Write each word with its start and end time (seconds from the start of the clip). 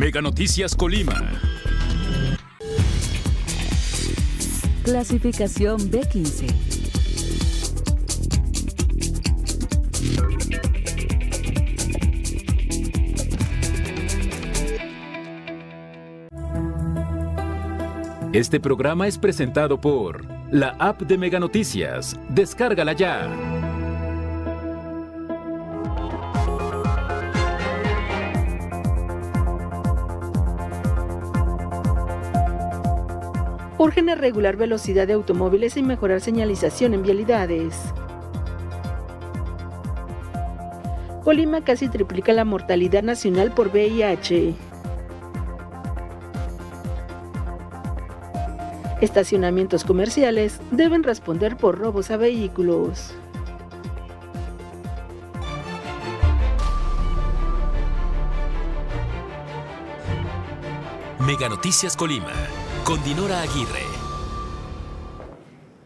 Mega 0.00 0.22
Noticias 0.22 0.74
Colima. 0.74 1.12
Clasificación 4.82 5.78
B15. 5.90 6.46
Este 18.32 18.58
programa 18.58 19.06
es 19.06 19.18
presentado 19.18 19.78
por 19.82 20.24
la 20.50 20.70
app 20.78 21.02
de 21.02 21.18
Mega 21.18 21.38
Noticias. 21.38 22.18
Descárgala 22.30 22.94
ya. 22.94 23.59
Urgen 33.90 34.08
a 34.08 34.14
regular 34.14 34.56
velocidad 34.56 35.08
de 35.08 35.14
automóviles 35.14 35.76
y 35.76 35.82
mejorar 35.82 36.20
señalización 36.20 36.94
en 36.94 37.02
vialidades. 37.02 37.76
Colima 41.24 41.60
casi 41.62 41.88
triplica 41.88 42.32
la 42.32 42.44
mortalidad 42.44 43.02
nacional 43.02 43.50
por 43.50 43.66
VIH. 43.66 44.54
Estacionamientos 49.00 49.82
comerciales 49.82 50.60
deben 50.70 51.02
responder 51.02 51.56
por 51.56 51.76
robos 51.76 52.12
a 52.12 52.16
vehículos. 52.16 53.12
Mega 61.18 61.48
Noticias 61.48 61.96
Colima 61.96 62.59
con 62.90 63.00
Dinora 63.04 63.42
Aguirre. 63.42 63.89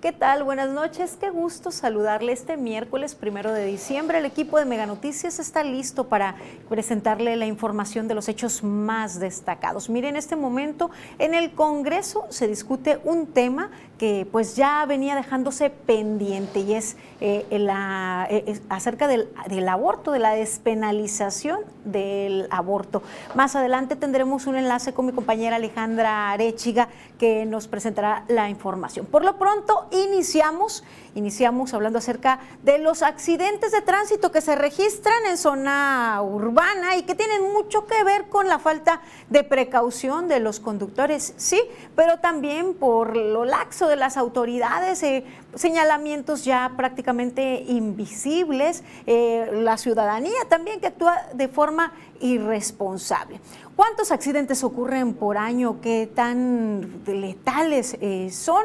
¿Qué 0.04 0.12
tal? 0.12 0.44
Buenas 0.44 0.68
noches. 0.68 1.16
Qué 1.18 1.30
gusto 1.30 1.70
saludarle 1.70 2.32
este 2.32 2.58
miércoles 2.58 3.14
primero 3.14 3.54
de 3.54 3.64
diciembre. 3.64 4.18
El 4.18 4.26
equipo 4.26 4.58
de 4.58 4.66
Mega 4.66 4.84
Noticias 4.84 5.38
está 5.38 5.64
listo 5.64 6.08
para 6.08 6.34
presentarle 6.68 7.36
la 7.36 7.46
información 7.46 8.06
de 8.06 8.14
los 8.14 8.28
hechos 8.28 8.62
más 8.62 9.18
destacados. 9.18 9.88
Mire, 9.88 10.10
en 10.10 10.16
este 10.16 10.36
momento 10.36 10.90
en 11.18 11.32
el 11.32 11.52
Congreso 11.52 12.26
se 12.28 12.46
discute 12.46 13.00
un 13.04 13.28
tema 13.28 13.70
que 13.98 14.26
pues 14.30 14.56
ya 14.56 14.84
venía 14.86 15.14
dejándose 15.14 15.70
pendiente 15.70 16.60
y 16.60 16.74
es 16.74 16.96
eh, 17.22 17.46
eh, 17.50 18.60
acerca 18.68 19.06
del, 19.06 19.28
del, 19.48 19.68
aborto, 19.68 20.10
de 20.10 20.18
la 20.18 20.32
despenalización 20.32 21.60
del 21.84 22.48
aborto. 22.50 23.02
Más 23.34 23.56
adelante 23.56 23.96
tendremos 23.96 24.46
un 24.46 24.56
enlace 24.56 24.92
con 24.92 25.06
mi 25.06 25.12
compañera 25.12 25.56
Alejandra 25.56 26.32
Arechiga 26.32 26.88
que 27.18 27.46
nos 27.46 27.68
presentará 27.68 28.24
la 28.28 28.50
información. 28.50 29.06
Por 29.06 29.24
lo 29.24 29.38
pronto, 29.38 29.86
iniciamos 29.94 30.84
Iniciamos 31.14 31.74
hablando 31.74 31.98
acerca 31.98 32.40
de 32.64 32.78
los 32.78 33.02
accidentes 33.02 33.70
de 33.70 33.82
tránsito 33.82 34.32
que 34.32 34.40
se 34.40 34.56
registran 34.56 35.26
en 35.26 35.38
zona 35.38 36.20
urbana 36.22 36.96
y 36.96 37.02
que 37.02 37.14
tienen 37.14 37.52
mucho 37.52 37.86
que 37.86 38.02
ver 38.02 38.28
con 38.28 38.48
la 38.48 38.58
falta 38.58 39.00
de 39.30 39.44
precaución 39.44 40.26
de 40.26 40.40
los 40.40 40.58
conductores, 40.58 41.34
sí, 41.36 41.60
pero 41.94 42.18
también 42.18 42.74
por 42.74 43.16
lo 43.16 43.44
laxo 43.44 43.86
de 43.86 43.94
las 43.94 44.16
autoridades, 44.16 45.04
eh, 45.04 45.24
señalamientos 45.54 46.44
ya 46.44 46.72
prácticamente 46.76 47.62
invisibles, 47.68 48.82
eh, 49.06 49.48
la 49.52 49.78
ciudadanía 49.78 50.48
también 50.48 50.80
que 50.80 50.88
actúa 50.88 51.28
de 51.32 51.46
forma 51.46 51.92
irresponsable. 52.20 53.40
¿Cuántos 53.76 54.12
accidentes 54.12 54.62
ocurren 54.62 55.14
por 55.14 55.36
año? 55.36 55.80
¿Qué 55.80 56.08
tan 56.12 57.02
letales 57.06 57.96
eh, 58.00 58.30
son? 58.30 58.64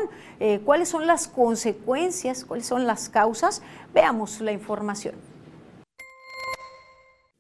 ¿Cuáles 0.64 0.90
son 0.90 1.08
las 1.08 1.28
consecuencias? 1.28 2.46
cuáles 2.46 2.66
son 2.66 2.86
las 2.88 3.10
causas. 3.10 3.62
Veamos 3.94 4.40
la 4.40 4.52
información. 4.52 5.29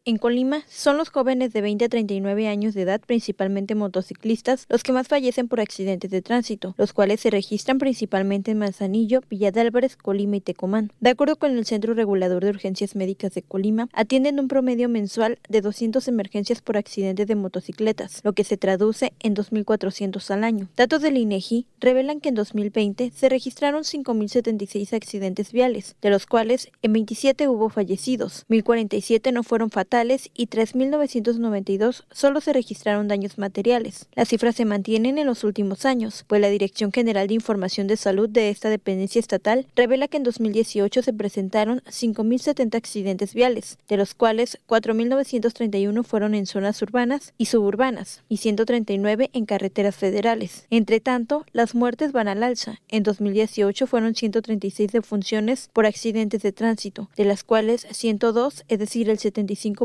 En 0.05 0.17
Colima 0.17 0.63
son 0.69 0.97
los 0.97 1.09
jóvenes 1.09 1.51
de 1.51 1.61
20 1.61 1.85
a 1.85 1.89
39 1.89 2.47
años 2.47 2.73
de 2.73 2.83
edad, 2.83 3.01
principalmente 3.05 3.75
motociclistas, 3.75 4.65
los 4.69 4.81
que 4.81 4.93
más 4.93 5.09
fallecen 5.09 5.49
por 5.49 5.59
accidentes 5.59 6.09
de 6.09 6.21
tránsito, 6.21 6.73
los 6.77 6.93
cuales 6.93 7.19
se 7.19 7.29
registran 7.29 7.79
principalmente 7.79 8.51
en 8.51 8.59
Manzanillo, 8.59 9.21
Villa 9.29 9.51
de 9.51 9.59
Álvarez, 9.59 9.97
Colima 9.97 10.37
y 10.37 10.41
Tecomán. 10.41 10.93
De 11.01 11.09
acuerdo 11.09 11.35
con 11.35 11.51
el 11.51 11.65
Centro 11.65 11.93
Regulador 11.93 12.45
de 12.45 12.51
Urgencias 12.51 12.95
Médicas 12.95 13.33
de 13.33 13.41
Colima, 13.41 13.89
atienden 13.91 14.39
un 14.39 14.47
promedio 14.47 14.87
mensual 14.87 15.37
de 15.49 15.59
200 15.59 16.07
emergencias 16.07 16.61
por 16.61 16.77
accidentes 16.77 17.27
de 17.27 17.35
motocicletas, 17.35 18.21
lo 18.23 18.31
que 18.31 18.45
se 18.45 18.55
traduce 18.55 19.11
en 19.19 19.35
2.400 19.35 20.31
al 20.31 20.45
año. 20.45 20.69
Datos 20.77 21.01
del 21.01 21.17
INEGI 21.17 21.67
revelan 21.81 22.21
que 22.21 22.29
en 22.29 22.35
2020 22.35 23.11
se 23.13 23.27
registraron 23.27 23.83
5.076 23.83 24.93
accidentes 24.93 25.51
viales, 25.51 25.97
de 26.01 26.09
los 26.09 26.25
cuales 26.25 26.71
en 26.81 26.93
27 26.93 27.49
hubo 27.49 27.69
fallecidos, 27.69 28.45
1.047 28.47 29.33
no 29.33 29.43
fueron 29.43 29.69
fatales 29.69 29.88
y 29.91 30.47
3.992 30.47 32.03
solo 32.11 32.41
se 32.41 32.53
registraron 32.53 33.07
daños 33.07 33.39
materiales. 33.39 34.07
Las 34.13 34.29
cifras 34.29 34.55
se 34.55 34.65
mantienen 34.65 35.17
en 35.17 35.25
los 35.25 35.43
últimos 35.43 35.83
años, 35.83 36.25
pues 36.27 36.39
la 36.41 36.49
Dirección 36.49 36.91
General 36.91 37.27
de 37.27 37.33
Información 37.33 37.87
de 37.87 37.97
Salud 37.97 38.29
de 38.29 38.49
esta 38.49 38.69
dependencia 38.69 39.19
estatal 39.19 39.65
revela 39.75 40.07
que 40.07 40.17
en 40.17 40.23
2018 40.23 41.01
se 41.01 41.11
presentaron 41.11 41.81
5.070 41.89 42.75
accidentes 42.75 43.33
viales, 43.33 43.79
de 43.87 43.97
los 43.97 44.13
cuales 44.13 44.59
4.931 44.67 46.03
fueron 46.03 46.35
en 46.35 46.45
zonas 46.45 46.79
urbanas 46.83 47.33
y 47.39 47.45
suburbanas 47.45 48.21
y 48.29 48.37
139 48.37 49.31
en 49.33 49.45
carreteras 49.47 49.95
federales. 49.95 50.67
Entre 50.69 50.99
tanto, 50.99 51.45
las 51.51 51.73
muertes 51.73 52.11
van 52.11 52.27
al 52.27 52.43
alza. 52.43 52.79
En 52.89 53.01
2018 53.01 53.87
fueron 53.87 54.13
136 54.13 54.91
defunciones 54.91 55.71
por 55.73 55.87
accidentes 55.87 56.43
de 56.43 56.51
tránsito, 56.51 57.09
de 57.17 57.25
las 57.25 57.43
cuales 57.43 57.87
102, 57.89 58.65
es 58.67 58.77
decir, 58.77 59.09
el 59.09 59.17
75 59.17 59.78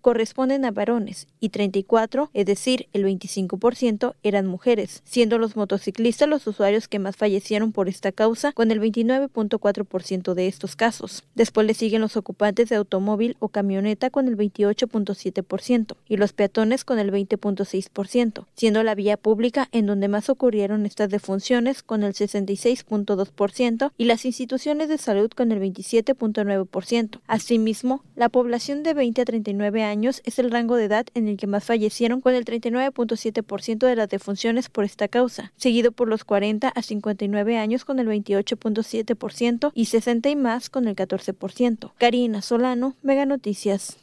corresponden 0.00 0.64
a 0.64 0.70
varones 0.70 1.26
y 1.40 1.48
34, 1.50 2.30
es 2.32 2.46
decir, 2.46 2.88
el 2.92 3.04
25%, 3.04 4.14
eran 4.22 4.46
mujeres, 4.46 5.02
siendo 5.04 5.38
los 5.38 5.56
motociclistas 5.56 6.28
los 6.28 6.46
usuarios 6.46 6.88
que 6.88 6.98
más 6.98 7.16
fallecieron 7.16 7.72
por 7.72 7.88
esta 7.88 8.12
causa, 8.12 8.52
con 8.52 8.70
el 8.70 8.80
29.4% 8.80 10.34
de 10.34 10.46
estos 10.46 10.76
casos. 10.76 11.24
Después 11.34 11.66
le 11.66 11.74
siguen 11.74 12.00
los 12.00 12.16
ocupantes 12.16 12.68
de 12.68 12.76
automóvil 12.76 13.36
o 13.38 13.48
camioneta 13.48 14.10
con 14.10 14.28
el 14.28 14.36
28.7% 14.36 15.96
y 16.08 16.16
los 16.16 16.32
peatones 16.32 16.84
con 16.84 16.98
el 16.98 17.10
20.6%, 17.12 18.46
siendo 18.54 18.82
la 18.82 18.94
vía 18.94 19.16
pública 19.16 19.68
en 19.72 19.86
donde 19.86 20.08
más 20.08 20.28
ocurrieron 20.28 20.86
estas 20.86 21.10
defunciones 21.10 21.82
con 21.82 22.02
el 22.02 22.12
66.2% 22.12 23.92
y 23.96 24.04
las 24.04 24.24
instituciones 24.24 24.88
de 24.88 24.98
salud 24.98 25.30
con 25.30 25.52
el 25.52 25.60
27.9%. 25.60 27.20
Asimismo, 27.26 28.02
la 28.14 28.28
población 28.28 28.82
de 28.82 28.94
20 28.94 29.15
a 29.22 29.24
39 29.24 29.82
años 29.82 30.22
es 30.24 30.38
el 30.38 30.50
rango 30.50 30.76
de 30.76 30.84
edad 30.84 31.06
en 31.14 31.28
el 31.28 31.36
que 31.36 31.46
más 31.46 31.64
fallecieron 31.64 32.20
con 32.20 32.34
el 32.34 32.44
39.7% 32.44 33.86
de 33.86 33.96
las 33.96 34.08
defunciones 34.08 34.68
por 34.68 34.84
esta 34.84 35.08
causa, 35.08 35.52
seguido 35.56 35.92
por 35.92 36.08
los 36.08 36.24
40 36.24 36.68
a 36.68 36.82
59 36.82 37.58
años 37.58 37.84
con 37.84 37.98
el 37.98 38.08
28.7% 38.08 39.72
y 39.74 39.86
60 39.86 40.28
y 40.28 40.36
más 40.36 40.70
con 40.70 40.88
el 40.88 40.96
14%. 40.96 41.92
Karina 41.98 42.42
Solano, 42.42 42.94
Mega 43.02 43.26
Noticias. 43.26 43.98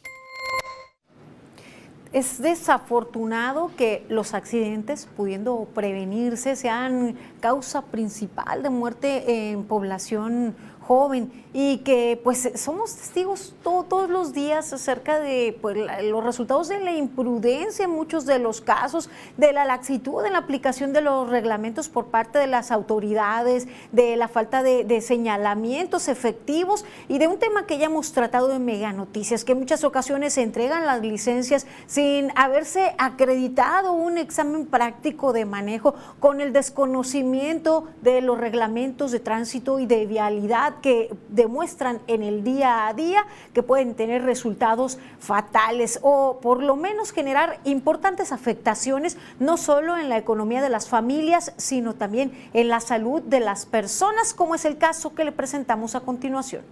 Es 2.14 2.40
desafortunado 2.40 3.72
que 3.76 4.06
los 4.08 4.34
accidentes, 4.34 5.08
pudiendo 5.16 5.66
prevenirse, 5.74 6.54
sean 6.54 7.16
causa 7.40 7.82
principal 7.86 8.62
de 8.62 8.70
muerte 8.70 9.50
en 9.50 9.64
población 9.64 10.54
joven 10.86 11.44
y 11.52 11.78
que 11.78 12.20
pues 12.22 12.50
somos 12.56 12.96
testigos 12.96 13.54
todos 13.62 14.10
los 14.10 14.32
días 14.32 14.72
acerca 14.72 15.20
de 15.20 15.56
pues, 15.62 15.76
los 16.02 16.24
resultados 16.24 16.66
de 16.68 16.80
la 16.80 16.92
imprudencia 16.92 17.84
en 17.84 17.92
muchos 17.92 18.26
de 18.26 18.40
los 18.40 18.60
casos, 18.60 19.08
de 19.36 19.52
la 19.52 19.64
laxitud 19.64 20.24
en 20.26 20.32
la 20.32 20.40
aplicación 20.40 20.92
de 20.92 21.00
los 21.00 21.30
reglamentos 21.30 21.88
por 21.88 22.06
parte 22.06 22.40
de 22.40 22.48
las 22.48 22.72
autoridades, 22.72 23.68
de 23.92 24.16
la 24.16 24.26
falta 24.26 24.62
de, 24.62 25.00
señalamientos 25.00 26.08
efectivos 26.08 26.84
y 27.08 27.18
de 27.18 27.28
un 27.28 27.38
tema 27.38 27.66
que 27.66 27.78
ya 27.78 27.86
hemos 27.86 28.12
tratado 28.12 28.52
en 28.52 28.64
Mega 28.64 28.92
Noticias, 28.92 29.44
que 29.44 29.52
en 29.52 29.60
muchas 29.60 29.84
ocasiones 29.84 30.34
se 30.34 30.42
entregan 30.42 30.86
las 30.86 31.02
licencias 31.02 31.66
sin 31.86 32.32
haberse 32.36 32.94
acreditado 32.98 33.92
un 33.92 34.18
examen 34.18 34.66
práctico 34.66 35.32
de 35.32 35.44
manejo 35.44 35.94
con 36.20 36.40
el 36.40 36.52
desconocimiento 36.52 37.86
de 38.02 38.20
los 38.20 38.38
reglamentos 38.38 39.12
de 39.12 39.20
tránsito 39.20 39.78
y 39.78 39.86
de 39.86 40.06
vialidad 40.06 40.73
que 40.80 41.14
demuestran 41.28 42.00
en 42.06 42.22
el 42.22 42.44
día 42.44 42.86
a 42.86 42.94
día 42.94 43.26
que 43.52 43.62
pueden 43.62 43.94
tener 43.94 44.22
resultados 44.22 44.98
fatales 45.18 45.98
o 46.02 46.38
por 46.40 46.62
lo 46.62 46.76
menos 46.76 47.12
generar 47.12 47.60
importantes 47.64 48.32
afectaciones 48.32 49.16
no 49.38 49.56
solo 49.56 49.96
en 49.96 50.08
la 50.08 50.18
economía 50.18 50.62
de 50.62 50.68
las 50.68 50.88
familias, 50.88 51.52
sino 51.56 51.94
también 51.94 52.32
en 52.52 52.68
la 52.68 52.80
salud 52.80 53.22
de 53.22 53.40
las 53.40 53.66
personas, 53.66 54.34
como 54.34 54.54
es 54.54 54.64
el 54.64 54.78
caso 54.78 55.14
que 55.14 55.24
le 55.24 55.32
presentamos 55.32 55.94
a 55.94 56.00
continuación. 56.00 56.62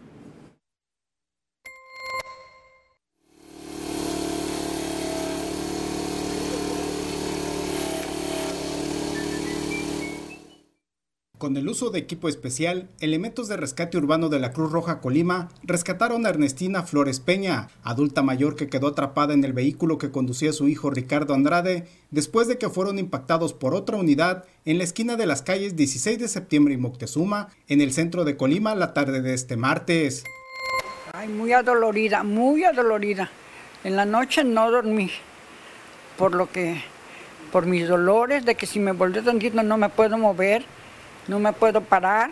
Con 11.42 11.56
el 11.56 11.68
uso 11.68 11.90
de 11.90 11.98
equipo 11.98 12.28
especial, 12.28 12.88
elementos 13.00 13.48
de 13.48 13.56
rescate 13.56 13.98
urbano 13.98 14.28
de 14.28 14.38
la 14.38 14.52
Cruz 14.52 14.70
Roja 14.70 15.00
Colima 15.00 15.48
rescataron 15.64 16.24
a 16.24 16.28
Ernestina 16.28 16.84
Flores 16.84 17.18
Peña, 17.18 17.66
adulta 17.82 18.22
mayor 18.22 18.54
que 18.54 18.68
quedó 18.68 18.86
atrapada 18.86 19.34
en 19.34 19.42
el 19.42 19.52
vehículo 19.52 19.98
que 19.98 20.12
conducía 20.12 20.52
su 20.52 20.68
hijo 20.68 20.90
Ricardo 20.90 21.34
Andrade, 21.34 21.88
después 22.12 22.46
de 22.46 22.58
que 22.58 22.68
fueron 22.68 23.00
impactados 23.00 23.54
por 23.54 23.74
otra 23.74 23.96
unidad 23.96 24.44
en 24.64 24.78
la 24.78 24.84
esquina 24.84 25.16
de 25.16 25.26
las 25.26 25.42
calles 25.42 25.74
16 25.74 26.20
de 26.20 26.28
septiembre 26.28 26.74
y 26.74 26.76
Moctezuma, 26.76 27.48
en 27.66 27.80
el 27.80 27.92
centro 27.92 28.22
de 28.22 28.36
Colima, 28.36 28.76
la 28.76 28.94
tarde 28.94 29.20
de 29.20 29.34
este 29.34 29.56
martes. 29.56 30.22
Ay, 31.12 31.26
muy 31.26 31.52
adolorida, 31.52 32.22
muy 32.22 32.62
adolorida. 32.62 33.32
En 33.82 33.96
la 33.96 34.04
noche 34.04 34.44
no 34.44 34.70
dormí, 34.70 35.10
por 36.16 36.36
lo 36.36 36.48
que, 36.48 36.80
por 37.50 37.66
mis 37.66 37.88
dolores, 37.88 38.44
de 38.44 38.54
que 38.54 38.66
si 38.66 38.78
me 38.78 38.92
volví 38.92 39.20
tantito 39.22 39.60
no 39.64 39.76
me 39.76 39.88
puedo 39.88 40.16
mover 40.16 40.64
no 41.28 41.38
me 41.38 41.52
puedo 41.52 41.80
parar. 41.80 42.30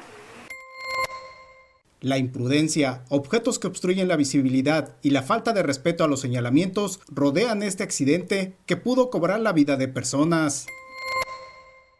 La 2.01 2.17
imprudencia, 2.17 3.05
objetos 3.11 3.59
que 3.59 3.67
obstruyen 3.67 4.09
la 4.09 4.17
visibilidad 4.17 4.97
y 5.03 5.11
la 5.11 5.23
falta 5.23 5.53
de 5.53 5.63
respeto 5.63 6.03
a 6.03 6.09
los 6.09 6.21
señalamientos 6.21 7.01
rodean 7.09 7.63
este 7.63 7.83
accidente 7.83 8.55
que 8.65 8.77
pudo 8.77 9.11
cobrar 9.11 9.41
la 9.41 9.53
vida 9.53 9.77
de 9.77 9.87
personas. 9.87 10.67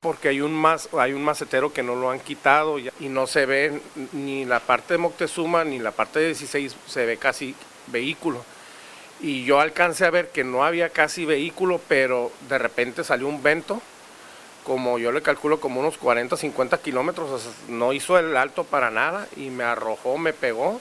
Porque 0.01 0.29
hay 0.29 0.41
un, 0.41 0.55
más, 0.55 0.89
hay 0.99 1.13
un 1.13 1.23
macetero 1.23 1.75
que 1.75 1.83
no 1.83 1.97
lo 1.97 2.11
han 2.11 2.21
quitado 2.21 2.79
y 2.79 3.09
no 3.11 3.27
se 3.27 3.45
ve 3.45 3.83
ni 4.15 4.47
la 4.47 4.61
parte 4.61 4.95
de 4.95 4.99
Moctezuma 4.99 5.65
ni 5.65 5.79
la 5.79 5.91
parte 5.91 6.21
de 6.21 6.27
16, 6.29 6.75
se 6.87 7.05
ve 7.05 7.19
casi 7.19 7.55
vehículo. 7.89 8.43
Y 9.21 9.45
yo 9.45 9.61
alcancé 9.61 10.07
a 10.07 10.11
ver 10.11 10.31
que 10.31 10.45
no 10.45 10.65
había 10.65 10.89
casi 10.89 11.27
vehículo, 11.27 11.79
pero 11.89 12.33
de 12.49 12.57
repente 12.57 13.05
salió 13.05 13.29
un 13.29 13.43
vento 13.43 13.83
como 14.71 15.01
yo 15.01 15.11
le 15.11 15.21
calculo 15.21 15.59
como 15.59 15.81
unos 15.81 15.99
40, 15.99 16.37
50 16.37 16.79
kilómetros, 16.79 17.43
no 17.69 17.93
hizo 17.93 18.21
el 18.21 18.37
alto 18.37 18.63
para 18.63 18.93
nada 18.93 19.27
y 19.37 19.51
me 19.51 19.65
arrojó, 19.65 20.17
me 20.17 20.33
pegó. 20.33 20.81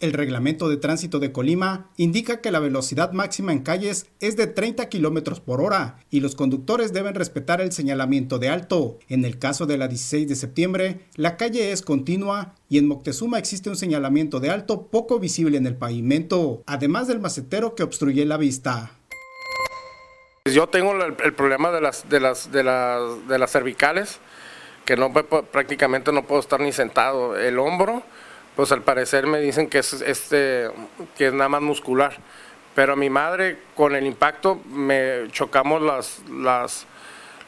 El 0.00 0.14
reglamento 0.14 0.70
de 0.70 0.78
tránsito 0.78 1.18
de 1.18 1.30
Colima 1.30 1.90
indica 1.98 2.40
que 2.40 2.50
la 2.50 2.58
velocidad 2.58 3.12
máxima 3.12 3.52
en 3.52 3.58
calles 3.58 4.06
es 4.20 4.34
de 4.34 4.46
30 4.46 4.88
kilómetros 4.88 5.40
por 5.40 5.60
hora 5.60 5.98
y 6.10 6.20
los 6.20 6.34
conductores 6.34 6.94
deben 6.94 7.14
respetar 7.14 7.60
el 7.60 7.72
señalamiento 7.72 8.38
de 8.38 8.48
alto. 8.48 8.98
En 9.10 9.26
el 9.26 9.38
caso 9.38 9.66
de 9.66 9.76
la 9.76 9.86
16 9.86 10.26
de 10.26 10.36
septiembre, 10.36 11.00
la 11.16 11.36
calle 11.36 11.70
es 11.70 11.82
continua 11.82 12.54
y 12.70 12.78
en 12.78 12.88
Moctezuma 12.88 13.38
existe 13.38 13.68
un 13.68 13.76
señalamiento 13.76 14.40
de 14.40 14.48
alto 14.48 14.86
poco 14.86 15.18
visible 15.18 15.58
en 15.58 15.66
el 15.66 15.76
pavimento, 15.76 16.62
además 16.64 17.08
del 17.08 17.20
macetero 17.20 17.74
que 17.74 17.82
obstruye 17.82 18.24
la 18.24 18.38
vista. 18.38 18.92
Yo 20.52 20.68
tengo 20.68 20.92
el, 20.92 21.34
problema 21.34 21.72
de 21.72 21.80
las, 21.80 22.08
de, 22.08 22.20
las, 22.20 22.52
de, 22.52 22.62
las, 22.62 23.28
de 23.28 23.38
las 23.38 23.50
cervicales, 23.50 24.20
que 24.84 24.96
no 24.96 25.12
prácticamente 25.12 26.12
no 26.12 26.24
puedo 26.24 26.40
estar 26.40 26.60
ni 26.60 26.72
sentado. 26.72 27.36
El 27.36 27.58
hombro, 27.58 28.02
pues 28.54 28.70
al 28.70 28.82
parecer 28.82 29.26
me 29.26 29.40
dicen 29.40 29.68
que 29.68 29.78
es, 29.78 29.92
este, 29.94 30.70
que 31.16 31.28
es 31.28 31.32
nada 31.32 31.48
más 31.48 31.62
muscular. 31.62 32.16
Pero 32.74 32.92
a 32.92 32.96
mi 32.96 33.10
madre, 33.10 33.58
con 33.74 33.96
el 33.96 34.06
impacto, 34.06 34.60
me 34.66 35.28
chocamos 35.30 35.82
las, 35.82 36.20
las, 36.30 36.86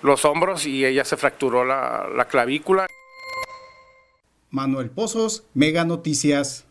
los 0.02 0.24
hombros 0.24 0.66
y 0.66 0.84
ella 0.84 1.04
se 1.04 1.16
fracturó 1.16 1.64
la, 1.64 2.08
la 2.14 2.26
clavícula. 2.26 2.86
Manuel 4.50 4.90
Pozos, 4.90 5.44
Mega 5.54 5.84
Noticias. 5.84 6.67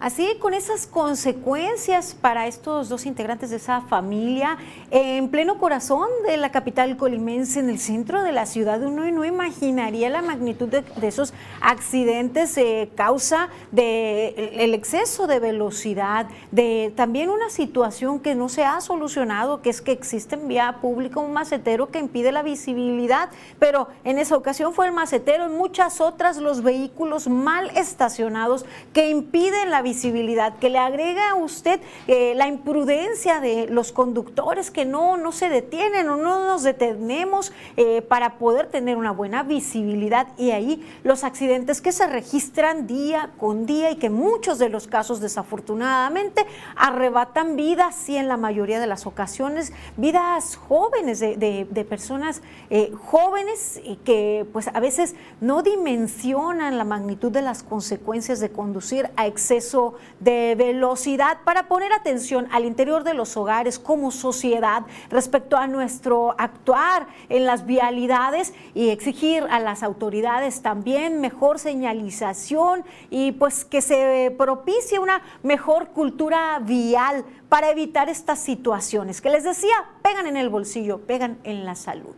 Así, 0.00 0.36
con 0.40 0.54
esas 0.54 0.86
consecuencias 0.86 2.16
para 2.20 2.46
estos 2.46 2.88
dos 2.88 3.06
integrantes 3.06 3.50
de 3.50 3.56
esa 3.56 3.82
familia, 3.82 4.58
en 4.90 5.28
pleno 5.28 5.58
corazón 5.58 6.08
de 6.26 6.36
la 6.36 6.50
capital 6.50 6.96
colimense, 6.96 7.60
en 7.60 7.70
el 7.70 7.78
centro 7.78 8.22
de 8.22 8.32
la 8.32 8.46
ciudad, 8.46 8.82
uno 8.82 9.08
no 9.10 9.24
imaginaría 9.24 10.10
la 10.10 10.20
magnitud 10.20 10.68
de, 10.68 10.84
esos 11.06 11.32
accidentes, 11.60 12.56
eh, 12.58 12.90
causa 12.96 13.48
del 13.70 14.74
exceso 14.74 15.26
de 15.26 15.38
velocidad, 15.38 16.26
de 16.50 16.92
también 16.96 17.30
una 17.30 17.48
situación 17.48 18.18
que 18.20 18.34
no 18.34 18.48
se 18.48 18.64
ha 18.64 18.80
solucionado, 18.80 19.62
que 19.62 19.70
es 19.70 19.80
que 19.80 19.92
existe 19.92 20.34
en 20.34 20.48
vía 20.48 20.78
pública 20.80 21.20
un 21.20 21.32
macetero 21.32 21.90
que 21.90 22.00
impide 22.00 22.32
la 22.32 22.42
visibilidad, 22.42 23.30
pero 23.58 23.88
en 24.02 24.18
esa 24.18 24.36
ocasión 24.36 24.74
fue 24.74 24.86
el 24.86 24.92
macetero, 24.92 25.46
en 25.46 25.56
muchas 25.56 26.00
otras 26.00 26.38
los 26.38 26.62
vehículos 26.62 27.28
mal 27.28 27.70
estacionados 27.76 28.64
que 28.92 29.08
impiden 29.08 29.70
la 29.70 29.82
visibilidad 29.84 30.58
que 30.58 30.68
le 30.68 30.78
agrega 30.78 31.30
a 31.30 31.34
usted 31.36 31.80
eh, 32.08 32.34
la 32.34 32.48
imprudencia 32.48 33.38
de 33.40 33.68
los 33.68 33.92
conductores 33.92 34.72
que 34.72 34.84
no, 34.84 35.16
no 35.16 35.30
se 35.30 35.48
detienen 35.48 36.08
o 36.08 36.16
no 36.16 36.44
nos 36.44 36.64
detenemos 36.64 37.52
eh, 37.76 38.02
para 38.02 38.38
poder 38.38 38.66
tener 38.66 38.96
una 38.96 39.12
buena 39.12 39.44
visibilidad. 39.44 40.26
Y 40.36 40.50
ahí 40.50 40.84
los 41.04 41.22
accidentes 41.22 41.80
que 41.80 41.92
se 41.92 42.08
registran 42.08 42.88
día 42.88 43.30
con 43.38 43.66
día 43.66 43.92
y 43.92 43.96
que 43.96 44.10
muchos 44.10 44.58
de 44.58 44.68
los 44.68 44.88
casos 44.88 45.20
desafortunadamente 45.20 46.44
arrebatan 46.74 47.54
vidas 47.54 48.08
y 48.08 48.16
en 48.16 48.26
la 48.26 48.36
mayoría 48.36 48.80
de 48.80 48.86
las 48.88 49.06
ocasiones 49.06 49.72
vidas 49.96 50.56
jóvenes 50.56 51.20
de, 51.20 51.86
personas 51.88 52.40
eh, 52.70 52.90
jóvenes 53.04 53.80
que 54.04 54.46
pues 54.52 54.68
a 54.68 54.80
veces 54.80 55.14
no 55.40 55.62
dimensionan 55.62 56.78
la 56.78 56.84
magnitud 56.84 57.30
de 57.30 57.42
las 57.42 57.62
consecuencias 57.62 58.40
de 58.40 58.50
conducir 58.50 59.10
a 59.16 59.26
exceso 59.26 59.73
de 60.20 60.54
velocidad 60.56 61.38
para 61.44 61.68
poner 61.68 61.92
atención 61.92 62.48
al 62.52 62.64
interior 62.64 63.04
de 63.04 63.14
los 63.14 63.36
hogares 63.36 63.78
como 63.78 64.10
sociedad 64.10 64.84
respecto 65.10 65.56
a 65.56 65.66
nuestro 65.66 66.34
actuar 66.38 67.06
en 67.28 67.44
las 67.44 67.66
vialidades 67.66 68.54
y 68.74 68.90
exigir 68.90 69.44
a 69.50 69.58
las 69.60 69.82
autoridades 69.82 70.62
también 70.62 71.20
mejor 71.20 71.58
señalización 71.58 72.84
y 73.10 73.32
pues 73.32 73.64
que 73.64 73.82
se 73.82 74.34
propicie 74.36 74.98
una 74.98 75.22
mejor 75.42 75.88
cultura 75.88 76.58
vial 76.60 77.24
para 77.48 77.70
evitar 77.70 78.08
estas 78.08 78.38
situaciones 78.38 79.20
que 79.20 79.30
les 79.30 79.44
decía, 79.44 79.74
pegan 80.02 80.26
en 80.26 80.36
el 80.36 80.48
bolsillo, 80.48 80.98
pegan 81.00 81.38
en 81.44 81.64
la 81.64 81.74
salud. 81.74 82.14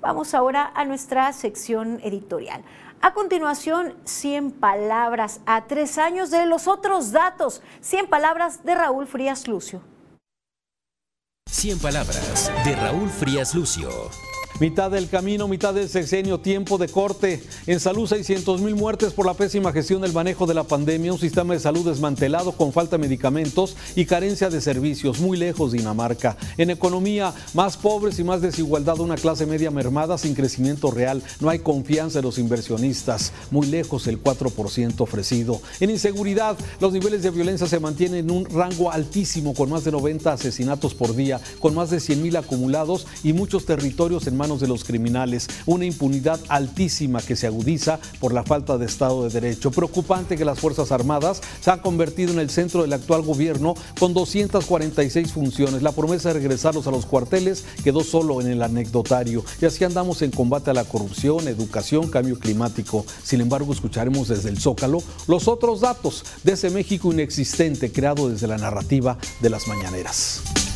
Vamos 0.00 0.32
ahora 0.32 0.70
a 0.74 0.84
nuestra 0.84 1.32
sección 1.32 1.98
editorial. 2.04 2.62
A 3.00 3.14
continuación, 3.14 3.94
100 4.04 4.52
palabras 4.52 5.40
a 5.46 5.66
tres 5.66 5.98
años 5.98 6.30
de 6.30 6.46
los 6.46 6.66
otros 6.66 7.12
datos. 7.12 7.62
100 7.80 8.08
palabras 8.08 8.64
de 8.64 8.74
Raúl 8.74 9.06
Frías 9.06 9.46
Lucio. 9.46 9.82
100 11.48 11.78
palabras 11.78 12.52
de 12.64 12.76
Raúl 12.76 13.08
Frías 13.08 13.54
Lucio. 13.54 13.88
Mitad 14.60 14.90
del 14.90 15.08
camino, 15.08 15.46
mitad 15.46 15.72
del 15.72 15.88
sexenio, 15.88 16.40
tiempo 16.40 16.78
de 16.78 16.88
corte. 16.88 17.40
En 17.68 17.78
salud, 17.78 18.08
600 18.08 18.60
mil 18.60 18.74
muertes 18.74 19.12
por 19.12 19.24
la 19.24 19.34
pésima 19.34 19.72
gestión 19.72 20.02
del 20.02 20.12
manejo 20.12 20.46
de 20.46 20.54
la 20.54 20.64
pandemia, 20.64 21.12
un 21.12 21.18
sistema 21.20 21.54
de 21.54 21.60
salud 21.60 21.86
desmantelado 21.86 22.50
con 22.50 22.72
falta 22.72 22.96
de 22.96 23.02
medicamentos 23.02 23.76
y 23.94 24.04
carencia 24.04 24.50
de 24.50 24.60
servicios, 24.60 25.20
muy 25.20 25.38
lejos 25.38 25.70
Dinamarca. 25.70 26.36
En 26.56 26.70
economía, 26.70 27.32
más 27.54 27.76
pobres 27.76 28.18
y 28.18 28.24
más 28.24 28.42
desigualdad, 28.42 28.98
una 28.98 29.14
clase 29.14 29.46
media 29.46 29.70
mermada 29.70 30.18
sin 30.18 30.34
crecimiento 30.34 30.90
real. 30.90 31.22
No 31.38 31.50
hay 31.50 31.60
confianza 31.60 32.18
en 32.18 32.24
los 32.24 32.38
inversionistas, 32.38 33.32
muy 33.52 33.68
lejos 33.68 34.08
el 34.08 34.20
4% 34.20 35.00
ofrecido. 35.00 35.62
En 35.78 35.90
inseguridad, 35.90 36.58
los 36.80 36.92
niveles 36.92 37.22
de 37.22 37.30
violencia 37.30 37.68
se 37.68 37.78
mantienen 37.78 38.24
en 38.24 38.30
un 38.32 38.44
rango 38.44 38.90
altísimo, 38.90 39.54
con 39.54 39.70
más 39.70 39.84
de 39.84 39.92
90 39.92 40.32
asesinatos 40.32 40.94
por 40.94 41.14
día, 41.14 41.40
con 41.60 41.76
más 41.76 41.90
de 41.90 42.00
100 42.00 42.22
mil 42.22 42.36
acumulados 42.36 43.06
y 43.22 43.32
muchos 43.32 43.64
territorios 43.64 44.26
en 44.26 44.36
manos 44.36 44.47
de 44.56 44.66
los 44.66 44.84
criminales, 44.84 45.46
una 45.66 45.84
impunidad 45.84 46.40
altísima 46.48 47.20
que 47.20 47.36
se 47.36 47.46
agudiza 47.46 48.00
por 48.18 48.32
la 48.32 48.44
falta 48.44 48.78
de 48.78 48.86
Estado 48.86 49.24
de 49.24 49.40
Derecho. 49.40 49.70
Preocupante 49.70 50.36
que 50.36 50.44
las 50.44 50.58
Fuerzas 50.58 50.90
Armadas 50.90 51.42
se 51.60 51.70
han 51.70 51.80
convertido 51.80 52.32
en 52.32 52.38
el 52.38 52.48
centro 52.48 52.82
del 52.82 52.92
actual 52.94 53.22
gobierno 53.22 53.74
con 54.00 54.14
246 54.14 55.32
funciones. 55.32 55.82
La 55.82 55.92
promesa 55.92 56.28
de 56.28 56.34
regresarlos 56.34 56.86
a 56.86 56.90
los 56.90 57.04
cuarteles 57.04 57.64
quedó 57.84 58.02
solo 58.02 58.40
en 58.40 58.46
el 58.46 58.62
anecdotario. 58.62 59.44
Y 59.60 59.66
así 59.66 59.84
andamos 59.84 60.22
en 60.22 60.30
combate 60.30 60.70
a 60.70 60.74
la 60.74 60.84
corrupción, 60.84 61.46
educación, 61.46 62.08
cambio 62.08 62.38
climático. 62.38 63.04
Sin 63.22 63.40
embargo, 63.42 63.72
escucharemos 63.72 64.28
desde 64.28 64.48
el 64.48 64.58
Zócalo 64.58 65.02
los 65.26 65.46
otros 65.48 65.80
datos 65.80 66.24
de 66.42 66.52
ese 66.52 66.70
México 66.70 67.12
inexistente 67.12 67.92
creado 67.92 68.28
desde 68.30 68.46
la 68.46 68.56
narrativa 68.56 69.18
de 69.40 69.50
las 69.50 69.68
mañaneras. 69.68 70.67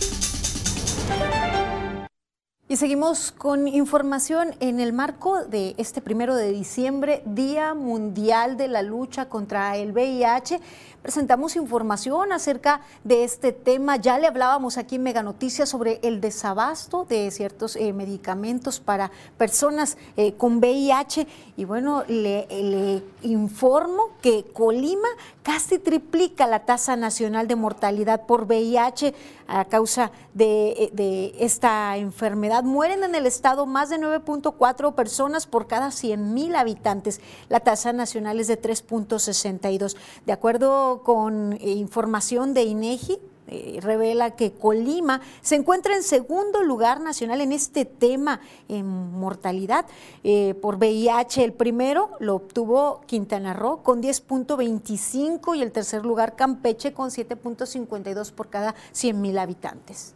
Y 2.72 2.76
seguimos 2.78 3.32
con 3.32 3.68
información 3.68 4.54
en 4.60 4.80
el 4.80 4.94
marco 4.94 5.44
de 5.44 5.74
este 5.76 6.00
primero 6.00 6.34
de 6.36 6.52
diciembre, 6.52 7.22
Día 7.26 7.74
Mundial 7.74 8.56
de 8.56 8.68
la 8.68 8.80
Lucha 8.80 9.28
contra 9.28 9.76
el 9.76 9.92
VIH 9.92 10.58
presentamos 11.02 11.56
información 11.56 12.32
acerca 12.32 12.80
de 13.04 13.24
este 13.24 13.52
tema. 13.52 13.96
Ya 13.96 14.18
le 14.18 14.28
hablábamos 14.28 14.78
aquí 14.78 14.96
en 14.96 15.02
Mega 15.02 15.22
Noticias 15.22 15.68
sobre 15.68 15.98
el 16.02 16.20
desabasto 16.20 17.04
de 17.04 17.30
ciertos 17.30 17.76
eh, 17.76 17.92
medicamentos 17.92 18.80
para 18.80 19.10
personas 19.36 19.98
eh, 20.16 20.34
con 20.34 20.58
VIH. 20.58 21.26
Y 21.56 21.64
bueno, 21.64 22.04
le, 22.06 23.02
informo 23.22 24.10
que 24.20 24.44
Colima 24.52 25.08
casi 25.42 25.78
triplica 25.78 26.46
la 26.46 26.64
tasa 26.64 26.96
nacional 26.96 27.48
de 27.48 27.56
mortalidad 27.56 28.26
por 28.26 28.44
VIH 28.44 29.14
a 29.46 29.64
causa 29.64 30.12
de, 30.34 30.70
eh, 30.72 30.90
de 30.92 31.34
esta 31.38 31.96
enfermedad. 31.96 32.64
Mueren 32.64 33.04
en 33.04 33.14
el 33.14 33.26
estado 33.26 33.66
más 33.66 33.90
de 33.90 33.98
9.4 33.98 34.94
personas 34.94 35.46
por 35.46 35.66
cada 35.66 35.90
100 35.90 36.34
mil 36.34 36.56
habitantes. 36.56 37.20
La 37.48 37.60
tasa 37.60 37.92
nacional 37.92 38.40
es 38.40 38.46
de 38.48 38.60
3.62. 38.60 39.96
De 40.26 40.32
acuerdo 40.32 41.02
con 41.04 41.54
eh, 41.54 41.70
información 41.70 42.54
de 42.54 42.62
INEGI, 42.62 43.18
eh, 43.48 43.80
revela 43.82 44.36
que 44.36 44.52
Colima 44.52 45.20
se 45.40 45.56
encuentra 45.56 45.96
en 45.96 46.02
segundo 46.02 46.62
lugar 46.62 47.00
nacional 47.00 47.40
en 47.40 47.52
este 47.52 47.84
tema 47.84 48.40
en 48.68 48.86
mortalidad 48.86 49.86
eh, 50.22 50.54
por 50.54 50.76
VIH. 50.76 51.44
El 51.44 51.52
primero 51.52 52.10
lo 52.20 52.36
obtuvo 52.36 53.00
Quintana 53.06 53.52
Roo 53.52 53.82
con 53.82 54.02
10.25 54.02 55.56
y 55.56 55.62
el 55.62 55.72
tercer 55.72 56.04
lugar 56.04 56.36
Campeche 56.36 56.92
con 56.92 57.10
7.52 57.10 58.32
por 58.32 58.48
cada 58.48 58.74
100 58.92 59.20
mil 59.20 59.38
habitantes. 59.38 60.14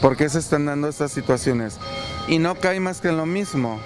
¿Por 0.00 0.16
qué 0.16 0.28
se 0.28 0.38
están 0.38 0.64
dando 0.64 0.88
estas 0.88 1.12
situaciones? 1.12 1.78
Y 2.28 2.38
no 2.38 2.54
cae 2.54 2.80
más 2.80 3.00
que 3.00 3.08
en 3.08 3.18
lo 3.18 3.26
mismo 3.26 3.78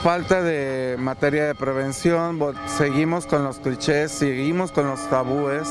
falta 0.00 0.40
de 0.40 0.96
materia 0.98 1.46
de 1.46 1.54
prevención, 1.54 2.38
seguimos 2.66 3.26
con 3.26 3.44
los 3.44 3.58
clichés, 3.58 4.10
seguimos 4.10 4.72
con 4.72 4.86
los 4.86 5.00
tabúes, 5.10 5.68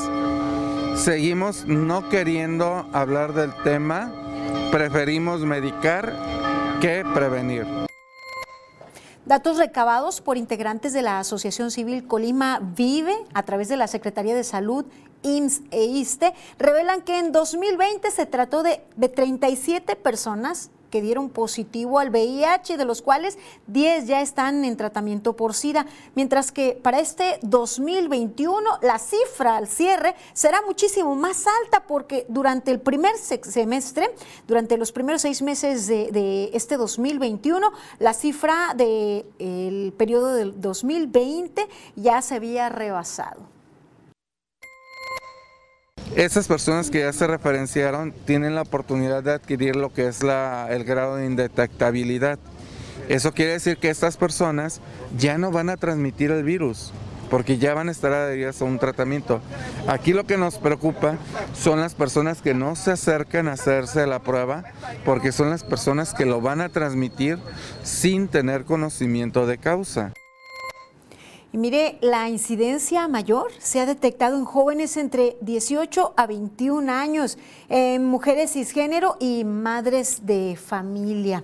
seguimos 0.94 1.66
no 1.66 2.08
queriendo 2.08 2.86
hablar 2.92 3.32
del 3.32 3.52
tema, 3.64 4.12
preferimos 4.70 5.40
medicar 5.40 6.14
que 6.80 7.04
prevenir. 7.12 7.66
Datos 9.26 9.58
recabados 9.58 10.20
por 10.20 10.36
integrantes 10.36 10.92
de 10.92 11.02
la 11.02 11.18
Asociación 11.18 11.72
Civil 11.72 12.06
Colima 12.06 12.60
Vive 12.62 13.16
a 13.34 13.42
través 13.42 13.68
de 13.68 13.76
la 13.76 13.88
Secretaría 13.88 14.34
de 14.36 14.44
Salud 14.44 14.84
IMSS 15.22 15.62
e 15.72 15.84
ISTE 15.84 16.34
revelan 16.56 17.02
que 17.02 17.18
en 17.18 17.32
2020 17.32 18.10
se 18.12 18.26
trató 18.26 18.62
de, 18.62 18.80
de 18.96 19.08
37 19.08 19.96
personas 19.96 20.70
que 20.90 21.00
dieron 21.00 21.30
positivo 21.30 21.98
al 21.98 22.10
VIH, 22.10 22.76
de 22.76 22.84
los 22.84 23.02
cuales 23.02 23.38
10 23.68 24.06
ya 24.06 24.20
están 24.20 24.64
en 24.64 24.76
tratamiento 24.76 25.36
por 25.36 25.54
SIDA, 25.54 25.86
mientras 26.14 26.52
que 26.52 26.78
para 26.82 27.00
este 27.00 27.38
2021 27.42 28.78
la 28.82 28.98
cifra 28.98 29.56
al 29.56 29.68
cierre 29.68 30.14
será 30.32 30.60
muchísimo 30.62 31.14
más 31.14 31.46
alta 31.62 31.86
porque 31.86 32.26
durante 32.28 32.70
el 32.70 32.80
primer 32.80 33.16
semestre, 33.16 34.14
durante 34.46 34.76
los 34.76 34.92
primeros 34.92 35.22
seis 35.22 35.42
meses 35.42 35.86
de, 35.86 36.50
este 36.52 36.76
2021, 36.76 37.72
la 37.98 38.14
cifra 38.14 38.74
del 38.74 39.92
periodo 39.96 40.34
del 40.34 40.60
2020 40.60 41.68
ya 41.96 42.20
se 42.22 42.34
había 42.34 42.68
rebasado. 42.68 43.59
Esas 46.16 46.48
personas 46.48 46.90
que 46.90 47.00
ya 47.00 47.12
se 47.12 47.26
referenciaron 47.26 48.12
tienen 48.24 48.54
la 48.56 48.62
oportunidad 48.62 49.22
de 49.22 49.32
adquirir 49.32 49.76
lo 49.76 49.92
que 49.92 50.08
es 50.08 50.22
el 50.22 50.84
grado 50.84 51.16
de 51.16 51.26
indetectabilidad. 51.26 52.38
Eso 53.08 53.32
quiere 53.32 53.52
decir 53.52 53.78
que 53.78 53.90
estas 53.90 54.16
personas 54.16 54.80
ya 55.16 55.38
no 55.38 55.50
van 55.50 55.70
a 55.70 55.76
transmitir 55.76 56.30
el 56.30 56.42
virus 56.42 56.92
porque 57.30 57.58
ya 57.58 57.74
van 57.74 57.88
a 57.88 57.92
estar 57.92 58.12
adheridas 58.12 58.60
a 58.60 58.64
un 58.64 58.80
tratamiento. 58.80 59.40
Aquí 59.86 60.12
lo 60.12 60.24
que 60.24 60.36
nos 60.36 60.58
preocupa 60.58 61.16
son 61.54 61.80
las 61.80 61.94
personas 61.94 62.42
que 62.42 62.54
no 62.54 62.74
se 62.74 62.90
acercan 62.90 63.46
a 63.46 63.52
hacerse 63.52 64.04
la 64.06 64.18
prueba 64.18 64.64
porque 65.04 65.30
son 65.30 65.50
las 65.50 65.62
personas 65.62 66.12
que 66.12 66.26
lo 66.26 66.40
van 66.40 66.60
a 66.60 66.70
transmitir 66.70 67.38
sin 67.84 68.26
tener 68.26 68.64
conocimiento 68.64 69.46
de 69.46 69.58
causa. 69.58 70.12
Y 71.52 71.58
mire, 71.58 71.98
la 72.00 72.28
incidencia 72.28 73.08
mayor 73.08 73.50
se 73.58 73.80
ha 73.80 73.86
detectado 73.86 74.36
en 74.36 74.44
jóvenes 74.44 74.96
entre 74.96 75.36
18 75.40 76.14
a 76.16 76.26
21 76.28 76.92
años, 76.92 77.38
en 77.68 78.04
mujeres 78.06 78.52
cisgénero 78.52 79.16
y 79.18 79.42
madres 79.42 80.26
de 80.26 80.56
familia. 80.56 81.42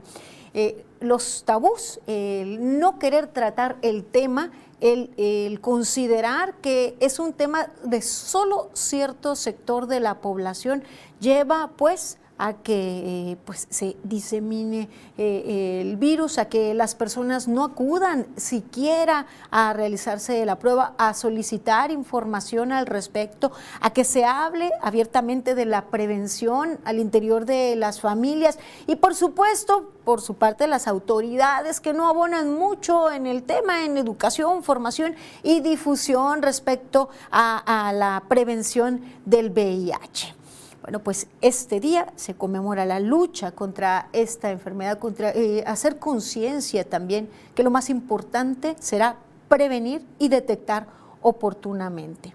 Eh, 0.55 0.85
los 1.01 1.43
tabús, 1.45 2.01
el 2.07 2.79
no 2.79 3.01
querer 3.01 3.27
tratar 3.27 3.79
el 3.83 4.05
tema, 4.05 4.53
el, 4.81 5.11
el, 5.17 5.61
considerar 5.61 6.55
que 6.59 6.97
es 7.01 7.19
un 7.19 7.33
tema 7.33 7.73
de 7.83 8.01
solo 8.01 8.71
cierto 8.75 9.35
sector 9.35 9.89
de 9.89 9.99
la 9.99 10.21
población, 10.21 10.85
lleva 11.19 11.73
pues 11.77 12.19
a 12.39 12.55
que 12.55 13.33
eh, 13.33 13.37
pues, 13.45 13.67
se 13.71 13.97
disemine 14.03 14.89
eh, 15.17 15.81
el 15.83 15.97
virus, 15.97 16.39
a 16.39 16.49
que 16.49 16.75
las 16.75 16.95
personas 16.95 17.49
no 17.49 17.65
acudan 17.65 18.27
siquiera 18.37 19.27
a 19.51 19.73
realizarse 19.73 20.45
la 20.45 20.59
prueba, 20.59 20.95
a 20.99 21.15
solicitar 21.15 21.91
información 21.91 22.73
al 22.73 22.87
respecto, 22.87 23.53
a 23.81 23.91
que 23.91 24.05
se 24.05 24.25
hable 24.25 24.71
abiertamente 24.83 25.55
de 25.55 25.65
la 25.65 25.87
prevención 25.87 26.79
al 26.85 26.99
interior 26.99 27.47
de 27.47 27.75
las 27.77 28.01
familias 28.01 28.59
y 28.87 28.97
por 28.97 29.15
supuesto 29.15 29.93
por 30.05 30.21
su 30.21 30.35
parte 30.35 30.67
las 30.67 30.87
autoridades 30.87 31.81
que 31.81 31.93
no 31.93 32.09
abonan 32.09 32.53
mucho 32.53 33.11
en 33.11 33.27
el 33.27 33.43
tema, 33.43 33.85
en 33.85 33.97
educación, 33.97 34.63
formación 34.63 35.17
y 35.43 35.61
difusión 35.61 36.43
respecto 36.43 37.09
a 37.31 37.93
la 37.95 38.23
prevención 38.29 39.01
del 39.25 39.51
VIH. 39.51 40.46
Bueno, 40.87 41.01
pues 41.01 41.27
este 41.41 41.81
día 41.81 42.13
se 42.15 42.35
conmemora 42.35 42.85
la 42.85 43.01
lucha 43.01 43.51
contra 43.51 44.09
esta 44.13 44.53
enfermedad, 44.53 45.01
contra 45.01 45.31
eh, 45.31 45.65
hacer 45.67 45.99
conciencia 45.99 46.89
también 46.89 47.29
que 47.57 47.65
lo 47.65 47.73
más 47.73 47.91
importante 47.91 48.77
será 48.79 49.17
prevenir 49.49 50.07
y 50.21 50.29
detectar 50.29 50.87
oportunamente. 51.23 52.35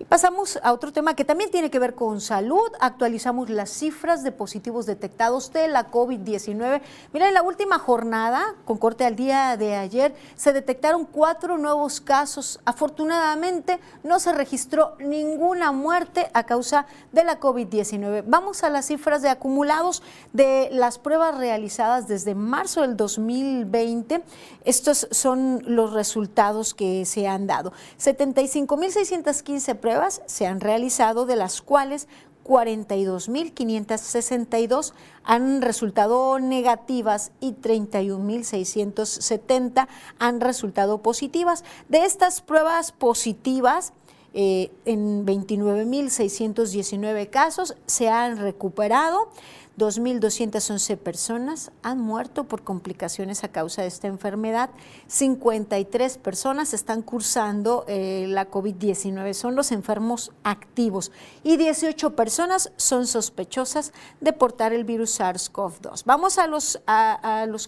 Y 0.00 0.06
pasamos 0.06 0.58
a 0.62 0.72
otro 0.72 0.94
tema 0.94 1.14
que 1.14 1.26
también 1.26 1.50
tiene 1.50 1.70
que 1.70 1.78
ver 1.78 1.94
con 1.94 2.22
salud. 2.22 2.70
Actualizamos 2.80 3.50
las 3.50 3.68
cifras 3.68 4.22
de 4.22 4.32
positivos 4.32 4.86
detectados 4.86 5.52
de 5.52 5.68
la 5.68 5.90
COVID-19. 5.90 6.80
Mira, 7.12 7.28
en 7.28 7.34
la 7.34 7.42
última 7.42 7.78
jornada, 7.78 8.54
con 8.64 8.78
corte 8.78 9.04
al 9.04 9.14
día 9.14 9.58
de 9.58 9.74
ayer, 9.74 10.14
se 10.36 10.54
detectaron 10.54 11.04
cuatro 11.04 11.58
nuevos 11.58 12.00
casos. 12.00 12.60
Afortunadamente, 12.64 13.78
no 14.02 14.20
se 14.20 14.32
registró 14.32 14.96
ninguna 15.00 15.70
muerte 15.70 16.30
a 16.32 16.44
causa 16.44 16.86
de 17.12 17.22
la 17.22 17.38
COVID-19. 17.38 18.24
Vamos 18.26 18.64
a 18.64 18.70
las 18.70 18.86
cifras 18.86 19.20
de 19.20 19.28
acumulados 19.28 20.02
de 20.32 20.70
las 20.72 20.98
pruebas 20.98 21.36
realizadas 21.36 22.08
desde 22.08 22.34
marzo 22.34 22.80
del 22.80 22.96
2020. 22.96 24.22
Estos 24.64 25.08
son 25.10 25.62
los 25.66 25.92
resultados 25.92 26.72
que 26.72 27.04
se 27.04 27.28
han 27.28 27.46
dado. 27.46 27.74
75.615 27.98 29.74
pruebas 29.76 29.89
se 30.26 30.46
han 30.46 30.60
realizado, 30.60 31.26
de 31.26 31.36
las 31.36 31.62
cuales 31.62 32.08
42.562 32.44 34.92
han 35.24 35.62
resultado 35.62 36.38
negativas 36.38 37.32
y 37.40 37.52
31.670 37.52 39.88
han 40.18 40.40
resultado 40.40 41.02
positivas. 41.02 41.64
De 41.88 42.04
estas 42.04 42.40
pruebas 42.40 42.92
positivas, 42.92 43.92
eh, 44.32 44.70
en 44.84 45.26
29.619 45.26 47.30
casos 47.30 47.74
se 47.86 48.08
han 48.08 48.36
recuperado 48.38 49.28
2.211 49.78 50.98
personas 50.98 51.72
han 51.82 51.98
muerto 51.98 52.44
por 52.44 52.62
complicaciones 52.62 53.44
a 53.44 53.48
causa 53.48 53.82
de 53.82 53.88
esta 53.88 54.08
enfermedad. 54.08 54.70
53 55.06 56.18
personas 56.18 56.74
están 56.74 57.02
cursando 57.02 57.84
eh, 57.88 58.26
la 58.28 58.50
COVID-19, 58.50 59.32
son 59.32 59.54
los 59.54 59.72
enfermos 59.72 60.32
activos. 60.44 61.12
Y 61.42 61.56
18 61.56 62.14
personas 62.14 62.72
son 62.76 63.06
sospechosas 63.06 63.92
de 64.20 64.32
portar 64.32 64.72
el 64.72 64.84
virus 64.84 65.18
SARS-CoV-2. 65.18 66.02
Vamos 66.04 66.38
a 66.38 66.46
los, 66.46 66.78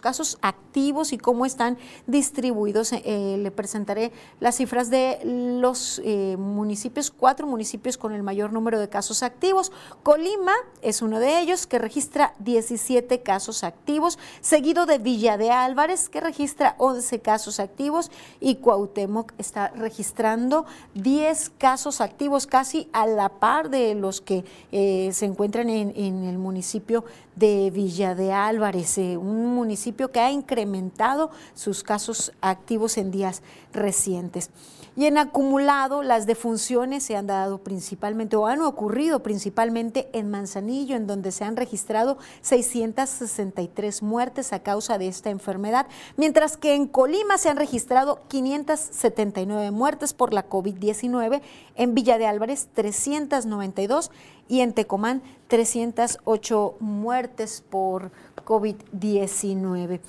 casos 0.01 0.39
activos 0.43 1.13
y 1.13 1.19
cómo 1.19 1.47
están 1.47 1.79
distribuidos. 2.07 2.93
Eh, 2.93 3.37
le 3.39 3.51
presentaré 3.51 4.13
las 4.41 4.57
cifras 4.57 4.91
de 4.91 5.19
los 5.25 6.01
eh, 6.05 6.37
municipios, 6.39 7.11
cuatro 7.11 7.47
municipios 7.47 7.97
con 7.97 8.13
el 8.13 8.23
mayor 8.23 8.53
número 8.53 8.79
de 8.79 8.89
casos 8.89 9.23
activos. 9.23 9.73
Colima 10.03 10.53
es 10.83 11.01
uno 11.01 11.19
de 11.19 11.41
ellos 11.41 11.67
que 11.67 11.79
registra 11.79 12.02
registra 12.03 12.35
17 12.41 13.23
casos 13.23 13.63
activos, 13.63 14.19
seguido 14.41 14.87
de 14.87 14.99
Villa 14.99 15.37
de 15.37 15.53
Álvarez, 15.53 16.09
que 16.09 16.21
registra 16.21 16.75
11 16.79 17.21
casos 17.21 17.61
activos, 17.61 18.11
y 18.41 18.57
Cuauhtémoc 18.57 19.33
está 19.39 19.69
registrando 19.69 20.67
10 20.95 21.53
casos 21.59 22.01
activos, 22.01 22.49
casi 22.49 22.89
a 22.93 23.07
la 23.07 23.29
par 23.29 23.71
de 23.71 23.95
los 23.95 24.21
que 24.21 24.45
eh, 24.73 25.11
se 25.13 25.27
encuentran 25.27 25.71
en, 25.71 26.25
el 26.25 26.39
municipio 26.39 27.05
de 27.37 27.71
Villa 27.71 28.17
de 28.17 28.33
Álvarez, 28.33 28.99
eh, 28.99 29.17
un 29.17 29.55
municipio 29.55 30.11
que 30.11 30.19
ha 30.19 30.33
incrementado 30.33 31.31
sus 31.55 31.85
casos 31.85 32.33
activos 32.41 32.99
en 32.99 33.13
días 33.13 33.43
recientes. 33.73 34.51
Y 34.95 35.07
en 35.07 35.17
acumulado, 35.17 36.03
las 36.03 36.27
defunciones 36.27 37.03
se 37.03 37.17
han 37.17 37.27
dado 37.27 37.59
principalmente 37.59 38.37
o 38.37 38.47
han 38.47 38.61
ocurrido 38.61 39.23
principalmente 39.23 40.11
en 40.13 40.31
Manzanillo, 40.31 40.97
en 40.97 41.07
donde 41.07 41.33
se 41.33 41.45
han 41.45 41.57
registrado 41.57 42.19
663 42.43 44.03
muertes 44.03 44.53
a 44.53 44.63
causa 44.63 44.99
de 44.99 45.09
esta 45.09 45.31
enfermedad, 45.31 45.87
mientras 46.19 46.59
que 46.59 46.75
en 46.75 46.87
Colima 46.87 47.39
se 47.39 47.49
han 47.49 47.57
registrado 47.57 48.21
579 48.29 49.71
muertes 49.71 50.13
por 50.13 50.35
la 50.35 50.47
COVID-19, 50.49 51.41
en 51.75 51.95
Villa 51.95 52.19
de 52.19 52.27
Álvarez 52.27 52.69
392 52.75 54.11
y 54.49 54.61
en 54.61 54.75
Tecomán 54.75 55.23
308 55.49 56.77
muertes 56.81 57.65
por 57.71 58.11
COVID-19. 58.45 60.01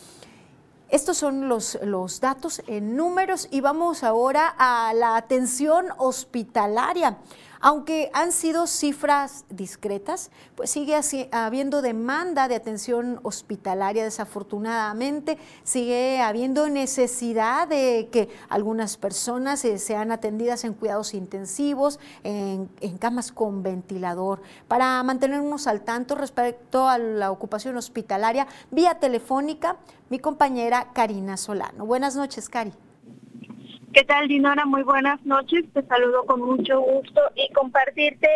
Estos 0.93 1.17
son 1.17 1.49
los, 1.49 1.79
los 1.81 2.19
datos 2.19 2.61
en 2.67 2.95
números 2.95 3.47
y 3.49 3.61
vamos 3.61 4.03
ahora 4.03 4.53
a 4.59 4.93
la 4.93 5.15
atención 5.15 5.87
hospitalaria. 5.97 7.17
Aunque 7.65 8.11
han 8.13 8.33
sido 8.33 8.67
cifras 8.67 9.45
discretas, 9.49 10.31
pues 10.53 10.69
sigue 10.69 10.99
habiendo 11.31 11.81
demanda 11.81 12.49
de 12.49 12.55
atención 12.55 13.21
hospitalaria 13.23 14.03
desafortunadamente, 14.03 15.37
sigue 15.63 16.19
habiendo 16.19 16.67
necesidad 16.67 17.69
de 17.69 18.09
que 18.11 18.27
algunas 18.49 18.97
personas 18.97 19.63
eh, 19.63 19.77
sean 19.79 20.11
atendidas 20.11 20.65
en 20.65 20.73
cuidados 20.73 21.13
intensivos, 21.13 22.01
en, 22.25 22.69
en 22.81 22.97
camas 22.97 23.31
con 23.31 23.63
ventilador. 23.63 24.41
Para 24.67 25.01
mantenernos 25.03 25.65
al 25.65 25.85
tanto 25.85 26.15
respecto 26.15 26.89
a 26.89 26.97
la 26.97 27.31
ocupación 27.31 27.77
hospitalaria, 27.77 28.45
vía 28.71 28.99
telefónica, 28.99 29.77
mi 30.09 30.19
compañera 30.19 30.91
Karina 30.91 31.37
Solano. 31.37 31.85
Buenas 31.85 32.17
noches, 32.17 32.49
Cari. 32.49 32.73
¿Qué 33.93 34.03
tal, 34.05 34.27
Dinora? 34.27 34.65
Muy 34.65 34.81
buenas 34.81 35.23
noches. 35.23 35.65
Te 35.71 35.83
saludo 35.83 36.25
con 36.25 36.41
mucho 36.41 36.81
gusto 36.81 37.21
y 37.35 37.47
compartirte 37.53 38.27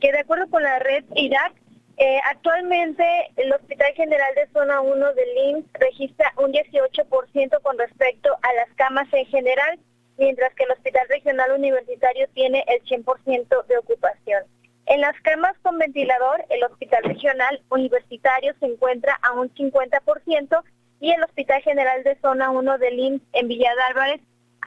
que 0.00 0.10
de 0.10 0.20
acuerdo 0.20 0.48
con 0.48 0.62
la 0.62 0.78
red 0.78 1.04
Irak, 1.14 1.52
eh, 1.98 2.20
actualmente 2.24 3.04
el 3.36 3.52
Hospital 3.52 3.92
General 3.96 4.34
de 4.34 4.48
Zona 4.54 4.80
1 4.80 5.12
del 5.12 5.28
IMSS 5.50 5.66
registra 5.74 6.32
un 6.38 6.52
18% 6.52 7.60
con 7.60 7.76
respecto 7.76 8.30
a 8.30 8.54
las 8.54 8.74
camas 8.76 9.06
en 9.12 9.26
general, 9.26 9.78
mientras 10.16 10.54
que 10.54 10.64
el 10.64 10.70
Hospital 10.70 11.06
Regional 11.10 11.52
Universitario 11.52 12.26
tiene 12.32 12.64
el 12.66 12.82
100% 12.84 13.66
de 13.66 13.76
ocupación. 13.76 14.44
En 14.86 15.02
las 15.02 15.20
camas 15.20 15.54
con 15.60 15.78
ventilador, 15.78 16.46
el 16.48 16.64
Hospital 16.64 17.04
Regional 17.04 17.60
Universitario 17.68 18.54
se 18.58 18.66
encuentra 18.66 19.18
a 19.20 19.32
un 19.32 19.52
50% 19.54 20.62
y 21.00 21.10
el 21.10 21.22
Hospital 21.24 21.60
General 21.60 22.02
de 22.04 22.16
Zona 22.22 22.48
1 22.48 22.78
del 22.78 22.98
IMSS 22.98 23.22
en 23.34 23.48
Villa 23.48 23.70
de 23.74 23.82
Álvarez 23.90 24.20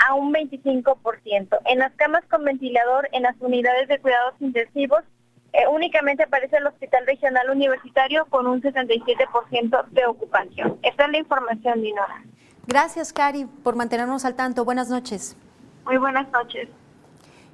a 0.06 0.13
un 0.13 0.34
25%. 0.34 1.58
En 1.66 1.80
las 1.80 1.94
camas 1.94 2.24
con 2.30 2.44
ventilador, 2.44 3.10
en 3.12 3.24
las 3.24 3.36
unidades 3.39 3.88
de 3.88 4.00
cuidados 4.00 4.36
intensivos, 4.39 5.04
eh, 5.54 5.68
únicamente 5.72 6.24
aparece 6.24 6.58
el 6.58 6.68
Hospital 6.68 7.06
Regional 7.06 7.50
Universitario 7.50 8.25
con 8.25 8.48
un 8.48 8.62
67% 8.62 9.86
de 9.92 10.06
ocupación. 10.06 10.77
Esta 10.84 11.06
es 11.06 11.12
la 11.12 11.18
información, 11.18 11.82
Dinora. 11.82 12.24
Gracias, 12.68 13.13
Cari, 13.13 13.46
por 13.63 13.75
mantenernos 13.75 14.25
al 14.25 14.36
tanto. 14.36 14.66
Buenas 14.66 14.89
noches. 14.89 15.36
Muy 15.86 15.98
buenas 15.98 16.30
noches. 16.32 16.68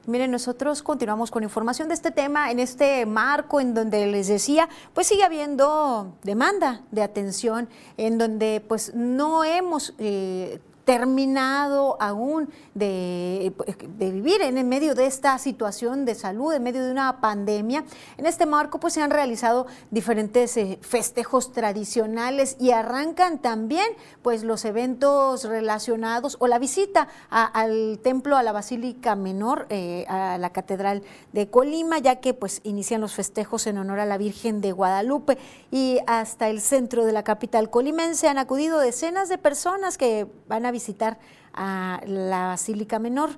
Miren, 0.06 0.32
nosotros 0.32 0.84
continuamos 0.84 1.32
con 1.32 1.44
información 1.44 1.88
de 1.88 1.94
este 1.94 2.12
tema 2.12 2.52
en 2.52 2.60
este 2.60 3.06
marco 3.06 3.62
en 3.62 3.74
donde 3.74 4.06
les 4.08 4.28
decía, 4.28 4.68
pues 4.94 5.08
sigue 5.08 5.24
habiendo 5.24 6.18
demanda 6.24 6.82
de 6.92 7.04
atención, 7.04 7.70
en 7.96 8.18
donde 8.18 8.62
pues 8.68 8.94
no 8.96 9.46
hemos 9.46 9.94
eh, 10.00 10.60
terminado 10.86 11.98
aún 12.02 12.50
de, 12.74 13.54
vivir 13.98 14.42
en 14.42 14.68
medio 14.68 14.96
de 14.96 15.06
esta 15.06 15.38
situación 15.38 16.06
de 16.06 16.16
salud, 16.16 16.54
en 16.54 16.64
medio 16.64 16.84
de 16.84 16.92
una 16.92 17.22
pandemia. 17.22 17.86
En 18.18 18.26
este 18.26 18.46
marco 18.46 18.80
pues 18.80 18.94
se 18.94 19.02
han 19.02 19.12
realizado 19.12 19.66
diferentes 19.92 20.58
eh, 20.58 20.80
festejos 20.82 21.52
tradicionales 21.52 22.58
y 22.60 22.72
arrancan 22.72 23.40
también 23.40 23.86
pues 24.22 24.44
los 24.44 24.66
eventos 24.66 25.46
relacionados 25.46 26.38
o 26.40 26.48
la 26.48 26.60
visita 26.60 27.08
al 27.30 28.00
templo, 28.04 28.36
a 28.36 28.44
la 28.44 28.52
Basílica 28.52 29.16
Menor, 29.16 29.68
eh, 29.70 30.06
a 30.08 30.38
la 30.38 30.52
Catedral 30.52 31.04
de 31.32 31.50
Colima, 31.50 32.00
ya 32.00 32.18
que 32.18 32.34
pues 32.34 32.60
inician 32.64 33.02
los 33.02 33.14
festejos 33.14 33.68
en 33.68 33.78
honor 33.78 34.00
a 34.00 34.06
la 34.06 34.18
Virgen 34.18 34.62
de 34.62 34.72
Guadalupe 34.72 35.38
y 35.72 36.00
hasta 36.08 36.50
el 36.50 36.60
centro 36.60 37.06
de 37.06 37.14
la 37.14 37.24
capital 37.24 37.70
colimense 37.70 38.28
han 38.28 38.38
acudido 38.38 38.80
decenas 38.80 39.30
de 39.30 39.38
personas 39.38 39.98
que 39.98 40.28
van 40.48 40.66
a 40.66 40.73
visitar 40.74 41.18
a 41.54 42.02
la 42.06 42.48
Basílica 42.48 43.00
Menor. 43.00 43.30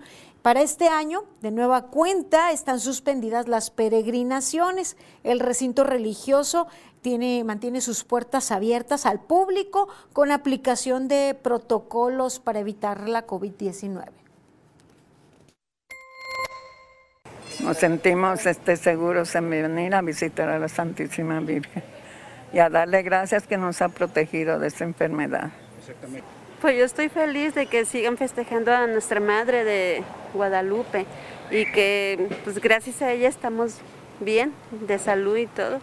Para 0.42 0.62
este 0.62 0.88
año, 0.88 1.24
de 1.42 1.52
nueva 1.52 1.88
cuenta, 1.88 2.52
están 2.52 2.80
suspendidas 2.80 3.48
las 3.48 3.72
peregrinaciones. 3.72 4.96
El 5.24 5.40
recinto 5.40 5.84
religioso 5.84 6.68
tiene, 7.02 7.44
mantiene 7.44 7.82
sus 7.82 8.04
puertas 8.04 8.52
abiertas 8.52 9.06
al 9.06 9.20
público 9.20 9.88
con 10.14 10.32
aplicación 10.32 11.08
de 11.08 11.36
protocolos 11.40 12.40
para 12.40 12.60
evitar 12.60 13.10
la 13.10 13.26
COVID-19. 13.26 14.06
Nos 17.62 17.78
sentimos 17.78 18.46
este, 18.46 18.78
seguros 18.78 19.34
en 19.34 19.50
venir 19.50 19.96
a 19.96 20.02
visitar 20.02 20.50
a 20.50 20.60
la 20.60 20.68
Santísima 20.68 21.40
Virgen 21.40 21.84
y 22.54 22.60
a 22.60 22.70
darle 22.70 23.02
gracias 23.02 23.48
que 23.48 23.58
nos 23.58 23.82
ha 23.82 23.90
protegido 23.90 24.60
de 24.60 24.68
esta 24.68 24.84
enfermedad. 24.84 25.52
Exactamente. 25.80 26.35
Pues 26.66 26.80
yo 26.80 26.86
estoy 26.86 27.10
feliz 27.10 27.54
de 27.54 27.68
que 27.68 27.86
sigan 27.86 28.18
festejando 28.18 28.74
a 28.74 28.88
nuestra 28.88 29.20
madre 29.20 29.64
de 29.64 30.04
Guadalupe 30.34 31.06
y 31.52 31.72
que 31.72 32.28
pues 32.44 32.58
gracias 32.58 33.04
a 33.04 33.12
ella 33.12 33.30
estamos 33.30 33.76
bien 34.20 34.52
de 34.72 34.98
salud 34.98 35.38
y 35.38 35.46
todo. 35.46 35.80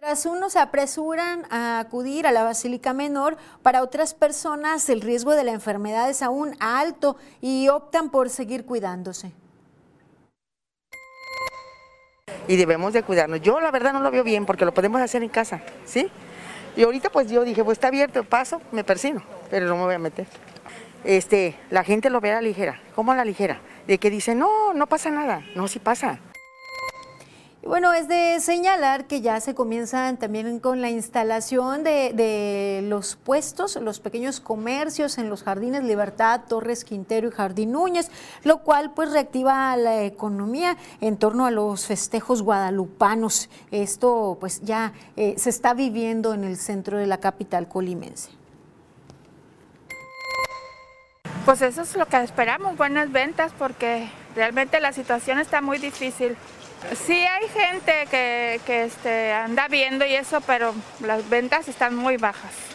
Tras 0.00 0.26
unos 0.26 0.54
se 0.54 0.58
apresuran 0.58 1.46
a 1.52 1.78
acudir 1.78 2.26
a 2.26 2.32
la 2.32 2.42
Basílica 2.42 2.92
Menor, 2.92 3.36
para 3.62 3.80
otras 3.80 4.12
personas 4.12 4.88
el 4.88 5.02
riesgo 5.02 5.36
de 5.36 5.44
la 5.44 5.52
enfermedad 5.52 6.10
es 6.10 6.20
aún 6.20 6.56
alto 6.58 7.16
y 7.40 7.68
optan 7.68 8.10
por 8.10 8.28
seguir 8.28 8.64
cuidándose. 8.64 9.30
Y 12.48 12.56
debemos 12.56 12.92
de 12.92 13.04
cuidarnos. 13.04 13.40
Yo 13.40 13.60
la 13.60 13.70
verdad 13.70 13.92
no 13.92 14.00
lo 14.00 14.10
veo 14.10 14.24
bien 14.24 14.46
porque 14.46 14.64
lo 14.64 14.74
podemos 14.74 15.00
hacer 15.00 15.22
en 15.22 15.28
casa, 15.28 15.62
¿sí? 15.84 16.10
Y 16.76 16.82
ahorita 16.82 17.10
pues 17.10 17.30
yo 17.30 17.44
dije, 17.44 17.62
pues 17.62 17.76
está 17.76 17.88
abierto, 17.88 18.24
paso, 18.24 18.60
me 18.72 18.84
persino, 18.84 19.22
pero 19.50 19.66
no 19.66 19.76
me 19.76 19.84
voy 19.84 19.94
a 19.94 19.98
meter. 19.98 20.26
Este, 21.04 21.54
la 21.70 21.84
gente 21.84 22.10
lo 22.10 22.20
ve 22.20 22.32
a 22.32 22.36
la 22.36 22.42
ligera. 22.42 22.80
¿Cómo 22.94 23.12
a 23.12 23.16
la 23.16 23.24
ligera? 23.24 23.60
De 23.86 23.98
que 23.98 24.10
dice, 24.10 24.34
no, 24.34 24.72
no 24.74 24.86
pasa 24.86 25.10
nada. 25.10 25.42
No, 25.54 25.68
sí 25.68 25.78
pasa. 25.78 26.18
Bueno, 27.66 27.94
es 27.94 28.08
de 28.08 28.40
señalar 28.40 29.06
que 29.06 29.22
ya 29.22 29.40
se 29.40 29.54
comienzan 29.54 30.18
también 30.18 30.60
con 30.60 30.82
la 30.82 30.90
instalación 30.90 31.82
de, 31.82 32.84
los 32.86 33.16
puestos, 33.16 33.76
los 33.76 34.00
pequeños 34.00 34.38
comercios 34.38 35.16
en 35.16 35.30
los 35.30 35.42
jardines 35.42 35.82
Libertad, 35.82 36.42
Torres 36.46 36.84
Quintero 36.84 37.28
y 37.28 37.30
Jardín 37.30 37.72
Núñez, 37.72 38.10
lo 38.42 38.58
cual 38.58 38.92
pues 38.92 39.12
reactiva 39.12 39.74
la 39.78 40.02
economía 40.02 40.76
en 41.00 41.16
torno 41.16 41.46
a 41.46 41.50
los 41.50 41.86
festejos 41.86 42.42
guadalupanos. 42.42 43.48
Esto 43.70 44.36
pues 44.38 44.60
ya 44.60 44.92
eh, 45.16 45.34
se 45.38 45.48
está 45.48 45.72
viviendo 45.72 46.34
en 46.34 46.44
el 46.44 46.58
centro 46.58 46.98
de 46.98 47.06
la 47.06 47.18
capital 47.18 47.66
colimense. 47.66 48.30
Pues 51.46 51.62
eso 51.62 51.80
es 51.80 51.96
lo 51.96 52.06
que 52.06 52.22
esperamos, 52.22 52.76
buenas 52.76 53.10
ventas, 53.10 53.52
porque 53.58 54.08
realmente 54.36 54.80
la 54.80 54.92
situación 54.92 55.38
está 55.38 55.62
muy 55.62 55.78
difícil. 55.78 56.36
Sí 56.92 57.12
hay 57.14 57.48
gente 57.48 58.06
que, 58.10 58.60
que 58.66 58.84
este, 58.84 59.32
anda 59.32 59.68
viendo 59.68 60.04
y 60.04 60.14
eso, 60.14 60.40
pero 60.42 60.74
las 61.00 61.28
ventas 61.28 61.68
están 61.68 61.96
muy 61.96 62.16
bajas. 62.16 62.73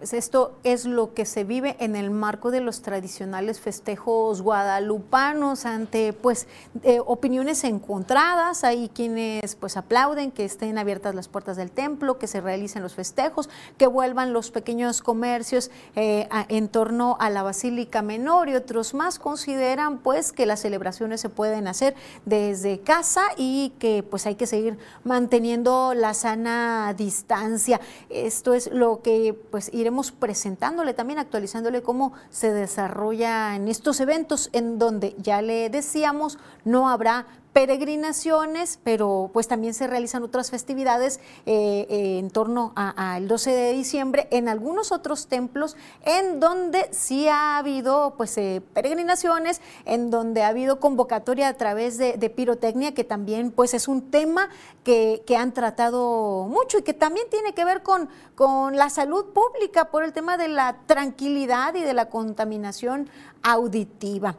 Pues 0.00 0.14
esto 0.14 0.56
es 0.64 0.86
lo 0.86 1.12
que 1.12 1.26
se 1.26 1.44
vive 1.44 1.76
en 1.78 1.94
el 1.94 2.10
marco 2.10 2.50
de 2.50 2.62
los 2.62 2.80
tradicionales 2.80 3.60
festejos 3.60 4.40
guadalupanos 4.40 5.66
ante 5.66 6.14
pues 6.14 6.46
eh, 6.84 7.00
opiniones 7.04 7.64
encontradas. 7.64 8.64
Hay 8.64 8.88
quienes 8.88 9.56
pues 9.56 9.76
aplauden 9.76 10.30
que 10.30 10.46
estén 10.46 10.78
abiertas 10.78 11.14
las 11.14 11.28
puertas 11.28 11.58
del 11.58 11.70
templo, 11.70 12.18
que 12.18 12.28
se 12.28 12.40
realicen 12.40 12.82
los 12.82 12.94
festejos, 12.94 13.50
que 13.76 13.88
vuelvan 13.88 14.32
los 14.32 14.50
pequeños 14.50 15.02
comercios 15.02 15.70
eh, 15.94 16.30
en 16.48 16.68
torno 16.68 17.18
a 17.20 17.28
la 17.28 17.42
Basílica 17.42 18.00
Menor 18.00 18.48
y 18.48 18.54
otros 18.54 18.94
más 18.94 19.18
consideran 19.18 19.98
pues 19.98 20.32
que 20.32 20.46
las 20.46 20.60
celebraciones 20.60 21.20
se 21.20 21.28
pueden 21.28 21.68
hacer 21.68 21.94
desde 22.24 22.80
casa 22.80 23.20
y 23.36 23.74
que 23.78 24.02
pues 24.02 24.24
hay 24.24 24.36
que 24.36 24.46
seguir 24.46 24.78
manteniendo 25.04 25.92
la 25.92 26.14
sana 26.14 26.94
distancia. 26.96 27.82
Esto 28.08 28.54
es 28.54 28.72
lo 28.72 29.02
que 29.02 29.38
pues 29.50 29.68
iremos 29.74 29.89
presentándole, 30.12 30.94
también 30.94 31.18
actualizándole 31.18 31.82
cómo 31.82 32.12
se 32.30 32.52
desarrolla 32.52 33.56
en 33.56 33.68
estos 33.68 34.00
eventos 34.00 34.50
en 34.52 34.78
donde 34.78 35.14
ya 35.18 35.42
le 35.42 35.68
decíamos 35.70 36.38
no 36.64 36.88
habrá 36.88 37.26
peregrinaciones, 37.52 38.78
pero 38.84 39.30
pues 39.32 39.48
también 39.48 39.74
se 39.74 39.86
realizan 39.86 40.22
otras 40.22 40.50
festividades 40.50 41.18
eh, 41.46 41.86
eh, 41.90 42.18
en 42.18 42.30
torno 42.30 42.72
al 42.76 43.26
12 43.26 43.50
de 43.50 43.72
diciembre 43.72 44.28
en 44.30 44.48
algunos 44.48 44.92
otros 44.92 45.26
templos 45.26 45.76
en 46.04 46.38
donde 46.38 46.88
sí 46.92 47.28
ha 47.28 47.58
habido 47.58 48.14
pues 48.16 48.36
eh, 48.38 48.62
peregrinaciones, 48.72 49.60
en 49.84 50.10
donde 50.10 50.42
ha 50.42 50.48
habido 50.48 50.78
convocatoria 50.78 51.48
a 51.48 51.54
través 51.54 51.98
de, 51.98 52.30
pirotecnia, 52.30 52.94
que 52.94 53.02
también 53.02 53.50
pues 53.50 53.74
es 53.74 53.88
un 53.88 54.10
tema 54.10 54.48
que, 54.84 55.22
que, 55.26 55.36
han 55.36 55.52
tratado 55.52 56.46
mucho 56.48 56.78
y 56.78 56.82
que 56.82 56.94
también 56.94 57.26
tiene 57.28 57.54
que 57.54 57.64
ver 57.64 57.82
con, 57.82 58.08
con 58.36 58.76
la 58.76 58.88
salud 58.88 59.26
pública 59.26 59.90
por 59.90 60.04
el 60.04 60.12
tema 60.12 60.36
de 60.36 60.48
la 60.48 60.76
tranquilidad 60.86 61.74
y 61.74 61.80
de 61.80 61.92
la 61.92 62.08
contaminación 62.08 63.10
auditiva 63.42 64.36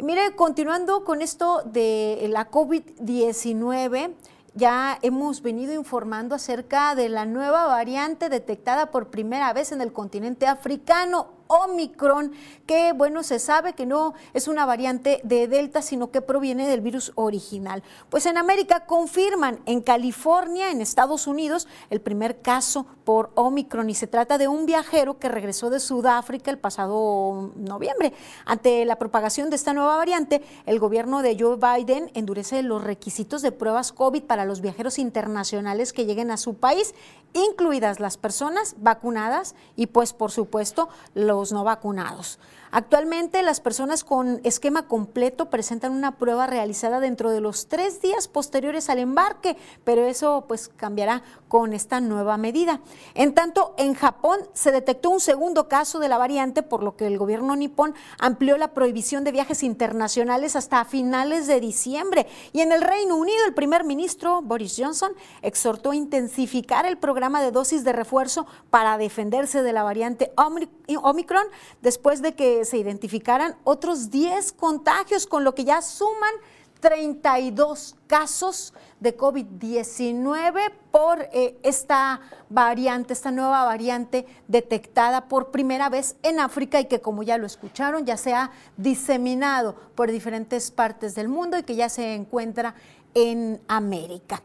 mire, 0.00 0.34
continuando 0.36 1.04
con 1.04 1.22
esto 1.22 1.62
de 1.64 2.26
la 2.30 2.50
COVID-19, 2.50 4.14
ya 4.54 4.98
hemos 5.02 5.42
venido 5.42 5.72
informando 5.72 6.34
acerca 6.34 6.94
de 6.94 7.08
la 7.08 7.26
nueva 7.26 7.66
variante 7.66 8.28
detectada 8.28 8.90
por 8.90 9.08
primera 9.08 9.52
vez 9.52 9.72
en 9.72 9.80
el 9.80 9.92
continente 9.92 10.46
africano. 10.46 11.37
Omicron, 11.48 12.32
que 12.66 12.92
bueno, 12.92 13.22
se 13.22 13.38
sabe 13.38 13.72
que 13.72 13.86
no 13.86 14.14
es 14.34 14.48
una 14.48 14.66
variante 14.66 15.20
de 15.24 15.48
Delta, 15.48 15.82
sino 15.82 16.10
que 16.10 16.20
proviene 16.20 16.68
del 16.68 16.80
virus 16.80 17.12
original. 17.16 17.82
Pues 18.10 18.26
en 18.26 18.36
América 18.36 18.86
confirman 18.86 19.60
en 19.66 19.80
California, 19.80 20.70
en 20.70 20.80
Estados 20.80 21.26
Unidos, 21.26 21.66
el 21.90 22.00
primer 22.00 22.40
caso 22.40 22.86
por 23.04 23.30
Omicron 23.34 23.88
y 23.90 23.94
se 23.94 24.06
trata 24.06 24.38
de 24.38 24.48
un 24.48 24.66
viajero 24.66 25.18
que 25.18 25.28
regresó 25.28 25.70
de 25.70 25.80
Sudáfrica 25.80 26.50
el 26.50 26.58
pasado 26.58 27.52
noviembre. 27.56 28.12
Ante 28.44 28.84
la 28.84 28.96
propagación 28.96 29.50
de 29.50 29.56
esta 29.56 29.72
nueva 29.72 29.96
variante, 29.96 30.42
el 30.66 30.78
gobierno 30.78 31.22
de 31.22 31.36
Joe 31.38 31.56
Biden 31.56 32.10
endurece 32.14 32.62
los 32.62 32.84
requisitos 32.84 33.42
de 33.42 33.52
pruebas 33.52 33.92
COVID 33.92 34.24
para 34.24 34.44
los 34.44 34.60
viajeros 34.60 34.98
internacionales 34.98 35.92
que 35.92 36.04
lleguen 36.04 36.30
a 36.30 36.36
su 36.36 36.54
país, 36.54 36.94
incluidas 37.32 38.00
las 38.00 38.16
personas 38.16 38.76
vacunadas 38.78 39.54
y 39.76 39.86
pues 39.86 40.12
por 40.12 40.30
supuesto 40.30 40.88
los 41.14 41.37
no 41.52 41.64
vacunados. 41.64 42.38
Actualmente 42.70 43.42
las 43.42 43.60
personas 43.60 44.04
con 44.04 44.40
esquema 44.44 44.86
completo 44.86 45.50
presentan 45.50 45.92
una 45.92 46.18
prueba 46.18 46.46
realizada 46.46 47.00
dentro 47.00 47.30
de 47.30 47.40
los 47.40 47.68
tres 47.68 48.02
días 48.02 48.28
posteriores 48.28 48.90
al 48.90 48.98
embarque, 48.98 49.56
pero 49.84 50.04
eso 50.04 50.44
pues 50.46 50.68
cambiará 50.68 51.22
con 51.48 51.72
esta 51.72 52.00
nueva 52.00 52.36
medida. 52.36 52.80
En 53.14 53.34
tanto, 53.34 53.74
en 53.78 53.94
Japón 53.94 54.40
se 54.52 54.70
detectó 54.70 55.10
un 55.10 55.20
segundo 55.20 55.68
caso 55.68 55.98
de 55.98 56.08
la 56.08 56.18
variante, 56.18 56.62
por 56.62 56.82
lo 56.82 56.96
que 56.96 57.06
el 57.06 57.18
gobierno 57.18 57.56
nipón 57.56 57.94
amplió 58.18 58.58
la 58.58 58.74
prohibición 58.74 59.24
de 59.24 59.32
viajes 59.32 59.62
internacionales 59.62 60.56
hasta 60.56 60.84
finales 60.84 61.46
de 61.46 61.60
diciembre. 61.60 62.26
Y 62.52 62.60
en 62.60 62.72
el 62.72 62.82
Reino 62.82 63.16
Unido, 63.16 63.38
el 63.46 63.54
primer 63.54 63.84
ministro 63.84 64.42
Boris 64.42 64.76
Johnson 64.78 65.12
exhortó 65.42 65.92
a 65.92 65.96
intensificar 65.96 66.86
el 66.86 66.98
programa 66.98 67.42
de 67.42 67.50
dosis 67.50 67.84
de 67.84 67.92
refuerzo 67.92 68.46
para 68.70 68.98
defenderse 68.98 69.62
de 69.62 69.72
la 69.72 69.82
variante 69.82 70.32
Omicron 70.36 71.46
después 71.80 72.22
de 72.22 72.34
que 72.34 72.57
se 72.64 72.78
identificaran 72.78 73.56
otros 73.64 74.10
10 74.10 74.52
contagios, 74.52 75.26
con 75.26 75.44
lo 75.44 75.54
que 75.54 75.64
ya 75.64 75.82
suman 75.82 76.32
32 76.80 77.96
casos 78.06 78.72
de 79.00 79.16
COVID-19 79.16 80.72
por 80.90 81.22
eh, 81.32 81.58
esta 81.62 82.20
variante, 82.48 83.12
esta 83.12 83.30
nueva 83.30 83.64
variante 83.64 84.26
detectada 84.46 85.28
por 85.28 85.50
primera 85.50 85.88
vez 85.88 86.16
en 86.22 86.40
África 86.40 86.80
y 86.80 86.86
que 86.86 87.00
como 87.00 87.22
ya 87.22 87.38
lo 87.38 87.46
escucharon, 87.46 88.04
ya 88.04 88.16
se 88.16 88.34
ha 88.34 88.50
diseminado 88.76 89.74
por 89.94 90.10
diferentes 90.10 90.70
partes 90.70 91.14
del 91.14 91.28
mundo 91.28 91.58
y 91.58 91.62
que 91.62 91.76
ya 91.76 91.88
se 91.88 92.14
encuentra 92.14 92.74
en 93.14 93.60
América. 93.68 94.42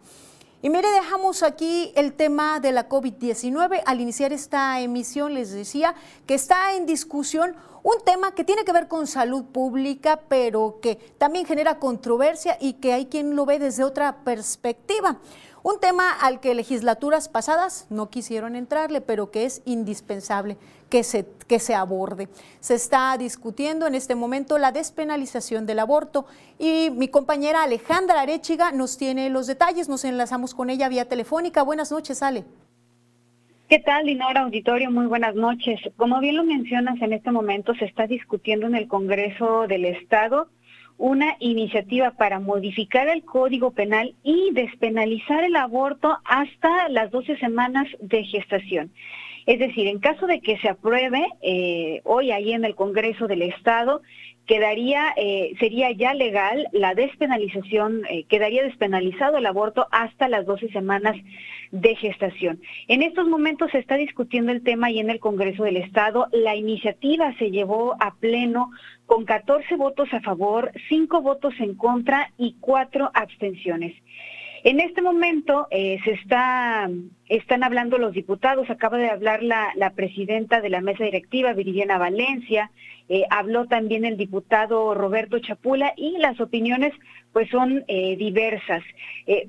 Y 0.63 0.69
mire, 0.69 0.89
dejamos 0.91 1.43
aquí 1.43 1.91
el 1.93 2.13
tema 2.13 2.61
de 2.61 2.71
la 2.71 2.87
COVID-19. 2.87 3.81
Al 3.85 3.99
iniciar 3.99 4.31
esta 4.31 4.79
emisión 4.79 5.33
les 5.33 5.51
decía 5.51 5.93
que 6.25 6.35
está 6.35 6.73
en 6.75 6.85
discusión 6.85 7.53
un 7.83 7.95
tema 8.05 8.33
que 8.33 8.45
tiene 8.45 8.63
que 8.63 8.71
ver 8.71 8.87
con 8.87 9.05
salud 9.05 9.43
pública, 9.43 10.21
pero 10.29 10.79
que 10.81 10.95
también 11.17 11.45
genera 11.45 11.79
controversia 11.79 12.57
y 12.61 12.75
que 12.75 12.93
hay 12.93 13.07
quien 13.07 13.35
lo 13.35 13.45
ve 13.45 13.59
desde 13.59 13.83
otra 13.83 14.23
perspectiva. 14.23 15.19
Un 15.63 15.81
tema 15.81 16.09
al 16.11 16.39
que 16.39 16.55
legislaturas 16.55 17.27
pasadas 17.27 17.85
no 17.89 18.09
quisieron 18.09 18.55
entrarle, 18.55 19.01
pero 19.01 19.31
que 19.31 19.43
es 19.43 19.61
indispensable 19.65 20.57
que 20.93 21.01
se, 21.01 21.25
que 21.47 21.57
se 21.57 21.73
aborde. 21.73 22.27
Se 22.59 22.75
está 22.75 23.17
discutiendo 23.17 23.87
en 23.87 23.95
este 23.95 24.13
momento 24.13 24.59
la 24.59 24.71
despenalización 24.71 25.65
del 25.65 25.79
aborto 25.79 26.27
y 26.59 26.91
mi 26.91 27.07
compañera 27.07 27.63
Alejandra 27.63 28.21
Arechiga 28.21 28.71
nos 28.71 28.99
tiene 28.99 29.31
los 29.31 29.47
detalles. 29.47 29.89
Nos 29.89 30.05
enlazamos 30.05 30.53
con 30.53 30.69
ella 30.69 30.89
vía 30.89 31.09
telefónica. 31.09 31.63
Buenas 31.63 31.91
noches, 31.91 32.21
Ale. 32.21 32.43
¿Qué 33.69 33.79
tal, 33.79 34.05
Dinora 34.05 34.41
Auditorio? 34.41 34.91
Muy 34.91 35.07
buenas 35.07 35.33
noches. 35.33 35.79
Como 35.97 36.19
bien 36.19 36.35
lo 36.35 36.43
mencionas, 36.43 37.01
en 37.01 37.13
este 37.13 37.31
momento 37.31 37.73
se 37.73 37.85
está 37.85 38.05
discutiendo 38.05 38.67
en 38.67 38.75
el 38.75 38.87
Congreso 38.87 39.65
del 39.65 39.85
Estado 39.85 40.47
una 40.99 41.37
iniciativa 41.39 42.11
para 42.11 42.39
modificar 42.39 43.07
el 43.07 43.25
Código 43.25 43.71
Penal 43.71 44.13
y 44.21 44.51
despenalizar 44.51 45.43
el 45.43 45.55
aborto 45.55 46.19
hasta 46.23 46.87
las 46.89 47.09
12 47.09 47.39
semanas 47.39 47.87
de 47.99 48.23
gestación. 48.25 48.91
Es 49.45 49.59
decir, 49.59 49.87
en 49.87 49.99
caso 49.99 50.25
de 50.27 50.39
que 50.39 50.57
se 50.59 50.69
apruebe 50.69 51.25
eh, 51.41 52.01
hoy 52.05 52.31
ahí 52.31 52.53
en 52.53 52.65
el 52.65 52.75
Congreso 52.75 53.27
del 53.27 53.41
Estado, 53.41 54.01
quedaría, 54.45 55.13
eh, 55.15 55.53
sería 55.59 55.91
ya 55.91 56.13
legal 56.13 56.67
la 56.71 56.95
despenalización, 56.95 58.03
eh, 58.09 58.25
quedaría 58.25 58.63
despenalizado 58.63 59.37
el 59.37 59.45
aborto 59.45 59.87
hasta 59.91 60.27
las 60.27 60.45
12 60.45 60.69
semanas 60.69 61.15
de 61.71 61.95
gestación. 61.95 62.61
En 62.87 63.01
estos 63.01 63.27
momentos 63.27 63.71
se 63.71 63.79
está 63.79 63.95
discutiendo 63.95 64.51
el 64.51 64.63
tema 64.63 64.91
y 64.91 64.99
en 64.99 65.09
el 65.09 65.19
Congreso 65.19 65.63
del 65.63 65.77
Estado. 65.77 66.27
La 66.31 66.55
iniciativa 66.55 67.33
se 67.37 67.51
llevó 67.51 67.95
a 67.99 68.15
pleno 68.15 68.71
con 69.05 69.25
14 69.25 69.75
votos 69.75 70.09
a 70.13 70.21
favor, 70.21 70.71
5 70.89 71.21
votos 71.21 71.53
en 71.59 71.75
contra 71.75 72.31
y 72.37 72.55
4 72.59 73.11
abstenciones. 73.13 73.93
En 74.63 74.79
este 74.79 75.01
momento 75.01 75.67
eh, 75.71 75.99
se 76.05 76.11
está, 76.11 76.89
están 77.27 77.65
hablando 77.65 77.97
los 77.97 78.13
diputados, 78.13 78.69
acaba 78.69 78.97
de 78.97 79.09
hablar 79.09 79.43
la, 79.43 79.91
presidenta 79.93 80.61
de 80.61 80.69
la 80.69 80.79
mesa 80.79 81.03
directiva, 81.03 81.51
Viridiana 81.51 81.97
Valencia, 81.97 82.71
eh, 83.09 83.25
habló 83.29 83.65
también 83.65 84.05
el 84.05 84.15
diputado 84.15 84.93
Roberto 84.93 85.37
Chapula 85.39 85.93
y 85.97 86.17
las 86.17 86.39
opiniones 86.39 86.93
pues 87.33 87.49
son 87.49 87.83
eh, 87.87 88.15
diversas. 88.15 88.83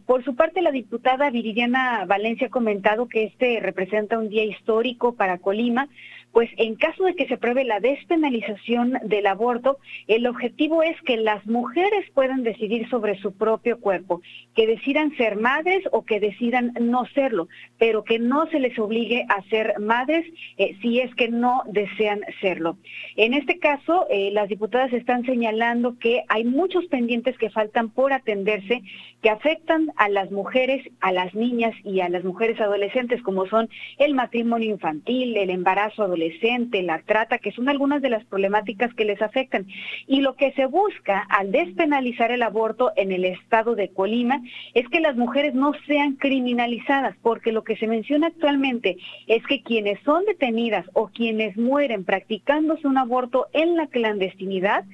Por 0.06 0.24
su 0.24 0.34
parte, 0.34 0.62
la 0.62 0.72
diputada 0.72 1.30
Viridiana 1.30 2.06
Valencia 2.06 2.48
ha 2.48 2.50
comentado 2.50 3.06
que 3.06 3.24
este 3.24 3.60
representa 3.60 4.18
un 4.18 4.30
día 4.30 4.42
histórico 4.42 5.14
para 5.14 5.38
Colima, 5.38 5.88
pues 6.34 6.50
en 6.56 6.74
caso 6.74 7.04
de 7.04 7.14
que 7.14 7.28
se 7.28 7.34
apruebe 7.34 7.62
la 7.62 7.78
despenalización 7.78 8.98
del 9.04 9.28
aborto, 9.28 9.78
el 10.08 10.26
objetivo 10.26 10.82
es 10.82 11.00
que 11.02 11.16
las 11.16 11.46
mujeres 11.46 12.10
puedan 12.12 12.42
decidir 12.42 12.88
sobre 12.90 13.16
su 13.20 13.32
propio 13.32 13.78
cuerpo, 13.78 14.20
que 14.56 14.66
decidan 14.66 15.16
ser 15.16 15.36
madres 15.36 15.84
o 15.92 16.04
que 16.04 16.18
decidan 16.18 16.72
no 16.80 17.06
serlo, 17.14 17.46
pero 17.78 18.02
que 18.02 18.18
no 18.18 18.48
se 18.48 18.58
les 18.58 18.76
obligue 18.80 19.24
a 19.28 19.42
ser 19.42 19.74
madres 19.78 20.26
eh, 20.58 20.76
si 20.82 20.98
es 20.98 21.14
que 21.14 21.28
no 21.28 21.62
desean 21.66 22.22
serlo. 22.40 22.78
En 23.14 23.32
este 23.32 23.60
caso, 23.60 24.08
eh, 24.10 24.32
las 24.32 24.48
diputadas 24.48 24.92
están 24.92 25.24
señalando 25.24 26.00
que 26.00 26.24
hay 26.26 26.42
muchos 26.42 26.84
pendientes 26.86 27.38
que 27.38 27.50
faltan 27.50 27.90
por 27.90 28.12
atenderse, 28.12 28.82
que 29.22 29.30
afectan 29.30 29.92
a 29.94 30.08
las 30.08 30.32
mujeres, 30.32 30.84
a 31.00 31.12
las 31.12 31.32
niñas 31.32 31.74
y 31.84 32.00
a 32.00 32.08
las 32.08 32.24
mujeres 32.24 32.60
adolescentes, 32.60 33.22
como 33.22 33.46
son 33.46 33.68
el 33.98 34.14
matrimonio 34.14 34.70
infantil, 34.70 35.36
el 35.36 35.50
embarazo 35.50 36.02
adolescente, 36.02 36.23
la 36.82 37.02
trata, 37.02 37.38
que 37.38 37.52
son 37.52 37.68
algunas 37.68 38.02
de 38.02 38.10
las 38.10 38.24
problemáticas 38.24 38.92
que 38.94 39.04
les 39.04 39.20
afectan. 39.22 39.66
Y 40.06 40.20
lo 40.20 40.34
que 40.36 40.52
se 40.52 40.66
busca 40.66 41.20
al 41.28 41.52
despenalizar 41.52 42.30
el 42.30 42.42
aborto 42.42 42.92
en 42.96 43.12
el 43.12 43.24
estado 43.24 43.74
de 43.74 43.88
Colima 43.88 44.40
es 44.74 44.88
que 44.88 45.00
las 45.00 45.16
mujeres 45.16 45.54
no 45.54 45.72
sean 45.86 46.16
criminalizadas, 46.16 47.16
porque 47.22 47.52
lo 47.52 47.64
que 47.64 47.76
se 47.76 47.86
menciona 47.86 48.28
actualmente 48.28 48.96
es 49.26 49.44
que 49.46 49.62
quienes 49.62 50.00
son 50.04 50.24
detenidas 50.24 50.86
o 50.92 51.08
quienes 51.08 51.56
mueren 51.56 52.04
practicándose 52.04 52.86
un 52.86 52.98
aborto 52.98 53.46
en 53.52 53.76
la 53.76 53.86
clandestinidad, 53.86 54.84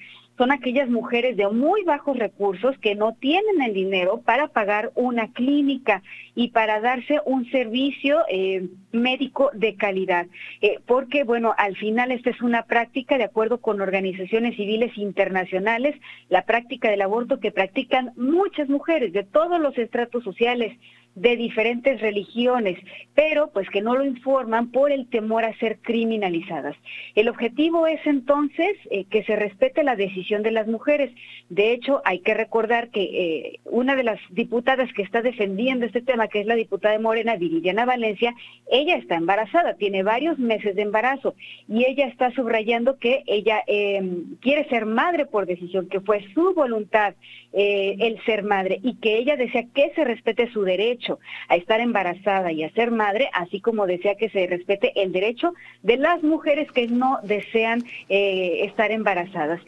son 0.40 0.52
aquellas 0.52 0.88
mujeres 0.88 1.36
de 1.36 1.46
muy 1.48 1.84
bajos 1.84 2.16
recursos 2.16 2.74
que 2.78 2.94
no 2.94 3.12
tienen 3.12 3.60
el 3.60 3.74
dinero 3.74 4.22
para 4.24 4.48
pagar 4.48 4.90
una 4.94 5.30
clínica 5.34 6.02
y 6.34 6.48
para 6.48 6.80
darse 6.80 7.20
un 7.26 7.44
servicio 7.50 8.20
eh, 8.26 8.66
médico 8.90 9.50
de 9.52 9.74
calidad. 9.74 10.28
Eh, 10.62 10.78
porque, 10.86 11.24
bueno, 11.24 11.52
al 11.58 11.76
final 11.76 12.10
esta 12.10 12.30
es 12.30 12.40
una 12.40 12.62
práctica, 12.62 13.18
de 13.18 13.24
acuerdo 13.24 13.60
con 13.60 13.82
organizaciones 13.82 14.56
civiles 14.56 14.96
internacionales, 14.96 15.94
la 16.30 16.46
práctica 16.46 16.88
del 16.88 17.02
aborto 17.02 17.38
que 17.38 17.52
practican 17.52 18.12
muchas 18.16 18.70
mujeres 18.70 19.12
de 19.12 19.24
todos 19.24 19.60
los 19.60 19.76
estratos 19.76 20.24
sociales, 20.24 20.72
de 21.14 21.36
diferentes 21.36 22.00
religiones, 22.00 22.78
pero 23.14 23.50
pues 23.50 23.68
que 23.70 23.82
no 23.82 23.96
lo 23.96 24.04
informan 24.04 24.70
por 24.70 24.92
el 24.92 25.08
temor 25.08 25.44
a 25.44 25.56
ser 25.58 25.78
criminalizadas. 25.80 26.76
El 27.14 27.28
objetivo 27.28 27.86
es 27.86 28.00
entonces 28.06 28.76
eh, 28.90 29.04
que 29.10 29.24
se 29.24 29.36
respete 29.36 29.82
la 29.82 29.96
decisión 29.96 30.42
de 30.42 30.52
las 30.52 30.66
mujeres. 30.66 31.10
De 31.48 31.72
hecho, 31.72 32.00
hay 32.04 32.20
que 32.20 32.34
recordar 32.34 32.90
que 32.90 33.02
eh, 33.02 33.60
una 33.64 33.96
de 33.96 34.04
las 34.04 34.20
diputadas 34.30 34.92
que 34.92 35.02
está 35.02 35.20
defendiendo 35.20 35.84
este 35.84 36.00
tema, 36.00 36.28
que 36.28 36.40
es 36.40 36.46
la 36.46 36.54
diputada 36.54 36.94
de 36.94 37.00
Morena, 37.00 37.36
Viridiana 37.36 37.84
Valencia, 37.84 38.34
ella 38.70 38.96
está 38.96 39.16
embarazada, 39.16 39.74
tiene 39.74 40.02
varios 40.02 40.38
meses 40.38 40.76
de 40.76 40.82
embarazo 40.82 41.34
y 41.68 41.84
ella 41.84 42.06
está 42.06 42.30
subrayando 42.32 42.98
que 42.98 43.24
ella 43.26 43.62
em, 43.66 44.36
quiere 44.40 44.68
ser 44.68 44.86
madre 44.86 45.26
por 45.26 45.46
decisión, 45.46 45.88
que 45.88 46.00
fue 46.00 46.24
su 46.34 46.54
voluntad 46.54 47.14
eh, 47.52 47.96
el 47.98 48.24
ser 48.24 48.44
madre 48.44 48.78
y 48.82 48.94
que 48.96 49.18
ella 49.18 49.36
desea 49.36 49.64
que 49.74 49.92
se 49.96 50.04
respete 50.04 50.52
su 50.52 50.62
derecho 50.62 50.99
a 51.48 51.56
estar 51.56 51.80
embarazada 51.80 52.52
y 52.52 52.64
a 52.64 52.72
ser 52.72 52.90
madre, 52.90 53.30
así 53.32 53.60
como 53.60 53.86
desea 53.86 54.16
que 54.16 54.30
se 54.30 54.46
respete 54.46 54.92
el 55.02 55.12
derecho 55.12 55.54
de 55.82 55.96
las 55.96 56.22
mujeres 56.22 56.70
que 56.72 56.86
no 56.86 57.18
desean 57.22 57.82
eh, 58.08 58.64
estar 58.64 58.90
embarazadas. 58.90 59.60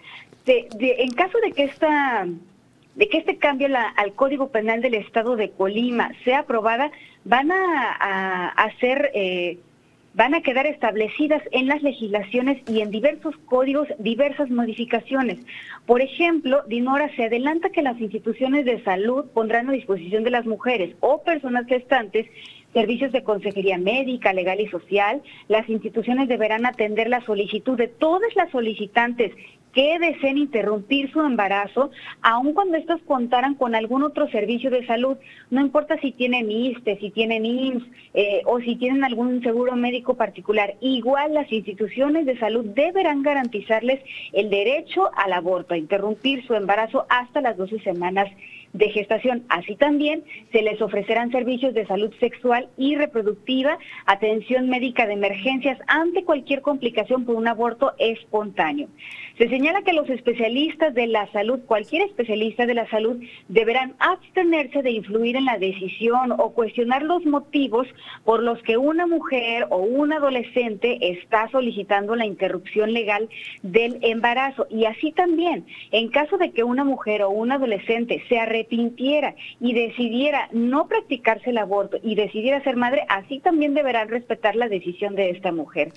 en 0.46 1.12
caso 1.12 1.38
de 1.44 1.52
que 1.52 1.64
esta 1.64 2.26
de 2.94 3.08
que 3.08 3.18
este 3.18 3.38
cambio 3.38 3.68
al 3.96 4.12
Código 4.12 4.48
Penal 4.50 4.82
del 4.82 4.94
Estado 4.94 5.36
de 5.36 5.50
Colima 5.50 6.10
sea 6.24 6.40
aprobada, 6.40 6.90
van 7.24 7.50
a, 7.50 8.48
hacer 8.48 9.10
eh, 9.14 9.58
van 10.14 10.34
a 10.34 10.42
quedar 10.42 10.66
establecidas 10.66 11.42
en 11.52 11.68
las 11.68 11.82
legislaciones 11.82 12.62
y 12.68 12.80
en 12.80 12.90
diversos 12.90 13.34
códigos 13.46 13.88
diversas 13.98 14.50
modificaciones. 14.50 15.38
Por 15.86 16.02
ejemplo, 16.02 16.62
Dinora 16.66 17.14
se 17.16 17.24
adelanta 17.24 17.70
que 17.70 17.82
las 17.82 18.00
instituciones 18.00 18.64
de 18.64 18.82
salud 18.84 19.26
pondrán 19.32 19.68
a 19.68 19.72
disposición 19.72 20.24
de 20.24 20.30
las 20.30 20.46
mujeres 20.46 20.94
o 21.00 21.22
personas 21.22 21.66
gestantes 21.66 22.26
servicios 22.72 23.12
de 23.12 23.22
consejería 23.22 23.78
médica, 23.78 24.32
legal 24.32 24.60
y 24.60 24.68
social. 24.68 25.22
Las 25.48 25.68
instituciones 25.68 26.28
deberán 26.28 26.66
atender 26.66 27.08
la 27.08 27.24
solicitud 27.24 27.76
de 27.76 27.88
todas 27.88 28.34
las 28.34 28.50
solicitantes 28.50 29.32
que 29.72 29.98
deseen 29.98 30.38
interrumpir 30.38 31.10
su 31.12 31.20
embarazo, 31.20 31.90
aun 32.20 32.52
cuando 32.52 32.76
estos 32.76 33.00
contaran 33.02 33.54
con 33.54 33.74
algún 33.74 34.02
otro 34.02 34.28
servicio 34.28 34.70
de 34.70 34.86
salud, 34.86 35.16
no 35.50 35.60
importa 35.60 35.98
si 36.00 36.12
tienen 36.12 36.50
ISTE, 36.50 36.98
si 36.98 37.10
tienen 37.10 37.46
IMSS 37.46 37.84
eh, 38.14 38.42
o 38.44 38.60
si 38.60 38.76
tienen 38.76 39.04
algún 39.04 39.42
seguro 39.42 39.74
médico 39.76 40.14
particular, 40.14 40.74
igual 40.80 41.34
las 41.34 41.50
instituciones 41.50 42.26
de 42.26 42.38
salud 42.38 42.64
deberán 42.66 43.22
garantizarles 43.22 44.00
el 44.32 44.50
derecho 44.50 45.10
al 45.14 45.32
aborto, 45.32 45.74
a 45.74 45.78
interrumpir 45.78 46.46
su 46.46 46.54
embarazo 46.54 47.06
hasta 47.08 47.40
las 47.40 47.56
12 47.56 47.80
semanas 47.80 48.28
de 48.72 48.88
gestación. 48.90 49.44
Así 49.48 49.76
también 49.76 50.24
se 50.50 50.62
les 50.62 50.80
ofrecerán 50.80 51.30
servicios 51.30 51.74
de 51.74 51.86
salud 51.86 52.12
sexual 52.20 52.68
y 52.76 52.96
reproductiva, 52.96 53.78
atención 54.06 54.68
médica 54.68 55.06
de 55.06 55.14
emergencias 55.14 55.78
ante 55.86 56.24
cualquier 56.24 56.62
complicación 56.62 57.24
por 57.24 57.36
un 57.36 57.48
aborto 57.48 57.92
espontáneo. 57.98 58.88
Se 59.38 59.48
señala 59.48 59.82
que 59.82 59.92
los 59.92 60.08
especialistas 60.10 60.94
de 60.94 61.06
la 61.06 61.30
salud, 61.32 61.60
cualquier 61.66 62.02
especialista 62.02 62.66
de 62.66 62.74
la 62.74 62.88
salud, 62.90 63.22
deberán 63.48 63.94
abstenerse 63.98 64.82
de 64.82 64.90
influir 64.90 65.36
en 65.36 65.46
la 65.46 65.58
decisión 65.58 66.32
o 66.32 66.52
cuestionar 66.52 67.02
los 67.02 67.24
motivos 67.24 67.86
por 68.24 68.42
los 68.42 68.62
que 68.62 68.76
una 68.76 69.06
mujer 69.06 69.66
o 69.70 69.78
un 69.78 70.12
adolescente 70.12 70.98
está 71.00 71.48
solicitando 71.50 72.14
la 72.14 72.26
interrupción 72.26 72.92
legal 72.92 73.28
del 73.62 73.98
embarazo. 74.02 74.66
Y 74.70 74.84
así 74.84 75.12
también, 75.12 75.66
en 75.90 76.08
caso 76.08 76.36
de 76.36 76.50
que 76.50 76.64
una 76.64 76.84
mujer 76.84 77.22
o 77.22 77.30
un 77.30 77.52
adolescente 77.52 78.22
se 78.28 78.38
arrepintiera 78.38 79.34
y 79.60 79.72
decidiera 79.72 80.48
no 80.52 80.88
practicarse 80.88 81.50
el 81.50 81.58
aborto 81.58 81.98
y 82.02 82.14
decidiera 82.14 82.62
ser 82.62 82.76
madre, 82.76 83.04
así 83.08 83.40
también 83.40 83.74
deberán 83.74 84.08
respetar 84.08 84.56
la 84.56 84.68
decisión 84.68 85.14
de 85.14 85.30
esta 85.30 85.52
mujer. 85.52 85.92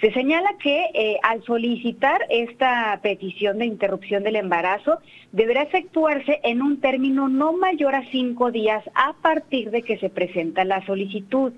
Se 0.00 0.12
señala 0.12 0.50
que 0.62 0.86
eh, 0.94 1.18
al 1.22 1.42
solicitar 1.44 2.20
esta 2.30 2.79
petición 3.02 3.58
de 3.58 3.66
interrupción 3.66 4.22
del 4.22 4.36
embarazo 4.36 4.98
deberá 5.32 5.62
efectuarse 5.62 6.40
en 6.42 6.62
un 6.62 6.80
término 6.80 7.28
no 7.28 7.52
mayor 7.52 7.94
a 7.94 8.04
cinco 8.10 8.50
días 8.50 8.82
a 8.94 9.14
partir 9.14 9.70
de 9.70 9.82
que 9.82 9.98
se 9.98 10.10
presenta 10.10 10.64
la 10.64 10.84
solicitud 10.86 11.52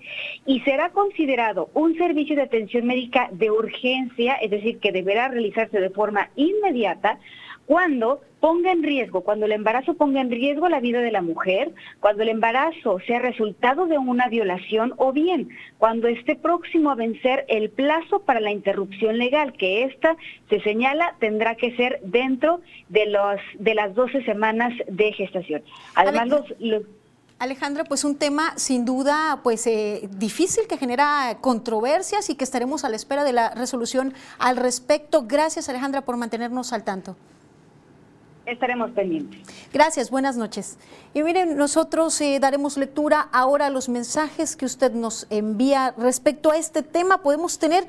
y 0.47 0.61
será 0.61 0.91
considerado 0.91 1.71
un 1.75 1.97
servicio 1.97 2.37
de 2.37 2.43
atención 2.43 2.87
médica 2.87 3.29
de 3.33 3.51
urgencia, 3.51 4.35
es 4.35 4.51
decir, 4.51 4.79
que 4.79 4.93
deberá 4.93 5.29
realizarse 5.29 5.81
de 5.81 5.91
forma 5.91 6.31
inmediata 6.37 7.19
cuando 7.67 8.21
ponga 8.41 8.73
en 8.73 8.83
riesgo, 8.83 9.21
cuando 9.21 9.47
el 9.47 9.53
embarazo 9.53 9.95
ponga 9.95 10.21
en 10.21 10.31
riesgo 10.31 10.69
la 10.69 10.81
vida 10.81 11.01
de 11.01 11.13
la 11.13 11.23
mujer, 11.23 11.73
cuando 12.01 12.25
el 12.25 12.29
embarazo 12.29 12.99
sea 13.07 13.21
resultado 13.21 13.87
de 13.87 13.99
una 13.99 14.29
violación 14.29 14.95
o 14.97 15.13
bien 15.13 15.49
cuando 15.79 16.09
esté 16.09 16.35
próximo 16.35 16.91
a 16.91 16.97
vencer 16.97 17.45
el 17.49 17.71
plazo 17.71 18.21
para 18.23 18.41
la 18.41 18.51
interrupción 18.51 19.17
legal, 19.17 19.53
que 19.53 19.85
esta 19.85 20.17
se 20.51 20.61
señala 20.61 21.15
tendrá 21.21 21.55
que 21.55 21.77
ser 21.77 22.01
dentro 22.03 22.61
de 22.89 23.07
los 23.07 23.41
de 23.59 23.75
las 23.75 23.95
12 23.95 24.25
semanas 24.25 24.73
de 24.89 25.13
gestación. 25.13 25.63
Además 25.95 26.29
los, 26.59 26.83
Alejandra, 27.39 27.85
pues 27.85 28.05
un 28.05 28.17
tema 28.17 28.55
sin 28.57 28.85
duda 28.85 29.41
pues 29.43 29.67
eh, 29.67 30.09
difícil 30.13 30.69
que 30.69 30.79
genera 30.79 31.39
controversias 31.41 32.29
y 32.29 32.35
que 32.35 32.45
estaremos 32.45 32.85
a 32.85 32.89
la 32.89 32.97
espera 32.97 33.25
de 33.25 33.33
la 33.33 33.51
resolución 33.51 34.15
al 34.39 34.57
respecto. 34.57 35.27
Gracias 35.29 35.69
Alejandra 35.69 36.03
por 36.03 36.17
mantenernos 36.17 36.73
al 36.73 36.85
tanto 36.85 37.17
estaremos 38.53 38.91
pendientes. 38.93 39.41
Gracias, 39.73 40.11
buenas 40.11 40.37
noches. 40.37 40.79
Y 41.15 41.23
miren, 41.23 41.57
nosotros 41.57 42.21
eh, 42.21 42.39
daremos 42.41 42.77
lectura 42.77 43.29
ahora 43.33 43.67
a 43.67 43.71
los 43.71 43.89
mensajes 43.89 44.57
que 44.57 44.65
usted 44.65 44.93
nos 44.93 45.27
envía 45.31 45.95
respecto 45.99 46.51
a 46.51 46.57
este 46.57 46.83
tema. 46.83 47.23
Podemos 47.23 47.59
tener 47.59 47.87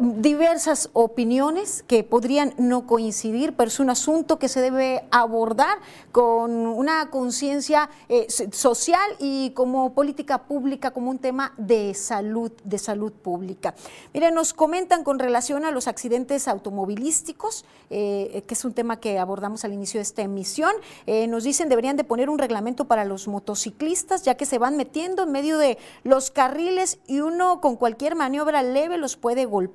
diversas 0.00 0.90
opiniones 0.92 1.82
que 1.86 2.04
podrían 2.04 2.54
no 2.56 2.86
coincidir, 2.86 3.54
pero 3.54 3.68
es 3.68 3.80
un 3.80 3.90
asunto 3.90 4.38
que 4.38 4.48
se 4.48 4.60
debe 4.60 5.04
abordar 5.10 5.78
con 6.12 6.66
una 6.66 7.10
conciencia 7.10 7.90
eh, 8.08 8.28
social 8.30 9.16
y 9.18 9.50
como 9.50 9.92
política 9.92 10.44
pública, 10.44 10.92
como 10.92 11.10
un 11.10 11.18
tema 11.18 11.52
de 11.56 11.94
salud, 11.94 12.52
de 12.64 12.78
salud 12.78 13.12
pública. 13.12 13.74
Miren, 14.14 14.34
nos 14.34 14.52
comentan 14.52 15.02
con 15.02 15.18
relación 15.18 15.64
a 15.64 15.70
los 15.70 15.88
accidentes 15.88 16.46
automovilísticos, 16.46 17.64
eh, 17.90 18.44
que 18.46 18.54
es 18.54 18.64
un 18.64 18.74
tema 18.74 19.00
que 19.00 19.18
abordamos 19.18 19.64
al 19.64 19.72
inicio 19.72 19.98
de 19.98 20.02
esta 20.02 20.22
emisión. 20.22 20.72
Eh, 21.06 21.26
nos 21.26 21.44
dicen 21.44 21.68
deberían 21.68 21.96
de 21.96 22.04
poner 22.04 22.30
un 22.30 22.38
reglamento 22.38 22.84
para 22.84 23.04
los 23.04 23.26
motociclistas, 23.26 24.22
ya 24.22 24.36
que 24.36 24.46
se 24.46 24.58
van 24.58 24.76
metiendo 24.76 25.24
en 25.24 25.32
medio 25.32 25.58
de 25.58 25.78
los 26.04 26.30
carriles 26.30 26.98
y 27.06 27.20
uno 27.20 27.60
con 27.60 27.76
cualquier 27.76 28.14
maniobra 28.14 28.62
leve 28.62 28.96
los 28.96 29.16
puede 29.16 29.44
golpear 29.44 29.71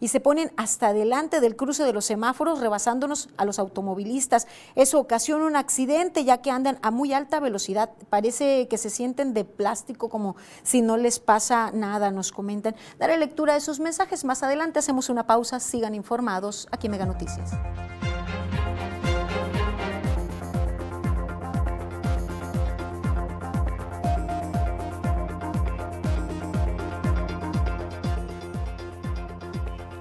y 0.00 0.08
se 0.08 0.20
ponen 0.20 0.52
hasta 0.56 0.92
delante 0.92 1.40
del 1.40 1.56
cruce 1.56 1.84
de 1.84 1.92
los 1.92 2.04
semáforos 2.04 2.60
rebasándonos 2.60 3.28
a 3.36 3.44
los 3.44 3.58
automovilistas. 3.58 4.46
Eso 4.74 5.00
ocasiona 5.00 5.46
un 5.46 5.56
accidente 5.56 6.24
ya 6.24 6.38
que 6.38 6.50
andan 6.50 6.78
a 6.82 6.90
muy 6.90 7.12
alta 7.12 7.40
velocidad. 7.40 7.90
Parece 8.10 8.68
que 8.68 8.78
se 8.78 8.90
sienten 8.90 9.34
de 9.34 9.44
plástico 9.44 10.08
como 10.08 10.36
si 10.62 10.82
no 10.82 10.96
les 10.96 11.18
pasa 11.18 11.70
nada, 11.72 12.10
nos 12.10 12.32
comentan. 12.32 12.76
Daré 12.98 13.16
lectura 13.16 13.54
de 13.54 13.60
sus 13.60 13.80
mensajes. 13.80 14.24
Más 14.24 14.42
adelante 14.42 14.78
hacemos 14.78 15.08
una 15.08 15.26
pausa. 15.26 15.60
Sigan 15.60 15.94
informados 15.94 16.68
aquí 16.70 16.88
Mega 16.88 17.06
Noticias. 17.06 17.50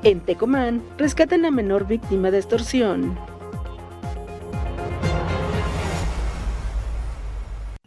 En 0.07 0.21
Tecomán, 0.21 0.81
rescatan 0.97 1.43
a 1.43 1.51
menor 1.51 1.85
víctima 1.85 2.31
de 2.31 2.37
extorsión. 2.37 3.19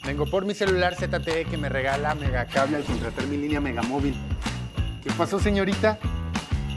Vengo 0.04 0.26
por 0.26 0.44
mi 0.44 0.52
celular 0.52 0.94
ZTE 0.96 1.46
que 1.46 1.56
me 1.56 1.70
regala 1.70 2.14
Megacable 2.14 2.76
al 2.76 2.84
contratar 2.84 3.26
mi 3.26 3.38
línea 3.38 3.58
Megamóvil. 3.62 4.14
¿Qué 5.02 5.10
pasó, 5.16 5.38
señorita? 5.38 5.98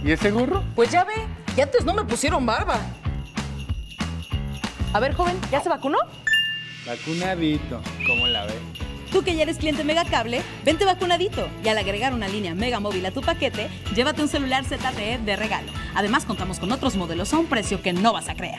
¿Y 0.01 0.13
ese 0.13 0.31
gorro? 0.31 0.63
Pues 0.75 0.89
ya 0.91 1.03
ve, 1.03 1.15
que 1.53 1.63
antes 1.63 1.83
no 1.83 1.93
me 1.93 2.05
pusieron 2.05 2.45
barba. 2.45 2.79
A 4.93 4.99
ver, 5.01 5.13
joven, 5.13 5.35
¿ya 5.51 5.61
se 5.61 5.67
vacunó? 5.67 5.97
Vacunadito, 6.87 7.81
¿cómo 8.07 8.27
la 8.27 8.45
ve? 8.45 8.53
Tú 9.13 9.21
que 9.21 9.35
ya 9.35 9.43
eres 9.43 9.59
cliente 9.59 9.83
Megacable, 9.83 10.41
vente 10.65 10.85
vacunadito 10.85 11.47
y 11.63 11.67
al 11.67 11.77
agregar 11.77 12.15
una 12.15 12.27
línea 12.27 12.55
Mega 12.55 12.79
Móvil 12.79 13.05
a 13.05 13.11
tu 13.11 13.21
paquete, 13.21 13.69
llévate 13.93 14.23
un 14.23 14.27
celular 14.27 14.65
ZTE 14.65 15.19
de 15.19 15.35
regalo. 15.35 15.71
Además, 15.93 16.25
contamos 16.25 16.59
con 16.59 16.71
otros 16.71 16.95
modelos 16.95 17.31
a 17.31 17.37
un 17.37 17.45
precio 17.45 17.79
que 17.83 17.93
no 17.93 18.11
vas 18.11 18.27
a 18.27 18.33
creer. 18.33 18.57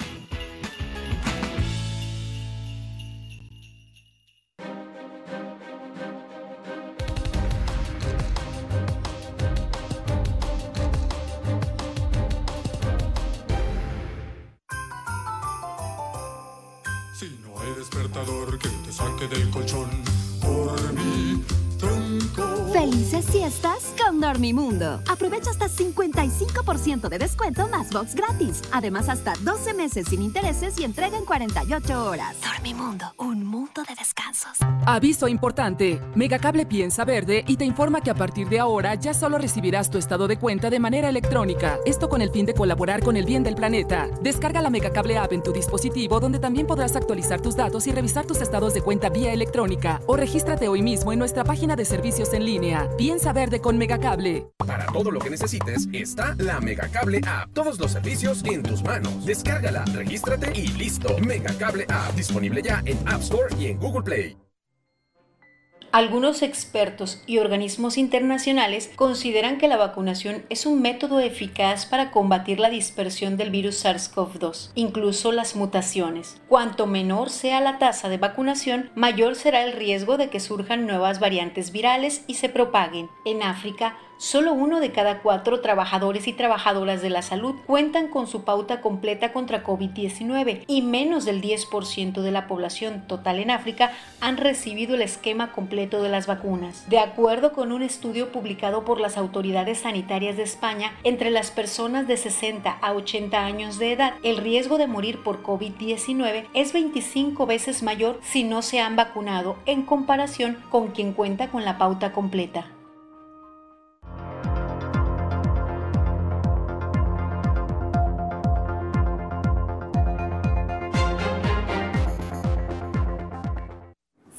Aprovecha 25.08 25.50
hasta 25.50 25.63
55% 25.76 27.08
de 27.08 27.18
descuento 27.18 27.68
más 27.68 27.90
box 27.90 28.14
gratis. 28.14 28.62
Además, 28.72 29.08
hasta 29.08 29.34
12 29.42 29.74
meses 29.74 30.06
sin 30.08 30.22
intereses 30.22 30.78
y 30.78 30.84
entrega 30.84 31.18
en 31.18 31.24
48 31.24 32.04
horas. 32.04 32.36
Dormimundo, 32.40 33.06
un 33.18 33.44
mundo 33.44 33.82
de 33.88 33.94
descansos. 33.94 34.58
Aviso 34.86 35.28
importante. 35.28 36.00
Megacable 36.14 36.66
piensa 36.66 37.04
verde 37.04 37.44
y 37.46 37.56
te 37.56 37.64
informa 37.64 38.00
que 38.00 38.10
a 38.10 38.14
partir 38.14 38.48
de 38.48 38.60
ahora 38.60 38.94
ya 38.94 39.14
solo 39.14 39.38
recibirás 39.38 39.90
tu 39.90 39.98
estado 39.98 40.28
de 40.28 40.38
cuenta 40.38 40.70
de 40.70 40.78
manera 40.78 41.08
electrónica. 41.08 41.78
Esto 41.86 42.08
con 42.08 42.22
el 42.22 42.30
fin 42.30 42.46
de 42.46 42.54
colaborar 42.54 43.02
con 43.02 43.16
el 43.16 43.24
bien 43.24 43.42
del 43.42 43.54
planeta. 43.54 44.08
Descarga 44.22 44.62
la 44.62 44.70
Megacable 44.70 45.18
app 45.18 45.32
en 45.32 45.42
tu 45.42 45.52
dispositivo 45.52 46.20
donde 46.20 46.38
también 46.38 46.66
podrás 46.66 46.96
actualizar 46.96 47.40
tus 47.40 47.56
datos 47.56 47.86
y 47.86 47.92
revisar 47.92 48.26
tus 48.26 48.40
estados 48.40 48.74
de 48.74 48.82
cuenta 48.82 49.08
vía 49.08 49.32
electrónica 49.32 50.00
o 50.06 50.16
regístrate 50.16 50.68
hoy 50.68 50.82
mismo 50.82 51.12
en 51.12 51.18
nuestra 51.18 51.44
página 51.44 51.76
de 51.76 51.84
servicios 51.84 52.32
en 52.32 52.44
línea. 52.44 52.88
Piensa 52.96 53.32
verde 53.32 53.60
con 53.60 53.78
Megacable. 53.78 54.46
Para 54.58 54.86
todo 54.86 55.10
lo 55.10 55.20
que 55.20 55.30
está 55.92 56.34
la 56.38 56.60
Megacable 56.60 57.20
App. 57.26 57.52
Todos 57.52 57.78
los 57.78 57.92
servicios 57.92 58.42
en 58.44 58.62
tus 58.62 58.82
manos. 58.82 59.24
Descárgala, 59.24 59.84
regístrate 59.92 60.52
y 60.54 60.68
listo. 60.68 61.18
Megacable 61.18 61.84
App 61.88 62.14
disponible 62.14 62.62
ya 62.62 62.82
en 62.84 62.98
App 63.06 63.20
Store 63.20 63.54
y 63.58 63.66
en 63.66 63.78
Google 63.78 64.02
Play. 64.02 64.36
Algunos 65.94 66.42
expertos 66.42 67.22
y 67.24 67.38
organismos 67.38 67.98
internacionales 67.98 68.90
consideran 68.96 69.58
que 69.58 69.68
la 69.68 69.76
vacunación 69.76 70.44
es 70.48 70.66
un 70.66 70.82
método 70.82 71.20
eficaz 71.20 71.86
para 71.86 72.10
combatir 72.10 72.58
la 72.58 72.68
dispersión 72.68 73.36
del 73.36 73.50
virus 73.50 73.84
SARS-CoV-2, 73.84 74.72
incluso 74.74 75.30
las 75.30 75.54
mutaciones. 75.54 76.42
Cuanto 76.48 76.88
menor 76.88 77.30
sea 77.30 77.60
la 77.60 77.78
tasa 77.78 78.08
de 78.08 78.18
vacunación, 78.18 78.90
mayor 78.96 79.36
será 79.36 79.62
el 79.62 79.72
riesgo 79.72 80.16
de 80.16 80.30
que 80.30 80.40
surjan 80.40 80.84
nuevas 80.84 81.20
variantes 81.20 81.70
virales 81.70 82.24
y 82.26 82.34
se 82.34 82.48
propaguen. 82.48 83.08
En 83.24 83.44
África, 83.44 83.96
Solo 84.24 84.54
uno 84.54 84.80
de 84.80 84.90
cada 84.90 85.18
cuatro 85.18 85.60
trabajadores 85.60 86.26
y 86.28 86.32
trabajadoras 86.32 87.02
de 87.02 87.10
la 87.10 87.20
salud 87.20 87.56
cuentan 87.66 88.08
con 88.08 88.26
su 88.26 88.42
pauta 88.42 88.80
completa 88.80 89.34
contra 89.34 89.62
COVID-19 89.62 90.64
y 90.66 90.80
menos 90.80 91.26
del 91.26 91.42
10% 91.42 92.22
de 92.22 92.30
la 92.30 92.46
población 92.46 93.02
total 93.06 93.38
en 93.38 93.50
África 93.50 93.92
han 94.22 94.38
recibido 94.38 94.94
el 94.94 95.02
esquema 95.02 95.52
completo 95.52 96.02
de 96.02 96.08
las 96.08 96.26
vacunas. 96.26 96.88
De 96.88 97.00
acuerdo 97.00 97.52
con 97.52 97.70
un 97.70 97.82
estudio 97.82 98.32
publicado 98.32 98.86
por 98.86 98.98
las 98.98 99.18
autoridades 99.18 99.80
sanitarias 99.80 100.38
de 100.38 100.44
España, 100.44 100.92
entre 101.04 101.30
las 101.30 101.50
personas 101.50 102.08
de 102.08 102.16
60 102.16 102.78
a 102.80 102.92
80 102.94 103.44
años 103.44 103.78
de 103.78 103.92
edad, 103.92 104.14
el 104.22 104.38
riesgo 104.38 104.78
de 104.78 104.86
morir 104.86 105.22
por 105.22 105.42
COVID-19 105.42 106.46
es 106.54 106.72
25 106.72 107.44
veces 107.44 107.82
mayor 107.82 108.18
si 108.22 108.42
no 108.42 108.62
se 108.62 108.80
han 108.80 108.96
vacunado 108.96 109.58
en 109.66 109.82
comparación 109.82 110.56
con 110.70 110.92
quien 110.92 111.12
cuenta 111.12 111.50
con 111.50 111.66
la 111.66 111.76
pauta 111.76 112.12
completa. 112.12 112.68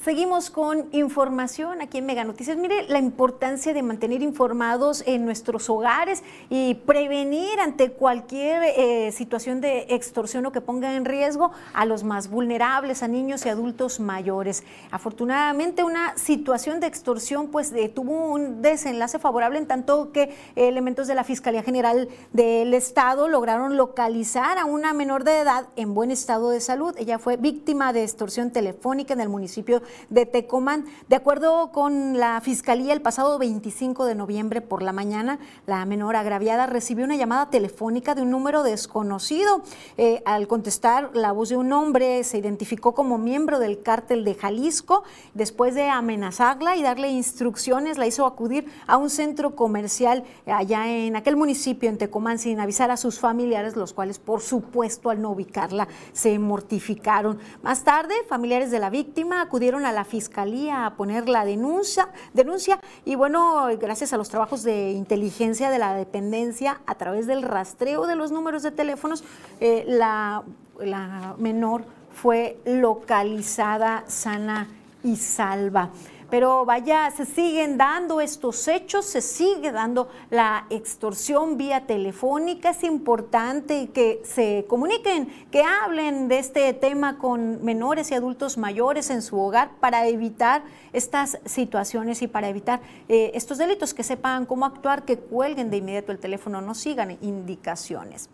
Seguimos 0.06 0.50
con 0.50 0.86
información 0.92 1.82
aquí 1.82 1.98
en 1.98 2.06
Mega 2.06 2.22
Noticias. 2.22 2.56
Mire 2.56 2.86
la 2.86 3.00
importancia 3.00 3.74
de 3.74 3.82
mantener 3.82 4.22
informados 4.22 5.02
en 5.04 5.24
nuestros 5.24 5.68
hogares 5.68 6.22
y 6.48 6.74
prevenir 6.74 7.58
ante 7.58 7.90
cualquier 7.90 8.62
eh, 8.76 9.10
situación 9.10 9.60
de 9.60 9.86
extorsión 9.88 10.46
o 10.46 10.52
que 10.52 10.60
ponga 10.60 10.94
en 10.94 11.06
riesgo 11.06 11.50
a 11.74 11.84
los 11.86 12.04
más 12.04 12.30
vulnerables, 12.30 13.02
a 13.02 13.08
niños 13.08 13.44
y 13.46 13.48
adultos 13.48 13.98
mayores. 13.98 14.62
Afortunadamente, 14.92 15.82
una 15.82 16.16
situación 16.16 16.78
de 16.78 16.86
extorsión 16.86 17.48
pues 17.48 17.74
tuvo 17.92 18.30
un 18.30 18.62
desenlace 18.62 19.18
favorable 19.18 19.58
en 19.58 19.66
tanto 19.66 20.12
que 20.12 20.32
elementos 20.54 21.08
de 21.08 21.16
la 21.16 21.24
Fiscalía 21.24 21.64
General 21.64 22.08
del 22.32 22.74
Estado 22.74 23.26
lograron 23.26 23.76
localizar 23.76 24.56
a 24.58 24.66
una 24.66 24.92
menor 24.92 25.24
de 25.24 25.40
edad 25.40 25.66
en 25.74 25.94
buen 25.94 26.12
estado 26.12 26.50
de 26.50 26.60
salud. 26.60 26.94
Ella 26.96 27.18
fue 27.18 27.36
víctima 27.36 27.92
de 27.92 28.04
extorsión 28.04 28.52
telefónica 28.52 29.12
en 29.12 29.20
el 29.20 29.28
municipio 29.28 29.82
de 30.10 30.26
Tecomán. 30.26 30.86
De 31.08 31.16
acuerdo 31.16 31.72
con 31.72 32.18
la 32.18 32.40
Fiscalía, 32.40 32.92
el 32.92 33.02
pasado 33.02 33.38
25 33.38 34.04
de 34.04 34.14
noviembre 34.14 34.60
por 34.60 34.82
la 34.82 34.92
mañana, 34.92 35.38
la 35.66 35.84
menor 35.84 36.16
agraviada 36.16 36.66
recibió 36.66 37.04
una 37.04 37.16
llamada 37.16 37.50
telefónica 37.50 38.14
de 38.14 38.22
un 38.22 38.30
número 38.30 38.62
desconocido. 38.62 39.62
Eh, 39.96 40.22
al 40.24 40.46
contestar 40.48 41.10
la 41.14 41.32
voz 41.32 41.48
de 41.48 41.56
un 41.56 41.72
hombre, 41.72 42.24
se 42.24 42.38
identificó 42.38 42.94
como 42.94 43.18
miembro 43.18 43.58
del 43.58 43.82
cártel 43.82 44.24
de 44.24 44.34
Jalisco. 44.34 45.04
Después 45.34 45.74
de 45.74 45.88
amenazarla 45.88 46.76
y 46.76 46.82
darle 46.82 47.08
instrucciones, 47.08 47.98
la 47.98 48.06
hizo 48.06 48.26
acudir 48.26 48.66
a 48.86 48.96
un 48.96 49.10
centro 49.10 49.54
comercial 49.54 50.24
allá 50.46 50.88
en 50.88 51.16
aquel 51.16 51.36
municipio, 51.36 51.88
en 51.88 51.98
Tecomán, 51.98 52.38
sin 52.38 52.60
avisar 52.60 52.90
a 52.90 52.96
sus 52.96 53.18
familiares, 53.18 53.76
los 53.76 53.92
cuales, 53.92 54.18
por 54.18 54.40
supuesto, 54.40 55.10
al 55.10 55.22
no 55.22 55.30
ubicarla, 55.30 55.88
se 56.12 56.38
mortificaron. 56.38 57.38
Más 57.62 57.84
tarde, 57.84 58.14
familiares 58.28 58.70
de 58.70 58.78
la 58.78 58.90
víctima 58.90 59.42
acudieron 59.42 59.85
a 59.88 59.92
la 59.92 60.04
fiscalía 60.04 60.86
a 60.86 60.94
poner 60.96 61.28
la 61.28 61.44
denuncia, 61.44 62.08
denuncia 62.34 62.80
y 63.04 63.14
bueno, 63.14 63.68
gracias 63.78 64.12
a 64.12 64.16
los 64.16 64.28
trabajos 64.28 64.62
de 64.62 64.92
inteligencia 64.92 65.70
de 65.70 65.78
la 65.78 65.94
dependencia 65.94 66.80
a 66.86 66.94
través 66.96 67.26
del 67.26 67.42
rastreo 67.42 68.06
de 68.06 68.16
los 68.16 68.32
números 68.32 68.62
de 68.62 68.70
teléfonos, 68.70 69.24
eh, 69.60 69.84
la, 69.86 70.42
la 70.80 71.34
menor 71.38 71.84
fue 72.14 72.58
localizada 72.64 74.04
sana 74.06 74.68
y 75.04 75.16
salva. 75.16 75.90
Pero 76.28 76.64
vaya, 76.64 77.10
se 77.12 77.24
siguen 77.24 77.78
dando 77.78 78.20
estos 78.20 78.66
hechos, 78.66 79.06
se 79.06 79.20
sigue 79.20 79.70
dando 79.70 80.08
la 80.30 80.66
extorsión 80.70 81.56
vía 81.56 81.86
telefónica. 81.86 82.70
Es 82.70 82.82
importante 82.82 83.90
que 83.90 84.22
se 84.24 84.64
comuniquen, 84.68 85.28
que 85.52 85.62
hablen 85.62 86.26
de 86.26 86.38
este 86.38 86.72
tema 86.72 87.18
con 87.18 87.64
menores 87.64 88.10
y 88.10 88.14
adultos 88.14 88.58
mayores 88.58 89.10
en 89.10 89.22
su 89.22 89.38
hogar 89.38 89.70
para 89.78 90.06
evitar 90.08 90.64
estas 90.92 91.38
situaciones 91.44 92.22
y 92.22 92.26
para 92.26 92.48
evitar 92.48 92.80
eh, 93.08 93.30
estos 93.34 93.58
delitos, 93.58 93.94
que 93.94 94.02
sepan 94.02 94.46
cómo 94.46 94.66
actuar, 94.66 95.04
que 95.04 95.18
cuelguen 95.18 95.70
de 95.70 95.76
inmediato 95.76 96.10
el 96.10 96.18
teléfono, 96.18 96.60
no 96.60 96.74
sigan 96.74 97.16
indicaciones. 97.20 98.28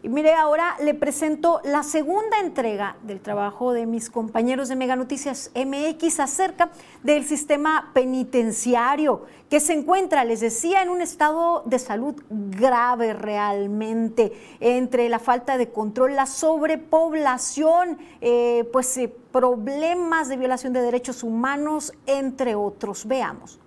Y 0.00 0.08
mire, 0.08 0.32
ahora 0.34 0.76
le 0.80 0.94
presento 0.94 1.60
la 1.64 1.82
segunda 1.82 2.38
entrega 2.40 2.96
del 3.02 3.20
trabajo 3.20 3.72
de 3.72 3.84
mis 3.84 4.10
compañeros 4.10 4.68
de 4.68 4.76
Mega 4.76 4.94
Noticias 4.94 5.50
MX 5.56 6.20
acerca 6.20 6.70
del 7.02 7.24
sistema 7.24 7.90
penitenciario 7.94 9.22
que 9.50 9.58
se 9.58 9.72
encuentra, 9.72 10.24
les 10.24 10.38
decía, 10.38 10.82
en 10.82 10.90
un 10.90 11.00
estado 11.00 11.62
de 11.66 11.80
salud 11.80 12.14
grave 12.30 13.12
realmente, 13.12 14.32
entre 14.60 15.08
la 15.08 15.18
falta 15.18 15.58
de 15.58 15.70
control, 15.70 16.14
la 16.14 16.26
sobrepoblación, 16.26 17.98
eh, 18.20 18.68
pues 18.72 18.96
eh, 18.98 19.12
problemas 19.32 20.28
de 20.28 20.36
violación 20.36 20.72
de 20.74 20.82
derechos 20.82 21.24
humanos, 21.24 21.92
entre 22.06 22.54
otros. 22.54 23.06
Veamos. 23.06 23.58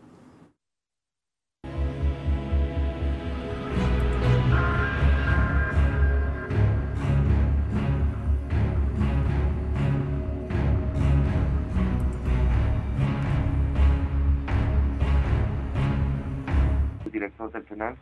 Director 17.21 17.51
del 17.51 17.63
penal, 17.63 17.95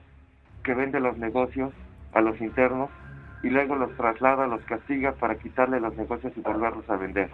que 0.64 0.74
vende 0.74 1.00
los 1.02 1.18
negocios 1.18 1.74
a 2.14 2.22
los 2.22 2.40
internos 2.40 2.90
y 3.44 3.50
luego 3.50 3.76
los 3.76 3.96
traslada, 3.98 4.48
los 4.48 4.64
castiga 4.64 5.12
para 5.14 5.36
quitarle 5.36 5.80
los 5.82 5.96
negocios 5.98 6.32
y 6.38 6.42
volverlos 6.42 6.90
a 6.90 6.96
vender. 6.96 7.30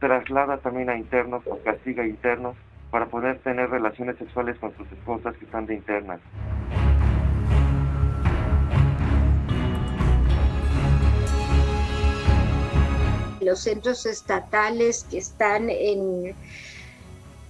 Traslada 0.00 0.58
también 0.58 0.88
a 0.88 0.96
internos, 0.96 1.44
los 1.44 1.58
castiga 1.60 2.02
a 2.02 2.06
internos 2.06 2.56
para 2.90 3.06
poder 3.06 3.38
tener 3.40 3.68
relaciones 3.68 4.16
sexuales 4.16 4.58
con 4.58 4.74
sus 4.76 4.90
esposas 4.90 5.36
que 5.36 5.44
están 5.44 5.66
de 5.66 5.74
internas. 5.74 6.20
Los 13.40 13.60
centros 13.60 14.06
estatales 14.06 15.06
que 15.10 15.18
están 15.18 15.68
en 15.68 16.34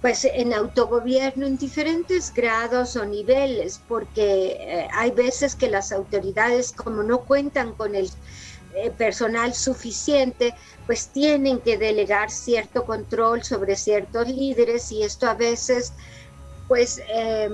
pues 0.01 0.25
en 0.25 0.53
autogobierno 0.53 1.47
en 1.47 1.57
diferentes 1.57 2.33
grados 2.33 2.95
o 2.95 3.05
niveles, 3.05 3.81
porque 3.87 4.57
eh, 4.59 4.87
hay 4.93 5.11
veces 5.11 5.55
que 5.55 5.69
las 5.69 5.91
autoridades 5.91 6.71
como 6.71 7.01
no 7.03 7.19
cuentan 7.19 7.73
con 7.73 7.95
el 7.95 8.09
eh, 8.75 8.91
personal 8.91 9.53
suficiente, 9.55 10.53
pues 10.85 11.07
tienen 11.07 11.59
que 11.59 11.77
delegar 11.77 12.29
cierto 12.29 12.85
control 12.85 13.43
sobre 13.43 13.75
ciertos 13.75 14.27
líderes 14.27 14.91
y 14.91 15.03
esto 15.03 15.27
a 15.27 15.33
veces 15.33 15.93
pues 16.67 17.01
em, 17.07 17.53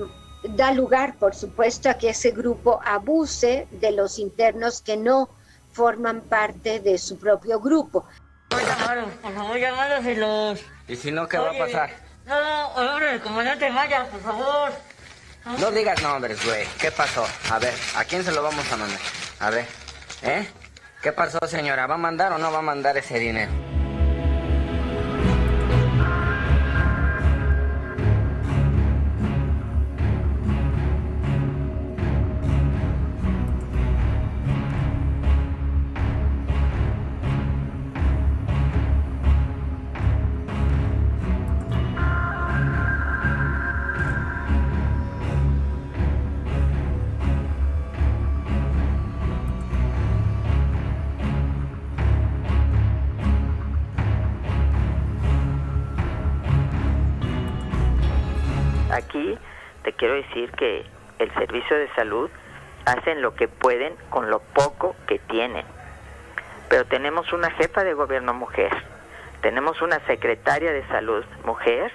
da 0.56 0.72
lugar, 0.72 1.16
por 1.16 1.34
supuesto, 1.34 1.88
a 1.88 1.94
que 1.94 2.10
ese 2.10 2.30
grupo 2.32 2.80
abuse 2.84 3.66
de 3.70 3.92
los 3.92 4.18
internos 4.18 4.82
que 4.82 4.96
no 4.96 5.30
forman 5.72 6.20
parte 6.20 6.80
de 6.80 6.98
su 6.98 7.18
propio 7.18 7.58
grupo. 7.58 8.04
¿Y 10.86 10.96
si 10.96 11.10
no, 11.10 11.26
qué 11.26 11.38
va 11.38 11.50
a 11.50 11.58
pasar? 11.58 12.03
No, 12.26 12.68
hombre, 12.68 13.20
comandante, 13.20 13.70
vaya, 13.70 14.06
por 14.06 14.22
favor. 14.22 14.72
No 15.58 15.70
digas 15.70 16.00
nombres, 16.02 16.44
güey. 16.44 16.66
¿Qué 16.78 16.90
pasó? 16.90 17.26
A 17.50 17.58
ver, 17.58 17.74
¿a 17.96 18.04
quién 18.04 18.24
se 18.24 18.32
lo 18.32 18.42
vamos 18.42 18.70
a 18.72 18.76
mandar? 18.76 19.00
A 19.40 19.50
ver, 19.50 19.66
¿eh? 20.22 20.48
¿Qué 21.02 21.12
pasó, 21.12 21.38
señora? 21.46 21.86
¿Va 21.86 21.96
a 21.96 21.98
mandar 21.98 22.32
o 22.32 22.38
no 22.38 22.50
va 22.50 22.60
a 22.60 22.62
mandar 22.62 22.96
ese 22.96 23.18
dinero? 23.18 23.52
Que 60.56 60.84
el 61.18 61.32
servicio 61.34 61.76
de 61.76 61.88
salud 61.94 62.30
hacen 62.86 63.22
lo 63.22 63.34
que 63.34 63.48
pueden 63.48 63.94
con 64.10 64.30
lo 64.30 64.40
poco 64.40 64.94
que 65.06 65.18
tienen. 65.18 65.64
Pero 66.68 66.84
tenemos 66.86 67.32
una 67.32 67.50
jefa 67.52 67.84
de 67.84 67.94
gobierno 67.94 68.34
mujer, 68.34 68.72
tenemos 69.42 69.80
una 69.82 70.00
secretaria 70.06 70.72
de 70.72 70.86
salud 70.88 71.24
mujer 71.44 71.92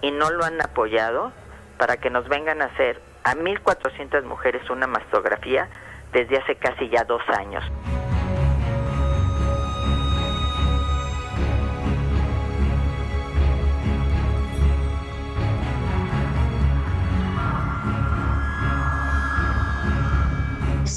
y 0.00 0.10
no 0.10 0.30
lo 0.30 0.44
han 0.44 0.60
apoyado 0.60 1.32
para 1.78 1.96
que 1.96 2.10
nos 2.10 2.28
vengan 2.28 2.60
a 2.62 2.66
hacer 2.66 3.00
a 3.24 3.34
1.400 3.34 4.24
mujeres 4.24 4.68
una 4.70 4.86
mastografía 4.86 5.68
desde 6.12 6.38
hace 6.38 6.56
casi 6.56 6.88
ya 6.88 7.04
dos 7.04 7.22
años. 7.28 7.64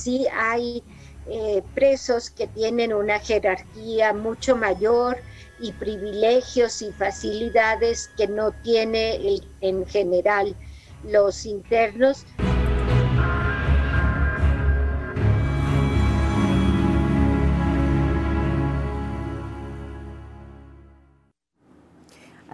Sí 0.06 0.28
hay 0.32 0.84
eh, 1.28 1.64
presos 1.74 2.30
que 2.30 2.46
tienen 2.46 2.94
una 2.94 3.20
jerarquía 3.20 4.14
mucho 4.14 4.56
mayor 4.56 5.18
y 5.60 5.72
privilegios 5.72 6.84
y 6.84 6.92
facilidades 6.92 8.12
que 8.16 8.28
no 8.28 8.52
tiene 8.52 9.16
el- 9.16 9.52
en 9.62 9.84
general 9.88 10.56
los 11.02 11.48
internos. 11.48 12.24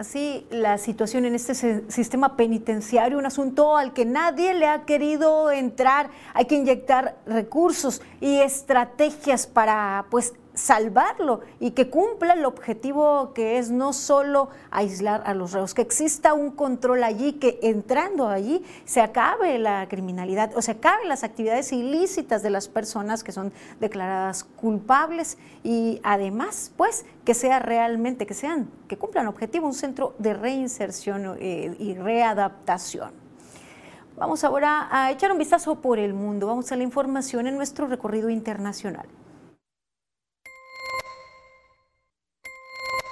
Así 0.02 0.48
la 0.50 0.80
situación 0.80 1.26
en 1.26 1.36
este 1.36 1.54
sistema 1.92 2.36
penitenciario, 2.36 3.20
un 3.20 3.28
asunto 3.28 3.78
al 3.78 3.94
que 3.94 4.04
nadie 4.04 4.56
le 4.56 4.66
ha 4.66 4.84
querido 4.84 5.52
entrar. 5.52 6.10
Hay 6.34 6.46
que 6.46 6.56
inyectar 6.56 7.20
recursos 7.28 8.02
y 8.20 8.38
estrategias 8.38 9.46
para 9.46 10.08
pues 10.10 10.34
salvarlo 10.54 11.42
y 11.60 11.72
que 11.72 11.90
cumpla 11.90 12.34
el 12.34 12.46
objetivo 12.46 13.34
que 13.34 13.58
es 13.58 13.72
no 13.72 13.94
solo 13.94 14.50
aislar 14.70 15.24
a 15.26 15.34
los 15.34 15.54
reos, 15.54 15.74
que 15.74 15.82
exista 15.82 16.34
un 16.34 16.52
control 16.52 17.04
allí, 17.04 17.34
que 17.34 17.60
entrando 17.62 18.28
allí 18.28 18.64
se 18.86 19.02
acabe 19.02 19.60
la 19.60 19.88
criminalidad 19.88 20.52
o 20.56 20.62
se 20.62 20.72
acaben 20.72 21.08
las 21.08 21.24
actividades 21.24 21.72
ilícitas 21.72 22.44
de 22.44 22.50
las 22.50 22.68
personas 22.68 23.24
que 23.24 23.32
son 23.32 23.54
declaradas 23.80 24.44
culpables 24.44 25.38
y 25.64 26.00
además 26.04 26.72
pues 26.76 27.06
que 27.24 27.34
sea 27.34 27.60
realmente, 27.60 28.26
que 28.26 28.34
sean, 28.34 28.70
que 28.88 28.98
cumplan 28.98 29.28
objetivo, 29.28 29.68
un 29.68 29.74
centro 29.74 30.16
de 30.18 30.34
reinserción 30.34 31.38
eh, 31.40 31.76
y 31.80 31.94
readaptación. 31.94 33.12
Vamos 34.18 34.44
ahora 34.44 34.88
a 34.92 35.12
echar 35.12 35.32
un 35.32 35.38
vistazo 35.38 35.76
por 35.76 35.98
el 35.98 36.14
mundo, 36.14 36.48
vamos 36.48 36.72
a 36.72 36.76
la 36.76 36.84
información 36.84 37.48
en 37.48 37.56
nuestro 37.56 37.88
recorrido 37.88 38.30
internacional. 38.30 39.08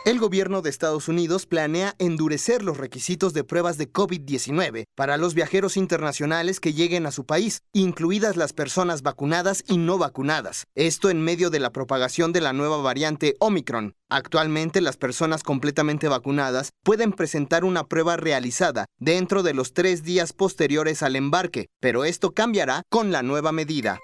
El 0.10 0.18
gobierno 0.18 0.64
de 0.64 0.72
Estados 0.72 1.07
Unidos 1.07 1.45
planea 1.45 1.93
endurecer 1.99 2.64
los 2.64 2.78
requisitos 2.78 3.36
de 3.36 3.43
pruebas 3.43 3.78
de 3.78 3.93
COVID-19 3.93 4.86
para 4.95 5.18
los 5.18 5.36
viajeros 5.36 5.78
internacionales 5.78 6.60
que 6.60 6.74
lleguen 6.74 7.05
a 7.05 7.12
su 7.12 7.28
país, 7.28 7.62
incluidas 7.74 8.36
las 8.36 8.51
personas 8.51 9.03
vacunadas 9.03 9.64
y 9.68 9.78
no 9.78 9.99
vacunadas. 9.99 10.66
Esto 10.74 11.12
en 11.12 11.22
medio 11.22 11.51
de 11.51 11.60
la 11.60 11.70
propagación 11.72 12.34
de 12.34 12.41
la 12.41 12.53
nueva 12.53 12.78
variante 12.78 13.36
Omicron. 13.38 13.93
Actualmente 14.10 14.82
las 14.82 14.97
personas 14.97 15.43
completamente 15.43 16.07
vacunadas 16.07 16.72
pueden 16.84 17.14
presentar 17.14 17.64
una 17.64 17.84
prueba 17.84 18.18
realizada 18.18 18.88
dentro 18.97 19.43
de 19.43 19.53
los 19.53 19.74
tres 19.74 20.01
días 20.01 20.34
posteriores 20.34 21.03
al 21.03 21.18
embarque, 21.18 21.68
pero 21.80 22.03
esto 22.03 22.32
cambiará 22.32 22.82
con 22.89 23.12
la 23.12 23.22
nueva 23.22 23.51
medida. 23.51 23.99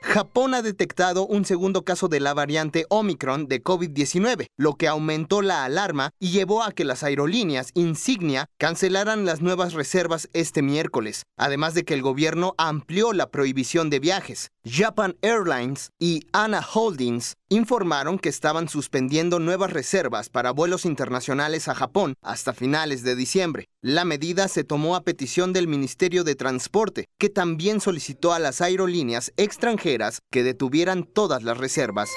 Japón 0.00 0.54
ha 0.54 0.62
detectado 0.62 1.26
un 1.26 1.44
segundo 1.44 1.82
caso 1.82 2.08
de 2.08 2.20
la 2.20 2.32
variante 2.32 2.86
Omicron 2.88 3.48
de 3.48 3.62
COVID-19, 3.62 4.46
lo 4.56 4.74
que 4.74 4.86
aumentó 4.86 5.42
la 5.42 5.64
alarma 5.64 6.10
y 6.20 6.30
llevó 6.30 6.62
a 6.62 6.72
que 6.72 6.84
las 6.84 7.02
aerolíneas 7.02 7.70
insignia 7.74 8.46
cancelaran 8.58 9.24
las 9.24 9.40
nuevas 9.40 9.74
reservas 9.74 10.28
este 10.32 10.62
miércoles, 10.62 11.24
además 11.36 11.74
de 11.74 11.84
que 11.84 11.94
el 11.94 12.02
gobierno 12.02 12.54
amplió 12.58 13.12
la 13.12 13.30
prohibición 13.30 13.90
de 13.90 13.98
viajes. 13.98 14.50
Japan 14.70 15.16
Airlines 15.22 15.92
y 15.98 16.26
ANA 16.32 16.60
Holdings 16.60 17.36
informaron 17.48 18.18
que 18.18 18.28
estaban 18.28 18.68
suspendiendo 18.68 19.38
nuevas 19.38 19.72
reservas 19.72 20.28
para 20.28 20.50
vuelos 20.50 20.84
internacionales 20.84 21.68
a 21.68 21.74
Japón 21.74 22.14
hasta 22.22 22.52
finales 22.52 23.02
de 23.02 23.16
diciembre. 23.16 23.68
La 23.80 24.04
medida 24.04 24.46
se 24.48 24.64
tomó 24.64 24.94
a 24.94 25.04
petición 25.04 25.52
del 25.52 25.68
Ministerio 25.68 26.22
de 26.22 26.34
Transporte, 26.34 27.06
que 27.18 27.30
también 27.30 27.80
solicitó 27.80 28.34
a 28.34 28.38
las 28.38 28.60
aerolíneas 28.60 29.32
extranjeras 29.36 30.20
que 30.30 30.42
detuvieran 30.42 31.04
todas 31.04 31.42
las 31.42 31.56
reservas. 31.56 32.10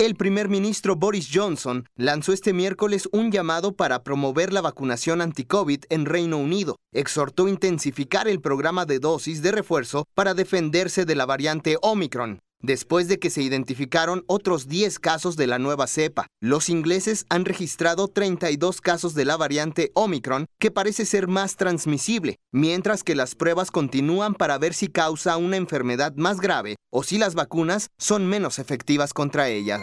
El 0.00 0.14
primer 0.14 0.48
ministro 0.48 0.94
Boris 0.94 1.28
Johnson 1.34 1.88
lanzó 1.96 2.32
este 2.32 2.52
miércoles 2.52 3.08
un 3.10 3.32
llamado 3.32 3.74
para 3.74 4.04
promover 4.04 4.52
la 4.52 4.60
vacunación 4.60 5.20
anti-COVID 5.20 5.86
en 5.90 6.06
Reino 6.06 6.38
Unido. 6.38 6.76
Exhortó 6.94 7.48
intensificar 7.48 8.28
el 8.28 8.40
programa 8.40 8.86
de 8.86 9.00
dosis 9.00 9.42
de 9.42 9.50
refuerzo 9.50 10.04
para 10.14 10.34
defenderse 10.34 11.04
de 11.04 11.16
la 11.16 11.26
variante 11.26 11.78
Omicron. 11.82 12.38
Después 12.60 13.06
de 13.06 13.20
que 13.20 13.30
se 13.30 13.40
identificaron 13.40 14.24
otros 14.26 14.66
10 14.66 14.98
casos 14.98 15.36
de 15.36 15.46
la 15.46 15.60
nueva 15.60 15.86
cepa, 15.86 16.26
los 16.40 16.68
ingleses 16.68 17.24
han 17.28 17.44
registrado 17.44 18.08
32 18.08 18.80
casos 18.80 19.14
de 19.14 19.24
la 19.24 19.36
variante 19.36 19.92
Omicron 19.94 20.46
que 20.58 20.72
parece 20.72 21.06
ser 21.06 21.28
más 21.28 21.54
transmisible, 21.54 22.40
mientras 22.52 23.04
que 23.04 23.14
las 23.14 23.36
pruebas 23.36 23.70
continúan 23.70 24.34
para 24.34 24.58
ver 24.58 24.74
si 24.74 24.88
causa 24.88 25.36
una 25.36 25.56
enfermedad 25.56 26.14
más 26.16 26.40
grave 26.40 26.74
o 26.90 27.04
si 27.04 27.16
las 27.16 27.36
vacunas 27.36 27.90
son 27.96 28.26
menos 28.26 28.58
efectivas 28.58 29.12
contra 29.12 29.48
ella. 29.48 29.80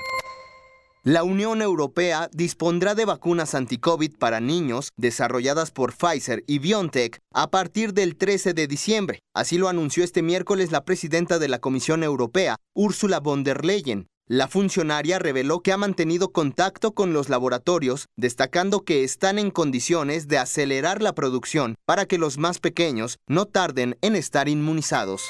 La 1.08 1.24
Unión 1.24 1.62
Europea 1.62 2.32
dispondrá 2.34 2.96
de 2.96 3.06
vacunas 3.06 3.54
anti-COVID 3.54 4.18
para 4.18 4.40
niños 4.40 4.90
desarrolladas 4.98 5.70
por 5.70 5.94
Pfizer 5.94 6.44
y 6.48 6.58
BioNTech 6.58 7.20
a 7.32 7.52
partir 7.52 7.94
del 7.94 8.16
13 8.16 8.56
de 8.56 8.66
diciembre. 8.66 9.20
Así 9.32 9.60
lo 9.60 9.70
anunció 9.70 10.04
este 10.04 10.24
miércoles 10.24 10.72
la 10.72 10.84
presidenta 10.84 11.38
de 11.38 11.48
la 11.48 11.60
Comisión 11.60 12.02
Europea, 12.02 12.56
Ursula 12.74 13.20
von 13.20 13.44
der 13.44 13.66
Leyen. 13.66 14.08
La 14.28 14.48
funcionaria 14.48 15.20
reveló 15.20 15.60
que 15.60 15.72
ha 15.72 15.78
mantenido 15.78 16.32
contacto 16.32 16.96
con 16.96 17.14
los 17.14 17.30
laboratorios, 17.30 18.08
destacando 18.18 18.84
que 18.84 19.04
están 19.04 19.38
en 19.38 19.52
condiciones 19.52 20.28
de 20.28 20.40
acelerar 20.40 21.04
la 21.04 21.14
producción 21.14 21.76
para 21.86 22.08
que 22.08 22.18
los 22.18 22.40
más 22.40 22.58
pequeños 22.58 23.20
no 23.28 23.46
tarden 23.46 23.96
en 24.02 24.16
estar 24.16 24.50
inmunizados. 24.50 25.22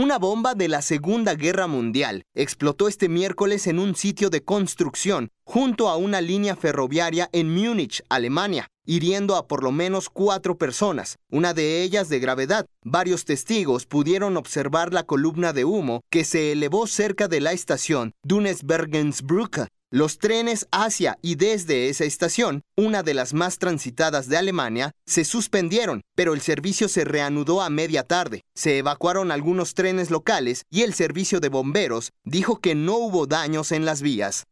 Una 0.00 0.16
bomba 0.16 0.54
de 0.54 0.68
la 0.68 0.80
Segunda 0.80 1.34
Guerra 1.34 1.66
Mundial 1.66 2.22
explotó 2.32 2.86
este 2.86 3.08
miércoles 3.08 3.66
en 3.66 3.80
un 3.80 3.96
sitio 3.96 4.30
de 4.30 4.44
construcción 4.44 5.32
junto 5.42 5.88
a 5.88 5.96
una 5.96 6.20
línea 6.20 6.54
ferroviaria 6.54 7.28
en 7.32 7.52
Múnich, 7.52 8.04
Alemania, 8.08 8.68
hiriendo 8.86 9.34
a 9.34 9.48
por 9.48 9.64
lo 9.64 9.72
menos 9.72 10.08
cuatro 10.08 10.56
personas, 10.56 11.18
una 11.32 11.52
de 11.52 11.82
ellas 11.82 12.08
de 12.08 12.20
gravedad. 12.20 12.66
Varios 12.84 13.24
testigos 13.24 13.86
pudieron 13.86 14.36
observar 14.36 14.94
la 14.94 15.02
columna 15.02 15.52
de 15.52 15.64
humo 15.64 16.02
que 16.10 16.22
se 16.22 16.52
elevó 16.52 16.86
cerca 16.86 17.26
de 17.26 17.40
la 17.40 17.50
estación 17.50 18.12
Dunesbergensbrücke. 18.22 19.66
Los 19.90 20.18
trenes 20.18 20.68
hacia 20.70 21.18
y 21.22 21.36
desde 21.36 21.88
esa 21.88 22.04
estación, 22.04 22.62
una 22.76 23.02
de 23.02 23.14
las 23.14 23.32
más 23.32 23.58
transitadas 23.58 24.28
de 24.28 24.36
Alemania, 24.36 24.92
se 25.06 25.24
suspendieron, 25.24 26.02
pero 26.14 26.34
el 26.34 26.42
servicio 26.42 26.88
se 26.88 27.04
reanudó 27.04 27.62
a 27.62 27.70
media 27.70 28.02
tarde. 28.02 28.42
Se 28.54 28.76
evacuaron 28.76 29.32
algunos 29.32 29.72
trenes 29.72 30.10
locales 30.10 30.66
y 30.68 30.82
el 30.82 30.92
servicio 30.92 31.40
de 31.40 31.48
bomberos 31.48 32.12
dijo 32.22 32.60
que 32.60 32.74
no 32.74 32.96
hubo 32.96 33.26
daños 33.26 33.72
en 33.72 33.86
las 33.86 34.02
vías. 34.02 34.46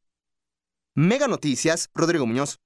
Mega 0.95 1.29
Noticias, 1.29 1.91
Rodrigo 1.95 2.25
Muñoz. 2.25 2.57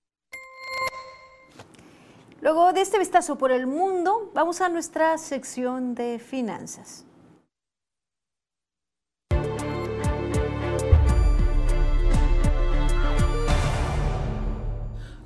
Luego 2.40 2.72
de 2.72 2.82
este 2.82 3.00
vistazo 3.00 3.36
por 3.36 3.50
el 3.50 3.66
mundo, 3.66 4.30
vamos 4.32 4.60
a 4.60 4.68
nuestra 4.68 5.18
sección 5.18 5.96
de 5.96 6.20
finanzas. 6.20 7.04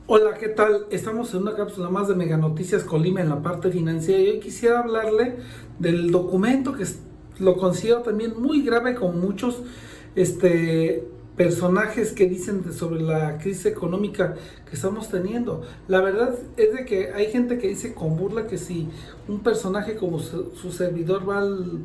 Hola, 0.06 0.34
¿qué 0.34 0.48
tal? 0.48 0.84
Estamos 0.90 1.32
en 1.32 1.40
una 1.40 1.54
cápsula 1.54 1.88
más 1.88 2.08
de 2.08 2.14
Mega 2.14 2.36
Noticias 2.36 2.84
Colima 2.84 3.22
en 3.22 3.30
la 3.30 3.40
parte 3.40 3.70
financiera 3.70 4.20
y 4.20 4.28
hoy 4.28 4.38
quisiera 4.38 4.80
hablarle 4.80 5.36
del 5.78 6.10
documento 6.10 6.74
que 6.74 6.84
lo 7.38 7.56
considero 7.56 8.02
también 8.02 8.34
muy 8.38 8.60
grave 8.60 8.96
con 8.96 9.18
muchos 9.18 9.62
este, 10.14 11.08
personajes 11.38 12.12
que 12.12 12.28
dicen 12.28 12.70
sobre 12.74 13.00
la 13.00 13.38
crisis 13.38 13.64
económica 13.64 14.34
que 14.68 14.76
estamos 14.76 15.08
teniendo. 15.08 15.62
La 15.88 16.02
verdad 16.02 16.34
es 16.58 16.74
de 16.74 16.84
que 16.84 17.14
hay 17.14 17.30
gente 17.30 17.56
que 17.56 17.68
dice 17.68 17.94
con 17.94 18.18
burla 18.18 18.46
que 18.46 18.58
si 18.58 18.88
un 19.26 19.40
personaje 19.40 19.96
como 19.96 20.18
su, 20.18 20.70
servidor 20.70 21.26
va 21.26 21.38
al, 21.38 21.78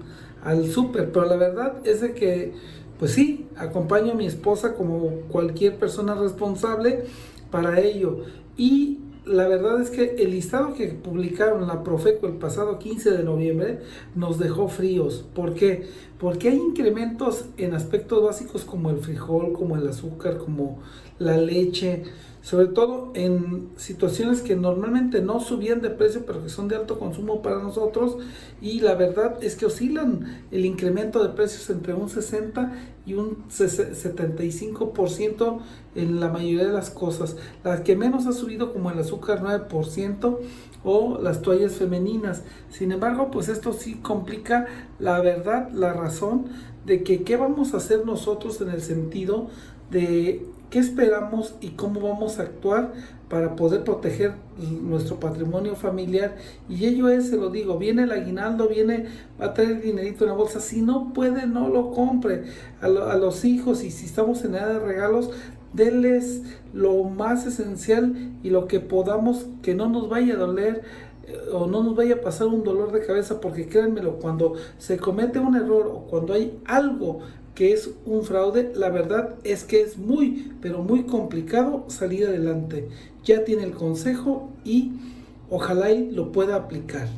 al 0.43 0.67
súper, 0.67 1.13
pero 1.13 1.25
la 1.25 1.37
verdad 1.37 1.77
es 1.85 2.01
de 2.01 2.13
que, 2.13 2.51
pues 2.99 3.11
sí, 3.11 3.47
acompaño 3.55 4.11
a 4.11 4.15
mi 4.15 4.25
esposa 4.25 4.73
como 4.73 5.09
cualquier 5.29 5.77
persona 5.77 6.15
responsable 6.15 7.05
para 7.51 7.79
ello. 7.79 8.25
Y 8.57 8.99
la 9.25 9.47
verdad 9.47 9.81
es 9.81 9.89
que 9.89 10.15
el 10.17 10.31
listado 10.31 10.73
que 10.73 10.87
publicaron 10.87 11.67
la 11.67 11.83
Profeco 11.83 12.27
el 12.27 12.33
pasado 12.33 12.79
15 12.79 13.11
de 13.11 13.23
noviembre 13.23 13.79
nos 14.15 14.39
dejó 14.39 14.67
fríos. 14.67 15.25
¿Por 15.35 15.53
qué? 15.53 15.87
Porque 16.19 16.49
hay 16.49 16.57
incrementos 16.57 17.45
en 17.57 17.73
aspectos 17.73 18.23
básicos 18.23 18.65
como 18.65 18.89
el 18.89 18.97
frijol, 18.97 19.53
como 19.53 19.75
el 19.75 19.87
azúcar, 19.87 20.37
como 20.37 20.79
la 21.19 21.37
leche, 21.37 22.03
sobre 22.49 22.65
todo 22.65 23.11
en 23.13 23.69
situaciones 23.75 24.41
que 24.41 24.55
normalmente 24.55 25.21
no 25.21 25.39
subían 25.39 25.81
de 25.81 25.91
precio, 25.91 26.23
pero 26.25 26.41
que 26.41 26.49
son 26.49 26.67
de 26.67 26.77
alto 26.77 26.97
consumo 26.97 27.43
para 27.43 27.59
nosotros. 27.59 28.17
Y 28.59 28.79
la 28.79 28.95
verdad 28.95 29.37
es 29.43 29.55
que 29.55 29.67
oscilan 29.67 30.45
el 30.49 30.65
incremento 30.65 31.21
de 31.21 31.29
precios 31.29 31.69
entre 31.69 31.93
un 31.93 32.09
60 32.09 32.73
y 33.05 33.13
un 33.13 33.47
75% 33.49 35.59
en 35.93 36.19
la 36.19 36.29
mayoría 36.29 36.65
de 36.65 36.73
las 36.73 36.89
cosas. 36.89 37.37
La 37.63 37.83
que 37.83 37.95
menos 37.95 38.25
ha 38.25 38.33
subido 38.33 38.73
como 38.73 38.89
el 38.89 38.97
azúcar 38.97 39.43
9% 39.43 40.39
o 40.83 41.19
las 41.21 41.43
toallas 41.43 41.73
femeninas. 41.73 42.41
Sin 42.71 42.91
embargo, 42.91 43.29
pues 43.29 43.47
esto 43.47 43.73
sí 43.73 43.99
complica 44.01 44.65
la 44.97 45.21
verdad, 45.21 45.69
la 45.71 45.93
razón 45.93 46.47
de 46.87 47.03
que 47.03 47.21
qué 47.21 47.37
vamos 47.37 47.75
a 47.75 47.77
hacer 47.77 48.07
nosotros 48.07 48.59
en 48.61 48.69
el 48.69 48.81
sentido 48.81 49.49
de 49.91 50.47
qué 50.69 50.79
esperamos 50.79 51.55
y 51.61 51.69
cómo 51.69 51.99
vamos 51.99 52.39
a 52.39 52.43
actuar 52.43 52.93
para 53.29 53.55
poder 53.55 53.83
proteger 53.83 54.33
nuestro 54.81 55.19
patrimonio 55.19 55.75
familiar. 55.75 56.35
Y 56.67 56.85
ello 56.85 57.09
es, 57.09 57.29
se 57.29 57.37
lo 57.37 57.49
digo, 57.49 57.77
viene 57.77 58.03
el 58.03 58.11
aguinaldo, 58.11 58.67
viene, 58.67 59.05
va 59.39 59.47
a 59.47 59.53
traer 59.53 59.81
dinerito 59.81 60.23
en 60.23 60.31
la 60.31 60.35
bolsa. 60.35 60.59
Si 60.59 60.81
no 60.81 61.13
puede, 61.13 61.45
no 61.45 61.69
lo 61.69 61.91
compre. 61.91 62.45
A, 62.81 62.85
a 62.85 63.17
los 63.17 63.45
hijos 63.45 63.83
y 63.83 63.91
si 63.91 64.05
estamos 64.05 64.43
en 64.43 64.55
edad 64.55 64.67
de 64.67 64.79
regalos, 64.79 65.31
denles 65.73 66.41
lo 66.73 67.03
más 67.03 67.45
esencial 67.45 68.15
y 68.43 68.49
lo 68.49 68.67
que 68.67 68.79
podamos, 68.79 69.45
que 69.61 69.75
no 69.75 69.87
nos 69.89 70.09
vaya 70.09 70.33
a 70.33 70.37
doler 70.37 70.83
eh, 71.27 71.37
o 71.53 71.67
no 71.67 71.83
nos 71.83 71.95
vaya 71.95 72.15
a 72.15 72.21
pasar 72.21 72.47
un 72.47 72.63
dolor 72.63 72.91
de 72.91 73.05
cabeza, 73.05 73.39
porque 73.39 73.67
créanmelo, 73.67 74.17
cuando 74.17 74.53
se 74.77 74.97
comete 74.97 75.39
un 75.39 75.55
error 75.55 75.87
o 75.87 76.07
cuando 76.07 76.33
hay 76.33 76.59
algo 76.65 77.19
que 77.59 77.73
es 77.73 77.89
un 78.05 78.23
fraude, 78.23 78.71
la 78.73 78.89
verdad 78.89 79.35
es 79.43 79.65
que 79.65 79.81
es 79.81 79.97
muy, 79.97 80.53
pero 80.61 80.81
muy 80.81 81.03
complicado 81.03 81.83
salir 81.89 82.25
adelante. 82.25 82.87
Ya 83.25 83.43
tiene 83.43 83.63
el 83.63 83.71
consejo 83.71 84.49
y 84.63 84.93
ojalá 85.49 85.91
y 85.91 86.09
lo 86.09 86.31
pueda 86.31 86.55
aplicar. 86.55 87.09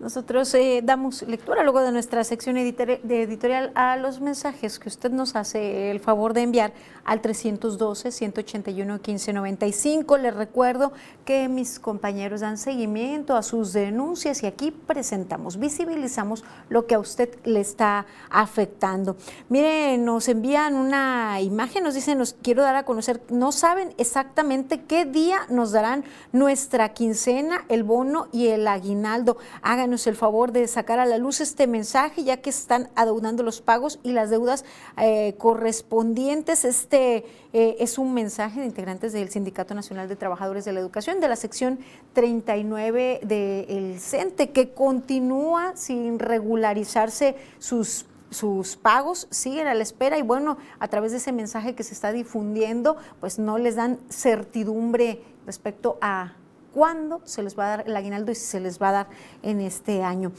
Nosotros 0.00 0.52
eh, 0.54 0.80
damos 0.82 1.22
lectura 1.22 1.62
luego 1.62 1.82
de 1.82 1.92
nuestra 1.92 2.24
sección 2.24 2.56
editorial 2.56 3.70
a 3.74 3.98
los 3.98 4.22
mensajes 4.22 4.78
que 4.78 4.88
usted 4.88 5.10
nos 5.10 5.36
hace 5.36 5.90
el 5.90 6.00
favor 6.00 6.32
de 6.32 6.40
enviar 6.40 6.72
al 7.04 7.20
312-181-1595. 7.20 10.18
Les 10.18 10.34
recuerdo 10.34 10.94
que 11.26 11.50
mis 11.50 11.78
compañeros 11.78 12.40
dan 12.40 12.56
seguimiento 12.56 13.36
a 13.36 13.42
sus 13.42 13.74
denuncias 13.74 14.42
y 14.42 14.46
aquí 14.46 14.70
presentamos, 14.70 15.58
visibilizamos 15.58 16.44
lo 16.70 16.86
que 16.86 16.94
a 16.94 16.98
usted 16.98 17.38
le 17.44 17.60
está 17.60 18.06
afectando. 18.30 19.18
Mire, 19.50 19.98
nos 19.98 20.28
envían 20.28 20.76
una 20.76 21.42
imagen, 21.42 21.84
nos 21.84 21.92
dicen, 21.92 22.16
nos 22.16 22.32
quiero 22.32 22.62
dar 22.62 22.76
a 22.76 22.86
conocer, 22.86 23.20
no 23.28 23.52
saben 23.52 23.92
exactamente 23.98 24.80
qué 24.84 25.04
día 25.04 25.40
nos 25.50 25.72
darán 25.72 26.04
nuestra 26.32 26.94
quincena, 26.94 27.66
el 27.68 27.82
bono 27.82 28.28
y 28.32 28.46
el 28.46 28.66
aguinaldo. 28.66 29.36
Hagan 29.60 29.89
el 29.92 30.16
favor 30.16 30.52
de 30.52 30.66
sacar 30.68 30.98
a 30.98 31.06
la 31.06 31.18
luz 31.18 31.40
este 31.40 31.66
mensaje, 31.66 32.24
ya 32.24 32.38
que 32.38 32.50
están 32.50 32.88
adeudando 32.94 33.42
los 33.42 33.60
pagos 33.60 33.98
y 34.02 34.12
las 34.12 34.30
deudas 34.30 34.64
eh, 34.96 35.34
correspondientes. 35.38 36.64
Este 36.64 37.24
eh, 37.52 37.76
es 37.78 37.98
un 37.98 38.14
mensaje 38.14 38.60
de 38.60 38.66
integrantes 38.66 39.12
del 39.12 39.30
Sindicato 39.30 39.74
Nacional 39.74 40.08
de 40.08 40.16
Trabajadores 40.16 40.64
de 40.64 40.72
la 40.72 40.80
Educación, 40.80 41.20
de 41.20 41.28
la 41.28 41.36
sección 41.36 41.80
39 42.12 43.20
del 43.24 43.98
CENTE, 43.98 44.50
que 44.50 44.72
continúa 44.72 45.72
sin 45.76 46.18
regularizarse 46.18 47.36
sus 47.58 48.06
sus 48.30 48.76
pagos 48.76 49.26
siguen 49.30 49.66
a 49.66 49.74
la 49.74 49.82
espera 49.82 50.16
y 50.16 50.22
bueno, 50.22 50.56
a 50.78 50.86
través 50.86 51.10
de 51.10 51.18
ese 51.18 51.32
mensaje 51.32 51.74
que 51.74 51.82
se 51.82 51.94
está 51.94 52.12
difundiendo, 52.12 52.96
pues 53.18 53.40
no 53.40 53.58
les 53.58 53.74
dan 53.74 53.98
certidumbre 54.08 55.20
respecto 55.46 55.98
a 56.00 56.34
cuándo 56.72 57.20
se 57.24 57.42
les 57.42 57.58
va 57.58 57.64
a 57.64 57.76
dar 57.76 57.88
el 57.88 57.96
aguinaldo 57.96 58.32
y 58.32 58.34
si 58.34 58.44
se 58.44 58.60
les 58.60 58.80
va 58.80 58.90
a 58.90 58.92
dar 58.92 59.06
en 59.42 59.60
este 59.60 60.02
año. 60.02 60.32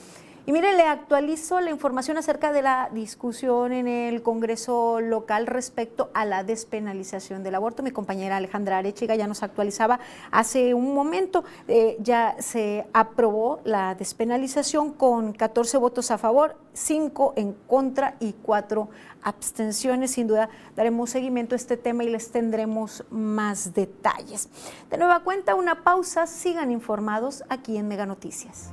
Y 0.47 0.53
mire, 0.53 0.75
le 0.75 0.87
actualizo 0.87 1.61
la 1.61 1.69
información 1.69 2.17
acerca 2.17 2.51
de 2.51 2.63
la 2.63 2.89
discusión 2.91 3.71
en 3.71 3.87
el 3.87 4.23
Congreso 4.23 4.99
local 4.99 5.45
respecto 5.45 6.09
a 6.15 6.25
la 6.25 6.43
despenalización 6.43 7.43
del 7.43 7.53
aborto. 7.53 7.83
Mi 7.83 7.91
compañera 7.91 8.37
Alejandra 8.37 8.79
Arechiga 8.79 9.13
ya 9.13 9.27
nos 9.27 9.43
actualizaba 9.43 9.99
hace 10.31 10.73
un 10.73 10.95
momento. 10.95 11.43
Eh, 11.67 11.95
ya 11.99 12.35
se 12.39 12.87
aprobó 12.91 13.59
la 13.65 13.93
despenalización 13.93 14.93
con 14.93 15.33
14 15.33 15.77
votos 15.77 16.09
a 16.09 16.17
favor, 16.17 16.55
5 16.73 17.33
en 17.35 17.53
contra 17.67 18.15
y 18.19 18.33
4 18.33 18.89
abstenciones. 19.21 20.09
Sin 20.09 20.25
duda 20.25 20.49
daremos 20.75 21.11
seguimiento 21.11 21.53
a 21.53 21.57
este 21.57 21.77
tema 21.77 22.03
y 22.03 22.09
les 22.09 22.31
tendremos 22.31 23.03
más 23.11 23.75
detalles. 23.75 24.49
De 24.89 24.97
nueva 24.97 25.19
cuenta, 25.19 25.53
una 25.53 25.83
pausa. 25.83 26.25
Sigan 26.25 26.71
informados 26.71 27.43
aquí 27.47 27.77
en 27.77 27.87
Mega 27.87 28.07
Noticias. 28.07 28.71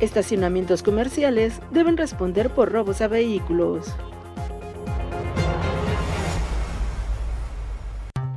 Estacionamientos 0.00 0.84
comerciales 0.84 1.60
deben 1.72 1.96
responder 1.96 2.50
por 2.50 2.70
robos 2.70 3.00
a 3.00 3.08
vehículos. 3.08 3.88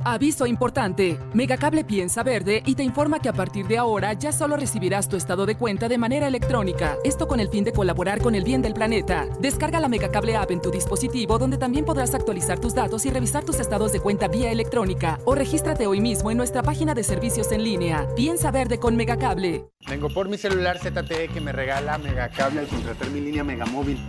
Aviso 0.04 0.46
importante. 0.46 1.16
Megacable 1.32 1.84
piensa 1.84 2.24
verde 2.24 2.60
y 2.66 2.74
te 2.74 2.82
informa 2.82 3.20
que 3.20 3.28
a 3.28 3.32
partir 3.32 3.68
de 3.68 3.78
ahora 3.78 4.12
ya 4.14 4.32
solo 4.32 4.56
recibirás 4.56 5.08
tu 5.08 5.16
estado 5.16 5.46
de 5.46 5.54
cuenta 5.54 5.88
de 5.88 5.96
manera 5.96 6.26
electrónica. 6.26 6.96
Esto 7.04 7.28
con 7.28 7.38
el 7.38 7.48
fin 7.48 7.62
de 7.62 7.72
colaborar 7.72 8.20
con 8.20 8.34
el 8.34 8.42
bien 8.42 8.62
del 8.62 8.74
planeta. 8.74 9.28
Descarga 9.38 9.78
la 9.78 9.88
Megacable 9.88 10.36
app 10.36 10.50
en 10.50 10.60
tu 10.60 10.72
dispositivo 10.72 11.38
donde 11.38 11.56
también 11.56 11.84
podrás 11.84 12.14
actualizar 12.14 12.58
tus 12.58 12.74
datos 12.74 13.06
y 13.06 13.10
revisar 13.10 13.44
tus 13.44 13.60
estados 13.60 13.92
de 13.92 14.00
cuenta 14.00 14.26
vía 14.26 14.50
electrónica. 14.50 15.20
O 15.24 15.36
regístrate 15.36 15.86
hoy 15.86 16.00
mismo 16.00 16.32
en 16.32 16.36
nuestra 16.36 16.64
página 16.64 16.94
de 16.94 17.04
servicios 17.04 17.52
en 17.52 17.62
línea. 17.62 18.08
Piensa 18.16 18.50
verde 18.50 18.80
con 18.80 18.96
Megacable. 18.96 19.66
Vengo 19.88 20.08
por 20.08 20.28
mi 20.28 20.36
celular 20.36 20.78
ZTE 20.78 21.28
que 21.28 21.40
me 21.40 21.52
regala 21.52 21.98
Megacable 21.98 22.58
al 22.58 22.66
contratar 22.66 23.08
mi 23.10 23.20
línea 23.20 23.44
Megamóvil. 23.44 24.00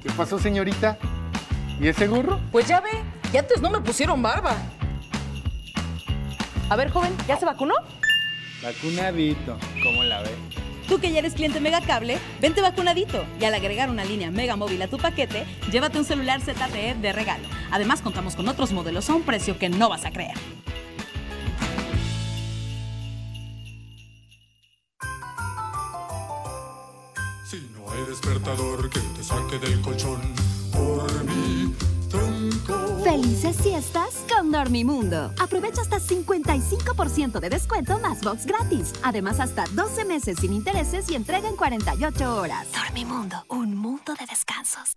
¿Qué 0.00 0.10
pasó, 0.10 0.38
señorita? 0.38 0.96
¿Y 1.80 1.88
ese 1.88 2.06
gorro? 2.06 2.38
Pues 2.52 2.68
ya 2.68 2.80
ve, 2.80 2.90
que 3.32 3.40
antes 3.40 3.60
no 3.60 3.68
me 3.68 3.80
pusieron 3.80 4.22
barba. 4.22 4.56
A 6.70 6.76
ver, 6.76 6.90
joven, 6.90 7.16
¿ya 7.26 7.38
se 7.38 7.46
vacunó? 7.46 7.74
Vacunadito, 8.62 9.56
¿cómo 9.82 10.02
la 10.04 10.20
ve? 10.20 10.28
Tú 10.86 10.98
que 10.98 11.10
ya 11.10 11.20
eres 11.20 11.32
cliente 11.32 11.60
Megacable, 11.60 12.18
vente 12.42 12.60
vacunadito 12.60 13.24
y 13.40 13.44
al 13.44 13.54
agregar 13.54 13.88
una 13.88 14.04
línea 14.04 14.30
Mega 14.30 14.54
Móvil 14.54 14.82
a 14.82 14.88
tu 14.88 14.98
paquete, 14.98 15.46
llévate 15.70 15.98
un 15.98 16.04
celular 16.04 16.42
ZTE 16.42 16.94
de 17.00 17.12
regalo. 17.12 17.48
Además, 17.70 18.02
contamos 18.02 18.36
con 18.36 18.48
otros 18.48 18.72
modelos 18.72 19.08
a 19.08 19.14
un 19.14 19.22
precio 19.22 19.58
que 19.58 19.70
no 19.70 19.88
vas 19.88 20.04
a 20.04 20.10
creer. 20.10 20.36
Si 27.46 27.66
no 27.74 27.90
hay 27.90 28.04
despertador 28.08 28.90
que 28.90 29.00
te 29.00 29.24
saque 29.24 29.58
del 29.58 29.80
colchón, 29.80 30.20
por 30.70 31.08
tronco 31.08 31.87
Felices 33.02 33.56
fiestas 33.62 34.24
con 34.28 34.50
Dormimundo. 34.50 35.32
Aprovecha 35.40 35.80
hasta 35.82 35.98
55% 35.98 37.40
de 37.40 37.48
descuento 37.48 37.98
más 37.98 38.20
box 38.20 38.46
gratis. 38.46 38.92
Además, 39.02 39.40
hasta 39.40 39.64
12 39.72 40.04
meses 40.04 40.38
sin 40.40 40.52
intereses 40.52 41.10
y 41.10 41.14
entrega 41.14 41.48
en 41.48 41.56
48 41.56 42.36
horas. 42.36 42.66
Dormimundo, 42.72 43.44
un 43.48 43.76
mundo 43.76 44.14
de 44.14 44.26
descansos. 44.26 44.96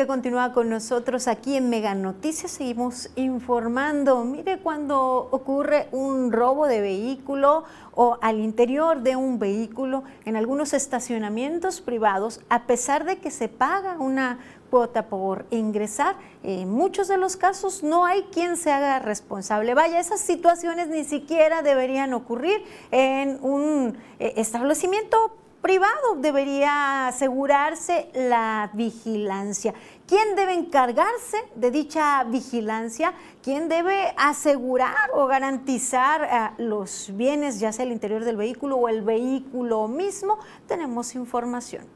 que 0.00 0.06
continúa 0.06 0.54
con 0.54 0.70
nosotros 0.70 1.28
aquí 1.28 1.56
en 1.56 1.68
Mega 1.68 1.94
Noticias. 1.94 2.52
Seguimos 2.52 3.10
informando. 3.16 4.24
Mire, 4.24 4.58
cuando 4.60 5.28
ocurre 5.30 5.88
un 5.92 6.32
robo 6.32 6.66
de 6.66 6.80
vehículo 6.80 7.64
o 7.94 8.16
al 8.22 8.38
interior 8.38 9.02
de 9.02 9.16
un 9.16 9.38
vehículo 9.38 10.02
en 10.24 10.36
algunos 10.36 10.72
estacionamientos 10.72 11.82
privados, 11.82 12.40
a 12.48 12.62
pesar 12.62 13.04
de 13.04 13.18
que 13.18 13.30
se 13.30 13.48
paga 13.48 13.98
una 13.98 14.38
cuota 14.70 15.08
por 15.08 15.44
ingresar, 15.50 16.16
en 16.42 16.70
muchos 16.70 17.06
de 17.06 17.18
los 17.18 17.36
casos 17.36 17.82
no 17.82 18.06
hay 18.06 18.22
quien 18.32 18.56
se 18.56 18.72
haga 18.72 19.00
responsable. 19.00 19.74
Vaya, 19.74 20.00
esas 20.00 20.20
situaciones 20.20 20.88
ni 20.88 21.04
siquiera 21.04 21.60
deberían 21.60 22.14
ocurrir 22.14 22.64
en 22.90 23.38
un 23.42 23.98
eh, 24.18 24.32
establecimiento 24.36 25.36
privado 25.60 26.16
debería 26.16 27.08
asegurarse 27.08 28.10
la 28.14 28.70
vigilancia. 28.72 29.74
¿Quién 30.06 30.34
debe 30.34 30.54
encargarse 30.54 31.36
de 31.54 31.70
dicha 31.70 32.24
vigilancia? 32.24 33.12
¿Quién 33.42 33.68
debe 33.68 34.12
asegurar 34.16 35.10
o 35.14 35.26
garantizar 35.26 36.22
eh, 36.22 36.62
los 36.62 37.10
bienes, 37.14 37.60
ya 37.60 37.72
sea 37.72 37.84
el 37.84 37.92
interior 37.92 38.24
del 38.24 38.36
vehículo 38.36 38.76
o 38.76 38.88
el 38.88 39.02
vehículo 39.02 39.86
mismo? 39.86 40.38
Tenemos 40.66 41.14
información. 41.14 41.86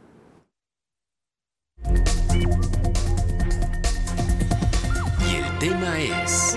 Y 5.26 5.36
el 5.36 5.58
tema 5.58 5.98
es... 5.98 6.56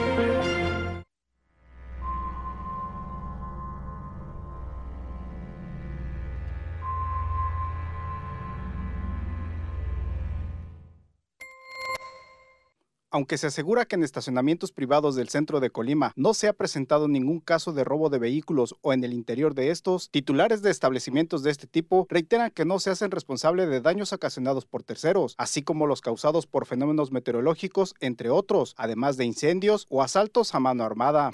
Aunque 13.09 13.37
se 13.37 13.47
asegura 13.47 13.85
que 13.85 13.95
en 13.95 14.03
estacionamientos 14.03 14.73
privados 14.73 15.15
del 15.15 15.29
centro 15.29 15.61
de 15.61 15.69
Colima 15.69 16.11
no 16.17 16.33
se 16.33 16.49
ha 16.49 16.53
presentado 16.53 17.07
ningún 17.07 17.39
caso 17.39 17.71
de 17.71 17.85
robo 17.85 18.09
de 18.09 18.19
vehículos 18.19 18.75
o 18.81 18.91
en 18.91 19.03
el 19.05 19.13
interior 19.13 19.55
de 19.55 19.71
estos, 19.71 20.11
titulares 20.11 20.61
de 20.61 20.71
establecimientos 20.71 21.41
de 21.41 21.51
este 21.51 21.67
tipo 21.67 22.05
reiteran 22.09 22.51
que 22.51 22.65
no 22.65 22.79
se 22.79 22.89
hacen 22.89 23.11
responsables 23.11 23.69
de 23.69 23.79
daños 23.79 24.11
ocasionados 24.11 24.65
por 24.65 24.83
terceros, 24.83 25.35
así 25.37 25.63
como 25.63 25.87
los 25.87 26.01
causados 26.01 26.47
por 26.47 26.65
fenómenos 26.65 27.11
meteorológicos, 27.13 27.95
entre 28.01 28.29
otros, 28.29 28.75
además 28.77 29.15
de 29.15 29.23
incendios 29.23 29.87
o 29.89 30.03
asaltos 30.03 30.53
a 30.53 30.59
mano 30.59 30.83
armada. 30.83 31.31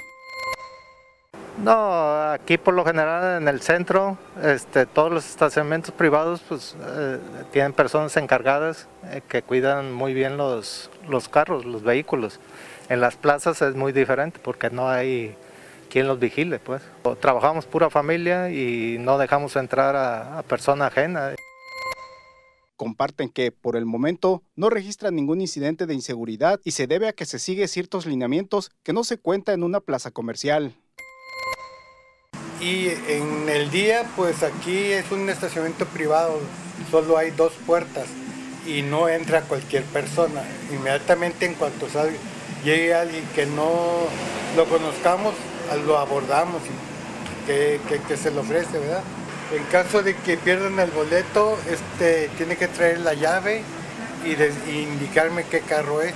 No, 1.58 2.32
aquí 2.32 2.58
por 2.58 2.74
lo 2.74 2.84
general 2.84 3.42
en 3.42 3.48
el 3.48 3.62
centro, 3.62 4.18
este, 4.42 4.86
todos 4.88 5.12
los 5.12 5.30
estacionamientos 5.30 5.94
privados 5.94 6.42
pues, 6.50 6.76
eh, 6.82 7.20
tienen 7.52 7.74
personas 7.74 8.18
encargadas 8.18 8.88
eh, 9.12 9.22
que 9.28 9.44
cuidan 9.44 9.94
muy 9.94 10.14
bien 10.14 10.36
los, 10.36 10.90
los 11.08 11.30
carros, 11.30 11.64
los 11.64 11.84
vehículos. 11.84 12.40
En 12.90 13.02
las 13.02 13.16
plazas 13.16 13.62
es 13.62 13.76
muy 13.76 13.92
diferente 13.92 14.40
porque 14.44 14.72
no 14.72 14.90
hay 14.90 15.36
quien 15.94 16.08
los 16.08 16.20
vigile. 16.20 16.58
Pues. 16.58 16.82
Trabajamos 17.20 17.68
pura 17.68 17.92
familia 17.92 18.50
y 18.50 18.98
no 19.00 19.20
dejamos 19.20 19.56
entrar 19.56 19.96
a, 19.96 20.42
persona 20.42 20.88
ajena. 20.88 21.36
Comparten 22.76 23.30
que, 23.30 23.52
por 23.52 23.76
el 23.76 23.86
momento, 23.86 24.42
no 24.56 24.72
registran 24.72 25.16
ningún 25.16 25.40
incidente 25.40 25.86
de 25.86 25.94
inseguridad 25.94 26.60
y 26.64 26.72
se 26.72 26.88
debe 26.88 27.08
a 27.08 27.14
que 27.14 27.26
se 27.26 27.38
sigue 27.38 27.68
ciertos 27.68 28.08
lineamientos 28.08 28.72
que 28.82 28.92
no 28.92 29.04
se 29.04 29.20
cuenta 29.20 29.54
en 29.54 29.64
una 29.64 29.82
plaza 29.82 30.10
comercial. 30.10 30.74
Y 32.64 32.88
en 33.10 33.50
el 33.50 33.70
día, 33.72 34.06
pues 34.16 34.42
aquí 34.42 34.94
es 34.94 35.12
un 35.12 35.30
estacionamiento 35.30 35.86
privado, 35.86 36.40
solo 36.90 37.18
hay 37.18 37.32
dos 37.32 37.52
puertas 37.66 38.06
y 38.66 38.84
no 38.84 39.10
entra 39.10 39.42
cualquier 39.42 39.84
persona. 39.84 40.44
Inmediatamente 40.72 41.46
en 41.46 41.56
cuanto 41.56 41.90
salga, 41.90 42.16
llegue 42.64 42.94
alguien 42.94 43.26
que 43.36 43.46
no 43.48 44.08
lo 44.56 44.66
conozcamos, 44.70 45.34
lo 45.86 45.98
abordamos 45.98 46.62
y 46.64 47.48
que, 47.48 47.82
que, 48.08 48.16
se 48.16 48.32
le 48.32 48.40
ofrece, 48.40 48.80
¿verdad? 48.80 49.04
En 49.54 49.66
caso 49.66 50.02
de 50.02 50.16
que 50.16 50.38
pierdan 50.38 50.80
el 50.80 50.92
boleto, 50.92 51.58
este, 51.70 52.30
tiene 52.38 52.56
que 52.56 52.70
traer 52.70 53.00
la 53.00 53.14
llave 53.14 53.62
y, 54.24 54.72
y 54.72 54.84
indicarme 54.84 55.44
qué 55.44 55.60
carro 55.60 56.02
es. 56.02 56.14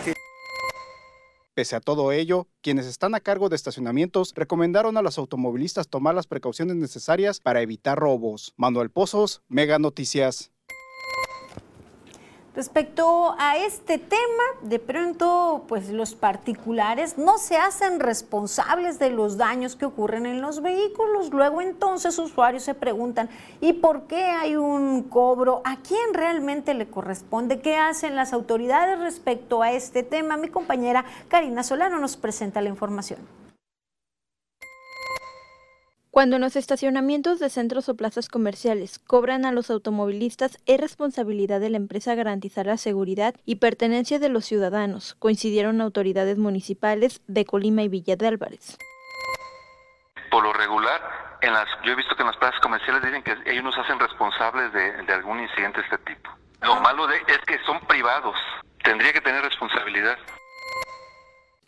Pese 1.54 1.76
a 1.76 1.82
todo 1.82 2.14
ello, 2.14 2.48
quienes 2.68 2.86
están 2.86 3.16
a 3.16 3.22
cargo 3.22 3.48
de 3.48 3.56
estacionamientos 3.56 4.34
recomendaron 4.36 4.98
a 4.98 5.02
los 5.02 5.18
automovilistas 5.18 5.88
tomar 5.88 6.16
las 6.16 6.28
precauciones 6.28 6.76
necesarias 6.76 7.40
para 7.40 7.62
evitar 7.62 7.98
robos. 7.98 8.54
Manuel 8.58 8.90
Pozos, 8.90 9.42
Mega 9.48 9.80
Noticias. 9.80 10.52
Respecto 12.58 13.36
a 13.38 13.56
este 13.58 14.00
tema, 14.00 14.44
de 14.64 14.80
pronto, 14.80 15.66
pues 15.68 15.90
los 15.90 16.16
particulares 16.16 17.20
no 17.20 17.38
se 17.38 17.56
hacen 17.56 18.00
responsables 18.00 18.98
de 18.98 19.12
los 19.12 19.38
daños 19.38 19.76
que 19.76 19.86
ocurren 19.86 20.26
en 20.26 20.42
los 20.42 20.64
vehículos. 20.64 21.30
Luego 21.30 21.62
entonces 21.62 22.18
usuarios 22.18 22.64
se 22.64 22.74
preguntan, 22.74 23.30
¿y 23.62 23.74
por 23.74 24.08
qué 24.08 24.24
hay 24.24 24.56
un 24.56 25.04
cobro? 25.04 25.62
¿A 25.66 25.76
quién 25.76 26.16
realmente 26.16 26.74
le 26.74 26.88
corresponde? 26.88 27.62
¿Qué 27.62 27.76
hacen 27.78 28.16
las 28.16 28.34
autoridades 28.34 28.98
respecto 29.02 29.62
a 29.62 29.72
este 29.72 30.02
tema? 30.02 30.36
Mi 30.36 30.48
compañera 30.48 31.06
Karina 31.28 31.62
Solano 31.62 32.00
nos 32.00 32.18
presenta 32.18 32.60
la 32.62 32.70
información. 32.70 33.20
Cuando 36.18 36.38
en 36.38 36.42
los 36.42 36.56
estacionamientos 36.56 37.38
de 37.38 37.48
centros 37.48 37.90
o 37.90 37.96
plazas 37.96 38.28
comerciales 38.28 38.98
cobran 38.98 39.46
a 39.46 39.52
los 39.52 39.70
automovilistas, 39.70 40.58
es 40.66 40.82
responsabilidad 40.82 41.60
de 41.60 41.70
la 41.70 41.78
empresa 41.78 42.16
garantizar 42.16 42.66
la 42.66 42.78
seguridad 42.78 43.36
y 43.46 43.58
pertenencia 43.58 44.18
de 44.18 44.30
los 44.30 44.44
ciudadanos, 44.44 45.14
coincidieron 45.20 45.80
autoridades 45.80 46.40
municipales 46.40 47.22
de 47.28 47.46
Colima 47.46 47.84
y 47.84 47.90
Villa 47.90 48.16
de 48.16 48.26
Álvarez. 48.30 48.80
Por 50.32 50.42
lo 50.42 50.54
regular, 50.54 51.38
en 51.42 51.54
las, 51.54 51.68
yo 51.86 51.92
he 51.92 51.96
visto 51.96 52.16
que 52.16 52.24
en 52.24 52.30
las 52.30 52.38
plazas 52.38 52.60
comerciales 52.62 53.04
dicen 53.04 53.22
que 53.22 53.36
ellos 53.52 53.64
nos 53.64 53.78
hacen 53.78 54.00
responsables 54.00 54.74
de, 54.74 54.94
de 55.04 55.14
algún 55.14 55.40
incidente 55.40 55.82
de 55.82 55.84
este 55.86 55.98
tipo. 56.00 56.32
Lo 56.64 56.82
malo 56.82 57.06
de, 57.06 57.18
es 57.28 57.38
que 57.46 57.60
son 57.64 57.80
privados, 57.82 58.36
tendría 58.82 59.14
que 59.14 59.22
tener 59.22 59.44
responsabilidad 59.44 60.18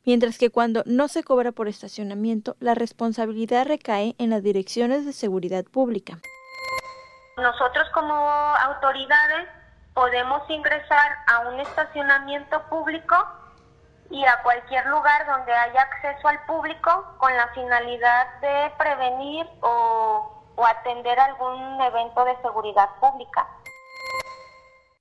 mientras 0.10 0.40
que 0.40 0.50
cuando 0.50 0.82
no 0.88 1.08
se 1.08 1.24
cobra 1.24 1.52
por 1.52 1.68
estacionamiento, 1.68 2.56
la 2.60 2.74
responsabilidad 2.74 3.68
recae 3.68 4.16
en 4.18 4.32
las 4.32 4.42
direcciones 4.42 5.06
de 5.06 5.14
seguridad 5.14 5.66
pública. 5.66 6.18
Nosotros 7.38 7.88
como 7.94 8.16
autoridades 8.16 9.48
podemos 9.94 10.42
ingresar 10.50 11.12
a 11.28 11.50
un 11.50 11.60
estacionamiento 11.60 12.60
público 12.72 13.16
y 14.10 14.26
a 14.26 14.42
cualquier 14.42 14.84
lugar 14.88 15.28
donde 15.28 15.54
haya 15.54 15.80
acceso 15.80 16.28
al 16.28 16.44
público 16.48 16.90
con 17.20 17.32
la 17.38 17.48
finalidad 17.50 18.40
de 18.42 18.72
prevenir 18.80 19.46
o, 19.62 20.44
atender 20.66 21.20
algún 21.20 21.80
evento 21.82 22.26
de 22.26 22.36
seguridad 22.42 22.90
pública. 23.00 23.48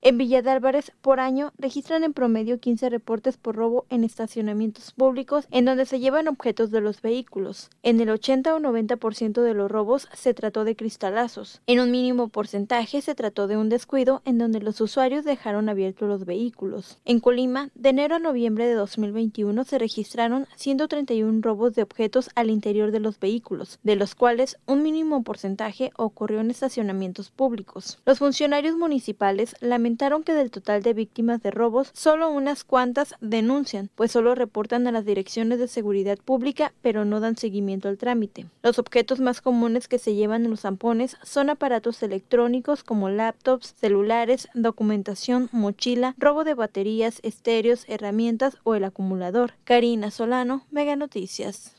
En 0.01 0.17
Villa 0.17 0.41
de 0.41 0.49
Álvarez, 0.49 0.93
por 1.01 1.19
año, 1.19 1.51
registran 1.57 2.05
en 2.05 2.13
promedio 2.13 2.57
15 2.57 2.89
reportes 2.89 3.35
por 3.35 3.57
robo 3.57 3.85
en 3.89 4.05
estacionamientos 4.05 4.93
públicos 4.93 5.45
en 5.51 5.65
donde 5.65 5.85
se 5.85 5.99
llevan 5.99 6.29
objetos 6.29 6.71
de 6.71 6.79
los 6.79 7.01
vehículos. 7.01 7.69
En 7.83 7.99
el 7.99 8.09
80 8.09 8.55
o 8.55 8.59
90% 8.59 9.41
de 9.41 9.53
los 9.53 9.69
robos 9.69 10.07
se 10.13 10.33
trató 10.33 10.63
de 10.63 10.77
cristalazos. 10.77 11.61
En 11.67 11.81
un 11.81 11.91
mínimo 11.91 12.29
porcentaje 12.29 13.01
se 13.01 13.13
trató 13.13 13.47
de 13.47 13.57
un 13.57 13.67
descuido 13.67 14.21
en 14.23 14.37
donde 14.37 14.61
los 14.61 14.79
usuarios 14.79 15.25
dejaron 15.25 15.67
abiertos 15.67 16.07
los 16.07 16.23
vehículos. 16.23 16.97
En 17.03 17.19
Colima, 17.19 17.69
de 17.75 17.89
enero 17.89 18.15
a 18.15 18.19
noviembre 18.19 18.67
de 18.67 18.75
2021 18.75 19.65
se 19.65 19.79
registraron 19.79 20.47
131 20.55 21.41
robos 21.41 21.75
de 21.75 21.83
objetos 21.83 22.29
al 22.35 22.49
interior 22.49 22.91
de 22.91 23.01
los 23.01 23.19
vehículos, 23.19 23.79
de 23.83 23.97
los 23.97 24.15
cuales 24.15 24.59
un 24.65 24.81
mínimo 24.81 25.23
porcentaje 25.23 25.91
ocurrió 25.97 26.39
en 26.39 26.51
estacionamientos 26.51 27.31
públicos. 27.31 27.99
Los 28.05 28.19
funcionarios 28.19 28.77
municipales 28.77 29.57
lamentaron 29.89 30.21
que 30.23 30.35
del 30.35 30.51
total 30.51 30.83
de 30.83 30.93
víctimas 30.93 31.41
de 31.41 31.49
robos, 31.49 31.89
solo 31.93 32.29
unas 32.29 32.63
cuantas 32.63 33.15
denuncian, 33.21 33.89
pues 33.95 34.11
solo 34.11 34.35
reportan 34.35 34.85
a 34.85 34.91
las 34.91 35.03
direcciones 35.03 35.57
de 35.57 35.67
seguridad 35.67 36.19
pública, 36.23 36.73
pero 36.83 37.05
no 37.05 37.19
dan 37.19 37.37
seguimiento 37.37 37.89
al 37.89 37.97
trámite. 37.97 38.45
Los 38.61 38.77
objetos 38.77 39.19
más 39.19 39.41
comunes 39.41 39.87
que 39.87 39.97
se 39.97 40.13
llevan 40.13 40.45
en 40.45 40.51
los 40.51 40.59
zampones 40.61 41.17
son 41.23 41.49
aparatos 41.49 42.03
electrónicos 42.03 42.83
como 42.83 43.09
laptops, 43.09 43.73
celulares, 43.79 44.47
documentación, 44.53 45.49
mochila, 45.51 46.13
robo 46.19 46.43
de 46.43 46.53
baterías, 46.53 47.19
estéreos, 47.23 47.85
herramientas 47.87 48.57
o 48.63 48.75
el 48.75 48.83
acumulador. 48.83 49.53
Karina 49.63 50.11
Solano, 50.11 50.67
Mega 50.69 50.95
Noticias. 50.95 51.78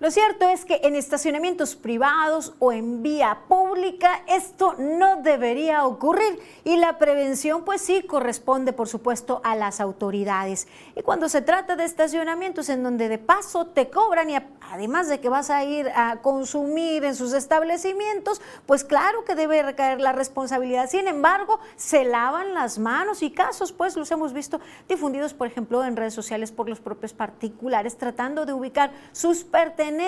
Lo 0.00 0.10
cierto 0.10 0.48
es 0.48 0.64
que 0.64 0.80
en 0.82 0.96
estacionamientos 0.96 1.76
privados 1.76 2.54
o 2.58 2.72
en 2.72 3.02
vía 3.02 3.40
pública 3.48 4.22
esto 4.26 4.74
no 4.78 5.16
debería 5.16 5.84
ocurrir 5.84 6.38
y 6.64 6.78
la 6.78 6.96
prevención 6.96 7.66
pues 7.66 7.82
sí 7.82 8.02
corresponde 8.04 8.72
por 8.72 8.88
supuesto 8.88 9.42
a 9.44 9.54
las 9.56 9.78
autoridades. 9.78 10.68
Y 10.96 11.02
cuando 11.02 11.28
se 11.28 11.42
trata 11.42 11.76
de 11.76 11.84
estacionamientos 11.84 12.70
en 12.70 12.82
donde 12.82 13.10
de 13.10 13.18
paso 13.18 13.66
te 13.66 13.90
cobran 13.90 14.30
y 14.30 14.36
además 14.70 15.08
de 15.08 15.20
que 15.20 15.28
vas 15.28 15.50
a 15.50 15.64
ir 15.64 15.88
a 15.94 16.18
consumir 16.22 17.04
en 17.04 17.14
sus 17.14 17.32
establecimientos, 17.32 18.40
pues 18.66 18.84
claro 18.84 19.24
que 19.24 19.34
debe 19.34 19.62
recaer 19.62 20.00
la 20.00 20.12
responsabilidad. 20.12 20.88
Sin 20.88 21.08
embargo, 21.08 21.60
se 21.76 22.04
lavan 22.04 22.54
las 22.54 22.78
manos 22.78 23.22
y 23.22 23.30
casos 23.30 23.72
pues 23.72 23.96
los 23.96 24.10
hemos 24.10 24.32
visto 24.32 24.60
difundidos 24.88 25.34
por 25.34 25.46
ejemplo 25.46 25.84
en 25.84 25.96
redes 25.96 26.14
sociales 26.14 26.52
por 26.52 26.68
los 26.68 26.80
propios 26.80 27.12
particulares 27.12 27.96
tratando 27.96 28.46
de 28.46 28.52
ubicar 28.52 28.90
sus 29.12 29.44
pertenencias 29.44 30.00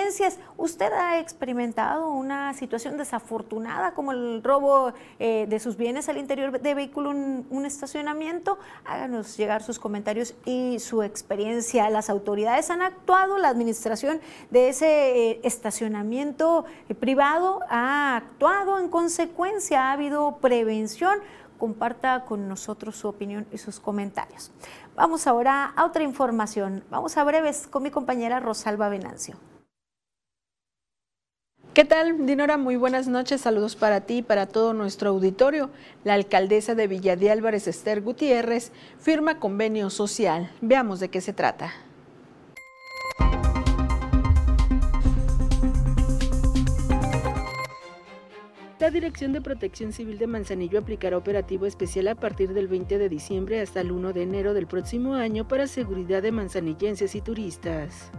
¿Usted 0.57 0.91
ha 0.93 1.19
experimentado 1.19 2.09
una 2.09 2.53
situación 2.53 2.97
desafortunada 2.97 3.93
como 3.93 4.11
el 4.11 4.43
robo 4.43 4.93
eh, 5.19 5.45
de 5.49 5.59
sus 5.59 5.77
bienes 5.77 6.07
al 6.09 6.17
interior 6.17 6.61
de 6.61 6.73
vehículo 6.73 7.11
en 7.11 7.45
un 7.49 7.65
estacionamiento? 7.65 8.57
Háganos 8.85 9.35
llegar 9.35 9.63
sus 9.63 9.79
comentarios 9.79 10.35
y 10.45 10.79
su 10.79 11.03
experiencia. 11.03 11.89
Las 11.89 12.09
autoridades 12.09 12.69
han 12.69 12.81
actuado, 12.81 13.37
la 13.37 13.49
administración 13.49 14.21
de 14.53 14.69
ese 14.69 15.31
eh, 15.31 15.39
estacionamiento 15.43 16.65
eh, 16.87 16.93
privado 16.93 17.61
ha 17.69 18.15
actuado 18.15 18.79
en 18.79 18.87
consecuencia, 18.87 19.89
ha 19.89 19.93
habido 19.93 20.37
prevención 20.37 21.19
comparta 21.57 22.25
con 22.25 22.47
nosotros 22.47 22.95
su 22.95 23.07
opinión 23.07 23.47
y 23.51 23.57
sus 23.57 23.79
comentarios. 23.79 24.51
Vamos 24.95 25.27
ahora 25.27 25.73
a 25.75 25.85
otra 25.85 26.03
información. 26.03 26.83
Vamos 26.89 27.17
a 27.17 27.23
breves 27.23 27.67
con 27.67 27.83
mi 27.83 27.89
compañera 27.89 28.39
Rosalba 28.39 28.89
Venancio. 28.89 29.37
¿Qué 31.73 31.85
tal, 31.85 32.25
Dinora? 32.27 32.57
Muy 32.57 32.75
buenas 32.75 33.07
noches. 33.07 33.41
Saludos 33.41 33.75
para 33.75 34.01
ti 34.01 34.17
y 34.17 34.21
para 34.21 34.45
todo 34.45 34.73
nuestro 34.73 35.09
auditorio. 35.09 35.71
La 36.03 36.13
alcaldesa 36.13 36.75
de 36.75 36.87
Villa 36.87 37.15
de 37.15 37.31
Álvarez, 37.31 37.67
Esther 37.67 38.01
Gutiérrez, 38.01 38.71
firma 38.99 39.39
convenio 39.39 39.89
social. 39.89 40.51
Veamos 40.61 40.99
de 40.99 41.09
qué 41.09 41.21
se 41.21 41.33
trata. 41.33 41.73
La 48.83 48.91
Dirección 48.91 49.31
de 49.31 49.39
Protección 49.39 49.93
Civil 49.93 50.17
de 50.17 50.27
Manzanillo 50.27 50.77
aplicará 50.77 51.17
operativo 51.17 51.65
especial 51.65 52.09
a 52.09 52.15
partir 52.15 52.53
del 52.53 52.67
20 52.67 52.97
de 52.97 53.07
diciembre 53.07 53.61
hasta 53.61 53.79
el 53.79 53.93
1 53.93 54.11
de 54.11 54.23
enero 54.23 54.53
del 54.53 54.67
próximo 54.67 55.13
año 55.13 55.47
para 55.47 55.67
seguridad 55.67 56.21
de 56.21 56.33
manzanillenses 56.33 57.15
y 57.15 57.21
turistas. 57.21 58.11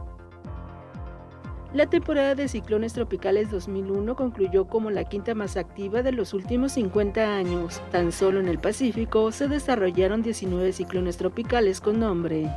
La 1.74 1.84
temporada 1.84 2.34
de 2.34 2.48
ciclones 2.48 2.94
tropicales 2.94 3.50
2001 3.50 4.16
concluyó 4.16 4.66
como 4.66 4.90
la 4.90 5.04
quinta 5.04 5.34
más 5.34 5.58
activa 5.58 6.02
de 6.02 6.12
los 6.12 6.32
últimos 6.32 6.72
50 6.72 7.36
años. 7.36 7.82
Tan 7.92 8.10
solo 8.10 8.40
en 8.40 8.48
el 8.48 8.58
Pacífico 8.58 9.32
se 9.32 9.48
desarrollaron 9.48 10.22
19 10.22 10.72
ciclones 10.72 11.18
tropicales 11.18 11.82
con 11.82 12.00
nombre. 12.00 12.50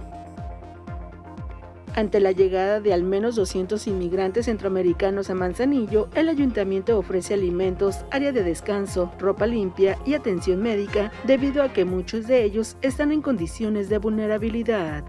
Ante 1.97 2.19
la 2.19 2.31
llegada 2.31 2.79
de 2.79 2.93
al 2.93 3.01
menos 3.01 3.35
200 3.35 3.87
inmigrantes 3.87 4.45
centroamericanos 4.45 5.31
a 5.31 5.33
Manzanillo, 5.33 6.09
el 6.13 6.29
ayuntamiento 6.29 6.95
ofrece 6.95 7.33
alimentos, 7.33 8.05
área 8.11 8.31
de 8.31 8.43
descanso, 8.43 9.11
ropa 9.17 9.47
limpia 9.47 9.97
y 10.05 10.13
atención 10.13 10.61
médica 10.61 11.11
debido 11.23 11.63
a 11.63 11.73
que 11.73 11.85
muchos 11.85 12.27
de 12.27 12.43
ellos 12.43 12.77
están 12.83 13.11
en 13.11 13.23
condiciones 13.23 13.89
de 13.89 13.97
vulnerabilidad. 13.97 15.05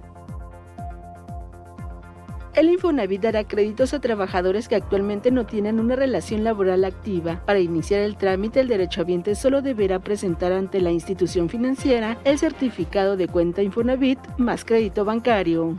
El 2.55 2.71
Infonavit 2.71 3.21
dará 3.21 3.45
créditos 3.45 3.93
a 3.93 4.01
trabajadores 4.01 4.67
que 4.67 4.77
actualmente 4.77 5.31
no 5.31 5.45
tienen 5.45 5.81
una 5.81 5.95
relación 5.95 6.43
laboral 6.43 6.87
activa. 6.87 7.43
Para 7.45 7.59
iniciar 7.59 8.01
el 8.01 8.17
trámite, 8.17 8.61
el 8.61 8.69
derechohabiente 8.69 9.35
solo 9.35 9.61
deberá 9.61 9.99
presentar 9.99 10.53
ante 10.53 10.81
la 10.81 10.91
institución 10.91 11.51
financiera 11.51 12.17
el 12.25 12.39
certificado 12.39 13.19
de 13.19 13.29
cuenta 13.29 13.61
Infonavit 13.61 14.19
más 14.39 14.65
crédito 14.65 15.05
bancario. 15.05 15.77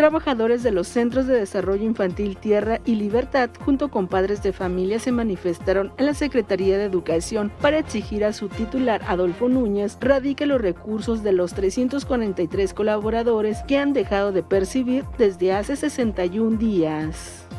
Trabajadores 0.00 0.62
de 0.62 0.70
los 0.70 0.88
Centros 0.88 1.26
de 1.26 1.34
Desarrollo 1.34 1.84
Infantil 1.84 2.38
Tierra 2.38 2.80
y 2.86 2.94
Libertad, 2.94 3.50
junto 3.62 3.90
con 3.90 4.08
padres 4.08 4.42
de 4.42 4.54
familia, 4.54 4.98
se 4.98 5.12
manifestaron 5.12 5.92
en 5.98 6.06
la 6.06 6.14
Secretaría 6.14 6.78
de 6.78 6.84
Educación 6.84 7.52
para 7.60 7.76
exigir 7.76 8.24
a 8.24 8.32
su 8.32 8.48
titular, 8.48 9.02
Adolfo 9.06 9.50
Núñez, 9.50 9.98
radique 10.00 10.46
los 10.46 10.58
recursos 10.58 11.22
de 11.22 11.32
los 11.32 11.52
343 11.52 12.72
colaboradores 12.72 13.58
que 13.68 13.76
han 13.76 13.92
dejado 13.92 14.32
de 14.32 14.42
percibir 14.42 15.04
desde 15.18 15.52
hace 15.52 15.76
61 15.76 16.56
días. 16.56 17.49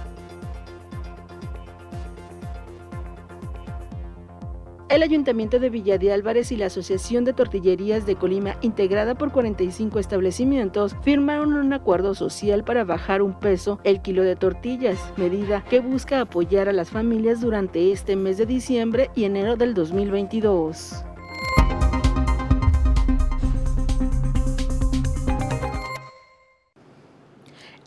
El 4.91 5.03
Ayuntamiento 5.03 5.57
de 5.57 5.69
Villa 5.69 5.97
de 5.97 6.11
Álvarez 6.11 6.51
y 6.51 6.57
la 6.57 6.65
Asociación 6.65 7.23
de 7.23 7.31
Tortillerías 7.31 8.05
de 8.05 8.17
Colima, 8.17 8.57
integrada 8.59 9.15
por 9.15 9.31
45 9.31 9.99
establecimientos, 9.99 10.97
firmaron 11.01 11.53
un 11.53 11.71
acuerdo 11.71 12.13
social 12.13 12.65
para 12.65 12.83
bajar 12.83 13.21
un 13.21 13.39
peso 13.39 13.79
el 13.85 14.01
kilo 14.01 14.21
de 14.23 14.35
tortillas, 14.35 14.99
medida 15.15 15.63
que 15.69 15.79
busca 15.79 16.19
apoyar 16.19 16.67
a 16.67 16.73
las 16.73 16.89
familias 16.89 17.39
durante 17.39 17.93
este 17.93 18.17
mes 18.17 18.37
de 18.37 18.45
diciembre 18.45 19.09
y 19.15 19.23
enero 19.23 19.55
del 19.55 19.73
2022. 19.73 21.05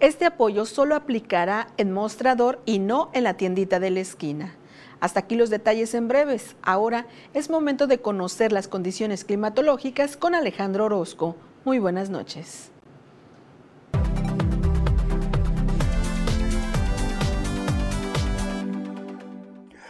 Este 0.01 0.25
apoyo 0.25 0.65
solo 0.65 0.95
aplicará 0.95 1.67
en 1.77 1.93
mostrador 1.93 2.63
y 2.65 2.79
no 2.79 3.11
en 3.13 3.25
la 3.25 3.37
tiendita 3.37 3.79
de 3.79 3.91
la 3.91 4.01
esquina. 4.01 4.57
Hasta 5.05 5.21
aquí 5.21 5.35
los 5.35 5.51
detalles 5.51 5.93
en 5.93 6.09
breves. 6.09 6.57
Ahora 6.63 7.07
es 7.35 7.51
momento 7.51 7.87
de 7.87 7.99
conocer 7.99 8.53
las 8.53 8.69
condiciones 8.69 9.27
climatológicas 9.27 10.17
con 10.17 10.35
Alejandro 10.35 10.87
Orozco. 10.87 11.37
Muy 11.67 11.79
buenas 11.79 12.09
noches. 12.09 12.71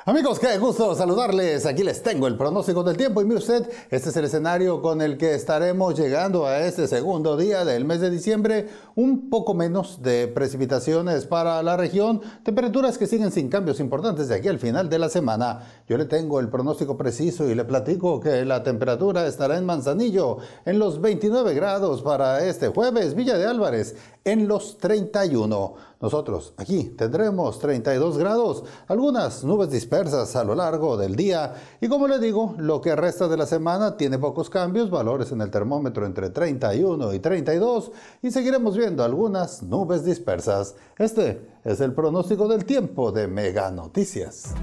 Amigos, 0.07 0.39
qué 0.39 0.59
gusto 0.59 0.95
saludarles. 0.95 1.65
Aquí 1.65 1.83
les 1.83 2.03
tengo 2.03 2.27
el 2.27 2.37
pronóstico 2.37 2.85
del 2.85 2.95
tiempo 2.95 3.23
y 3.23 3.25
mire 3.25 3.39
usted, 3.39 3.67
este 3.89 4.11
es 4.11 4.17
el 4.19 4.27
escenario 4.27 4.83
con 4.83 5.01
el 5.01 5.17
que 5.17 5.35
estaremos 5.35 5.99
llegando 5.99 6.45
a 6.45 6.61
este 6.61 6.87
segundo 6.89 7.39
día 7.39 7.65
del 7.65 7.87
mes 7.87 8.03
de 8.03 8.11
diciembre. 8.11 8.69
Un 8.97 9.31
poco 9.31 9.55
menos 9.55 10.03
de 10.03 10.29
precipitaciones 10.29 11.25
para 11.25 11.63
la 11.63 11.79
región, 11.79 12.21
temperaturas 12.43 12.99
que 12.99 13.07
siguen 13.07 13.33
sin 13.33 13.49
cambios 13.49 13.81
importantes 13.81 14.29
de 14.29 14.35
aquí 14.35 14.49
al 14.49 14.59
final 14.59 14.91
de 14.91 14.99
la 14.99 15.09
semana. 15.09 15.61
Yo 15.89 15.97
le 15.97 16.05
tengo 16.05 16.39
el 16.39 16.51
pronóstico 16.51 16.99
preciso 16.99 17.49
y 17.49 17.55
le 17.55 17.65
platico 17.65 18.21
que 18.21 18.45
la 18.45 18.63
temperatura 18.63 19.27
estará 19.27 19.57
en 19.57 19.65
Manzanillo 19.65 20.37
en 20.67 20.79
los 20.79 21.01
29 21.01 21.55
grados 21.55 22.03
para 22.03 22.45
este 22.45 22.69
jueves, 22.69 23.15
Villa 23.15 23.39
de 23.39 23.47
Álvarez 23.47 23.97
en 24.25 24.49
los 24.49 24.79
31. 24.79 25.75
Nosotros 26.01 26.55
aquí 26.57 26.95
tendremos 26.97 27.59
32 27.59 28.19
grados, 28.19 28.65
algunas 28.89 29.45
nubes 29.45 29.71
dispersas 29.71 30.35
a 30.37 30.45
lo 30.45 30.55
largo 30.55 30.97
del 30.97 31.17
día 31.17 31.55
y 31.81 31.89
como 31.89 32.09
le 32.09 32.19
digo, 32.19 32.55
lo 32.59 32.81
que 32.81 32.97
resta 32.97 33.29
de 33.29 33.37
la 33.37 33.47
semana 33.47 33.97
tiene 33.97 34.19
pocos 34.19 34.51
cambios, 34.51 34.91
valores 34.91 35.33
en 35.33 35.41
el 35.41 35.51
termómetro 35.51 36.05
entre 36.05 36.31
31 36.31 37.15
y 37.15 37.21
32 37.21 37.93
y 38.23 38.31
seguiremos 38.31 38.77
viendo 38.77 39.05
algunas 39.05 39.63
nubes 39.63 40.05
dispersas. 40.05 40.75
Este 40.99 41.49
es 41.65 41.81
el 41.81 41.93
pronóstico 41.93 42.49
del 42.49 42.65
tiempo 42.65 43.13
de 43.13 43.29
Mega 43.29 43.71
Noticias. 43.71 44.55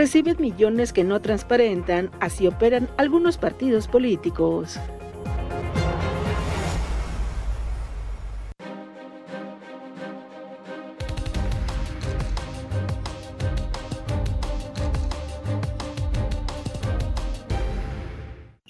Reciben 0.00 0.36
millones 0.40 0.94
que 0.94 1.04
no 1.04 1.20
transparentan, 1.20 2.10
así 2.20 2.46
operan 2.46 2.88
algunos 2.96 3.36
partidos 3.36 3.86
políticos. 3.86 4.80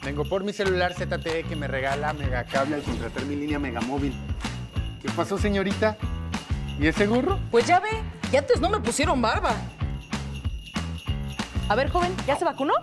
Vengo 0.03 0.24
por 0.24 0.43
mi 0.43 0.53
celular 0.53 0.95
ZTE 0.95 1.45
que 1.45 1.55
me 1.55 1.68
regala 1.68 2.12
Megacable 2.12 2.74
al 2.74 2.83
contratar 2.83 3.24
mi 3.26 3.37
línea 3.37 3.61
Megamóvil. 3.61 4.12
¿Qué 5.01 5.09
pasó, 5.11 5.39
señorita? 5.39 5.97
¿Y 6.81 6.89
ese 6.89 7.07
gorro? 7.07 7.39
Pues 7.53 7.68
ya 7.68 7.78
ve, 7.78 7.91
y 8.33 8.37
antes 8.37 8.61
no 8.61 8.68
me 8.68 8.81
pusieron 8.81 9.22
barba. 9.22 9.55
A 11.71 11.77
ver, 11.77 11.89
joven, 11.89 12.12
¿ya 12.27 12.37
se 12.37 12.45
vacunó? 12.45 12.75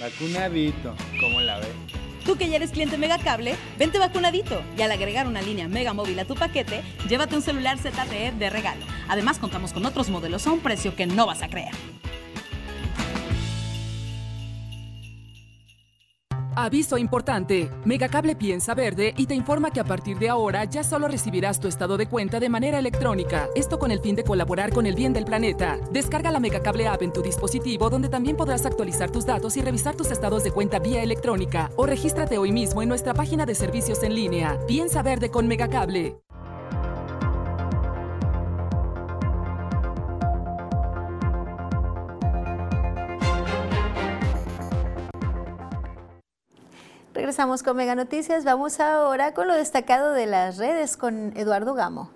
Vacunadito, 0.00 0.94
¿cómo 1.20 1.42
la 1.42 1.58
ve? 1.58 1.66
Tú 2.24 2.38
que 2.38 2.48
ya 2.48 2.56
eres 2.56 2.70
cliente 2.70 2.96
Megacable, 2.96 3.54
vente 3.78 3.98
vacunadito 3.98 4.62
y 4.78 4.80
al 4.80 4.92
agregar 4.92 5.26
una 5.26 5.42
línea 5.42 5.68
Mega 5.68 5.92
Móvil 5.92 6.18
a 6.18 6.24
tu 6.24 6.34
paquete, 6.34 6.82
llévate 7.06 7.36
un 7.36 7.42
celular 7.42 7.76
ZTE 7.76 8.32
de 8.32 8.48
regalo. 8.48 8.80
Además, 9.10 9.38
contamos 9.38 9.74
con 9.74 9.84
otros 9.84 10.08
modelos 10.08 10.46
a 10.46 10.52
un 10.52 10.60
precio 10.60 10.96
que 10.96 11.04
no 11.04 11.26
vas 11.26 11.42
a 11.42 11.50
creer. 11.50 11.74
Aviso 16.60 16.98
importante. 16.98 17.70
Megacable 17.84 18.34
piensa 18.34 18.74
verde 18.74 19.14
y 19.16 19.26
te 19.26 19.34
informa 19.36 19.70
que 19.70 19.78
a 19.78 19.84
partir 19.84 20.18
de 20.18 20.28
ahora 20.28 20.64
ya 20.64 20.82
solo 20.82 21.06
recibirás 21.06 21.60
tu 21.60 21.68
estado 21.68 21.96
de 21.96 22.08
cuenta 22.08 22.40
de 22.40 22.48
manera 22.48 22.80
electrónica. 22.80 23.48
Esto 23.54 23.78
con 23.78 23.92
el 23.92 24.00
fin 24.00 24.16
de 24.16 24.24
colaborar 24.24 24.72
con 24.72 24.84
el 24.84 24.96
bien 24.96 25.12
del 25.12 25.24
planeta. 25.24 25.78
Descarga 25.92 26.32
la 26.32 26.40
Megacable 26.40 26.88
app 26.88 27.02
en 27.02 27.12
tu 27.12 27.22
dispositivo 27.22 27.88
donde 27.90 28.08
también 28.08 28.36
podrás 28.36 28.66
actualizar 28.66 29.08
tus 29.08 29.24
datos 29.24 29.56
y 29.56 29.62
revisar 29.62 29.94
tus 29.94 30.10
estados 30.10 30.42
de 30.42 30.50
cuenta 30.50 30.80
vía 30.80 31.00
electrónica. 31.00 31.70
O 31.76 31.86
regístrate 31.86 32.38
hoy 32.38 32.50
mismo 32.50 32.82
en 32.82 32.88
nuestra 32.88 33.14
página 33.14 33.46
de 33.46 33.54
servicios 33.54 34.02
en 34.02 34.16
línea. 34.16 34.58
Piensa 34.66 35.00
verde 35.02 35.30
con 35.30 35.46
Megacable. 35.46 36.16
Regresamos 47.18 47.64
con 47.64 47.76
Mega 47.76 47.96
Noticias. 47.96 48.44
Vamos 48.44 48.78
ahora 48.78 49.34
con 49.34 49.48
lo 49.48 49.54
destacado 49.54 50.12
de 50.12 50.26
las 50.26 50.56
redes 50.56 50.96
con 50.96 51.36
Eduardo 51.36 51.74
Gamo. 51.74 52.12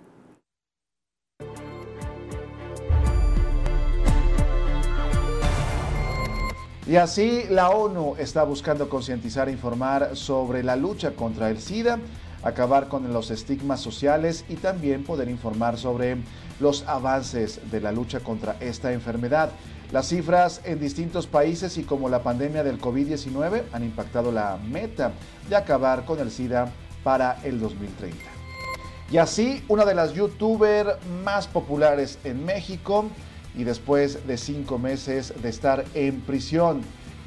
Y 6.86 6.94
así 6.94 7.42
la 7.50 7.70
ONU 7.70 8.14
está 8.16 8.44
buscando 8.44 8.88
concientizar 8.88 9.48
e 9.48 9.52
informar 9.52 10.14
sobre 10.14 10.62
la 10.62 10.76
lucha 10.76 11.16
contra 11.16 11.50
el 11.50 11.60
SIDA, 11.60 11.98
acabar 12.44 12.86
con 12.86 13.12
los 13.12 13.32
estigmas 13.32 13.80
sociales 13.80 14.44
y 14.48 14.54
también 14.54 15.02
poder 15.02 15.28
informar 15.28 15.78
sobre 15.78 16.18
los 16.60 16.86
avances 16.86 17.58
de 17.72 17.80
la 17.80 17.90
lucha 17.90 18.20
contra 18.20 18.54
esta 18.60 18.92
enfermedad. 18.92 19.50
Las 19.92 20.08
cifras 20.08 20.62
en 20.64 20.80
distintos 20.80 21.26
países 21.26 21.76
y 21.76 21.82
como 21.82 22.08
la 22.08 22.22
pandemia 22.22 22.64
del 22.64 22.80
COVID-19 22.80 23.64
han 23.74 23.84
impactado 23.84 24.32
la 24.32 24.56
meta 24.56 25.12
de 25.50 25.54
acabar 25.54 26.06
con 26.06 26.18
el 26.18 26.30
SIDA 26.30 26.72
para 27.04 27.38
el 27.44 27.60
2030. 27.60 28.16
Y 29.10 29.18
así, 29.18 29.62
una 29.68 29.84
de 29.84 29.94
las 29.94 30.14
youtubers 30.14 30.94
más 31.22 31.46
populares 31.46 32.18
en 32.24 32.42
México 32.42 33.04
y 33.54 33.64
después 33.64 34.26
de 34.26 34.38
cinco 34.38 34.78
meses 34.78 35.34
de 35.42 35.50
estar 35.50 35.84
en 35.92 36.22
prisión, 36.22 36.80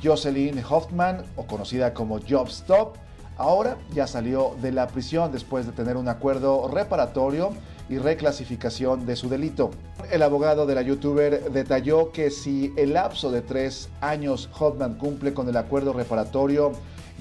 Jocelyn 0.04 0.60
Hoffman, 0.68 1.24
o 1.36 1.46
conocida 1.46 1.94
como 1.94 2.20
Jobstop, 2.20 2.96
ahora 3.38 3.78
ya 3.94 4.08
salió 4.08 4.56
de 4.60 4.72
la 4.72 4.88
prisión 4.88 5.32
después 5.32 5.68
de 5.68 5.72
tener 5.72 5.98
un 5.98 6.08
acuerdo 6.08 6.68
reparatorio 6.68 7.52
y 7.90 7.98
reclasificación 7.98 9.06
de 9.06 9.16
su 9.16 9.30
delito. 9.30 9.72
El 10.12 10.24
abogado 10.24 10.66
de 10.66 10.76
la 10.76 10.82
youtuber 10.82 11.52
detalló 11.52 12.12
que 12.12 12.32
si 12.32 12.74
el 12.78 12.94
lapso 12.94 13.32
de 13.32 13.42
tres 13.42 13.90
años 14.02 14.50
Hoffman 14.58 14.96
cumple 14.96 15.34
con 15.34 15.50
el 15.50 15.58
acuerdo 15.58 15.94
reparatorio 15.94 16.72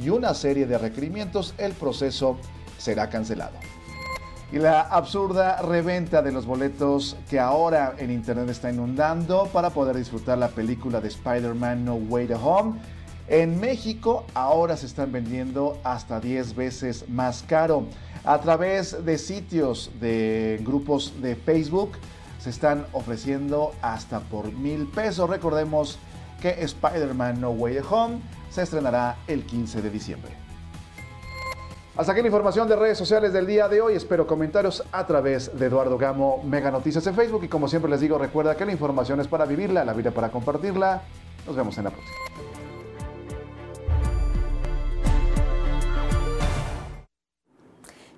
y 0.03 0.09
una 0.09 0.35
serie 0.35 0.67
de 0.67 0.79
requerimientos, 0.79 1.55
el 1.59 1.73
proceso 1.73 2.39
será 2.79 3.09
cancelado. 3.09 3.57
Y 4.53 4.59
la 4.59 4.83
absurda 4.83 5.63
reventa 5.63 6.23
de 6.23 6.31
los 6.31 6.47
boletos 6.47 7.17
que 7.29 7.41
ahora 7.41 7.95
en 7.99 8.11
internet 8.11 8.49
está 8.51 8.71
inundando 8.71 9.49
para 9.53 9.71
poder 9.71 9.97
disfrutar 9.97 10.39
la 10.39 10.49
película 10.49 11.01
de 11.01 11.09
Spider-Man 11.09 11.85
No 11.85 11.95
Way 11.95 12.29
to 12.29 12.37
Home. 12.37 12.79
En 13.27 13.59
México 13.59 14.27
ahora 14.35 14.77
se 14.77 14.87
están 14.87 15.11
vendiendo 15.11 15.79
hasta 15.83 16.21
10 16.21 16.55
veces 16.55 17.09
más 17.09 17.43
caro. 17.43 17.87
A 18.25 18.41
través 18.41 19.05
de 19.05 19.19
sitios 19.19 19.91
de 20.01 20.59
grupos 20.65 21.21
de 21.21 21.37
Facebook 21.37 21.93
se 22.39 22.49
están 22.49 22.87
ofreciendo 22.93 23.73
hasta 23.83 24.21
por 24.21 24.51
mil 24.51 24.87
pesos. 24.87 25.29
Recordemos 25.29 25.99
que 26.41 26.63
Spider-Man 26.63 27.41
No 27.41 27.51
Way 27.51 27.79
Home 27.91 28.21
se 28.51 28.63
estrenará 28.63 29.17
el 29.27 29.45
15 29.45 29.83
de 29.83 29.91
diciembre. 29.91 30.33
Hasta 31.97 32.13
aquí 32.13 32.23
la 32.23 32.29
información 32.29 32.67
de 32.67 32.77
redes 32.77 32.97
sociales 32.97 33.33
del 33.33 33.47
día 33.47 33.69
de 33.69 33.83
hoy. 33.83 33.95
Espero 33.95 34.27
comentarios 34.27 34.83
a 34.91 35.07
través 35.07 35.57
de 35.59 35.67
Eduardo 35.67 35.99
Gamo, 35.99 36.43
Mega 36.45 36.71
Noticias 36.71 37.07
en 37.07 37.15
Facebook. 37.15 37.45
Y 37.45 37.49
como 37.49 37.69
siempre 37.69 37.91
les 37.91 38.01
digo, 38.01 38.17
recuerda 38.17 38.57
que 38.57 38.65
la 38.65 38.73
información 38.73 39.21
es 39.21 39.29
para 39.29 39.45
vivirla, 39.45 39.85
la 39.85 39.93
vida 39.93 40.11
para 40.11 40.31
compartirla. 40.31 41.03
Nos 41.47 41.55
vemos 41.55 41.77
en 41.77 41.85
la 41.85 41.91
próxima. 41.91 42.54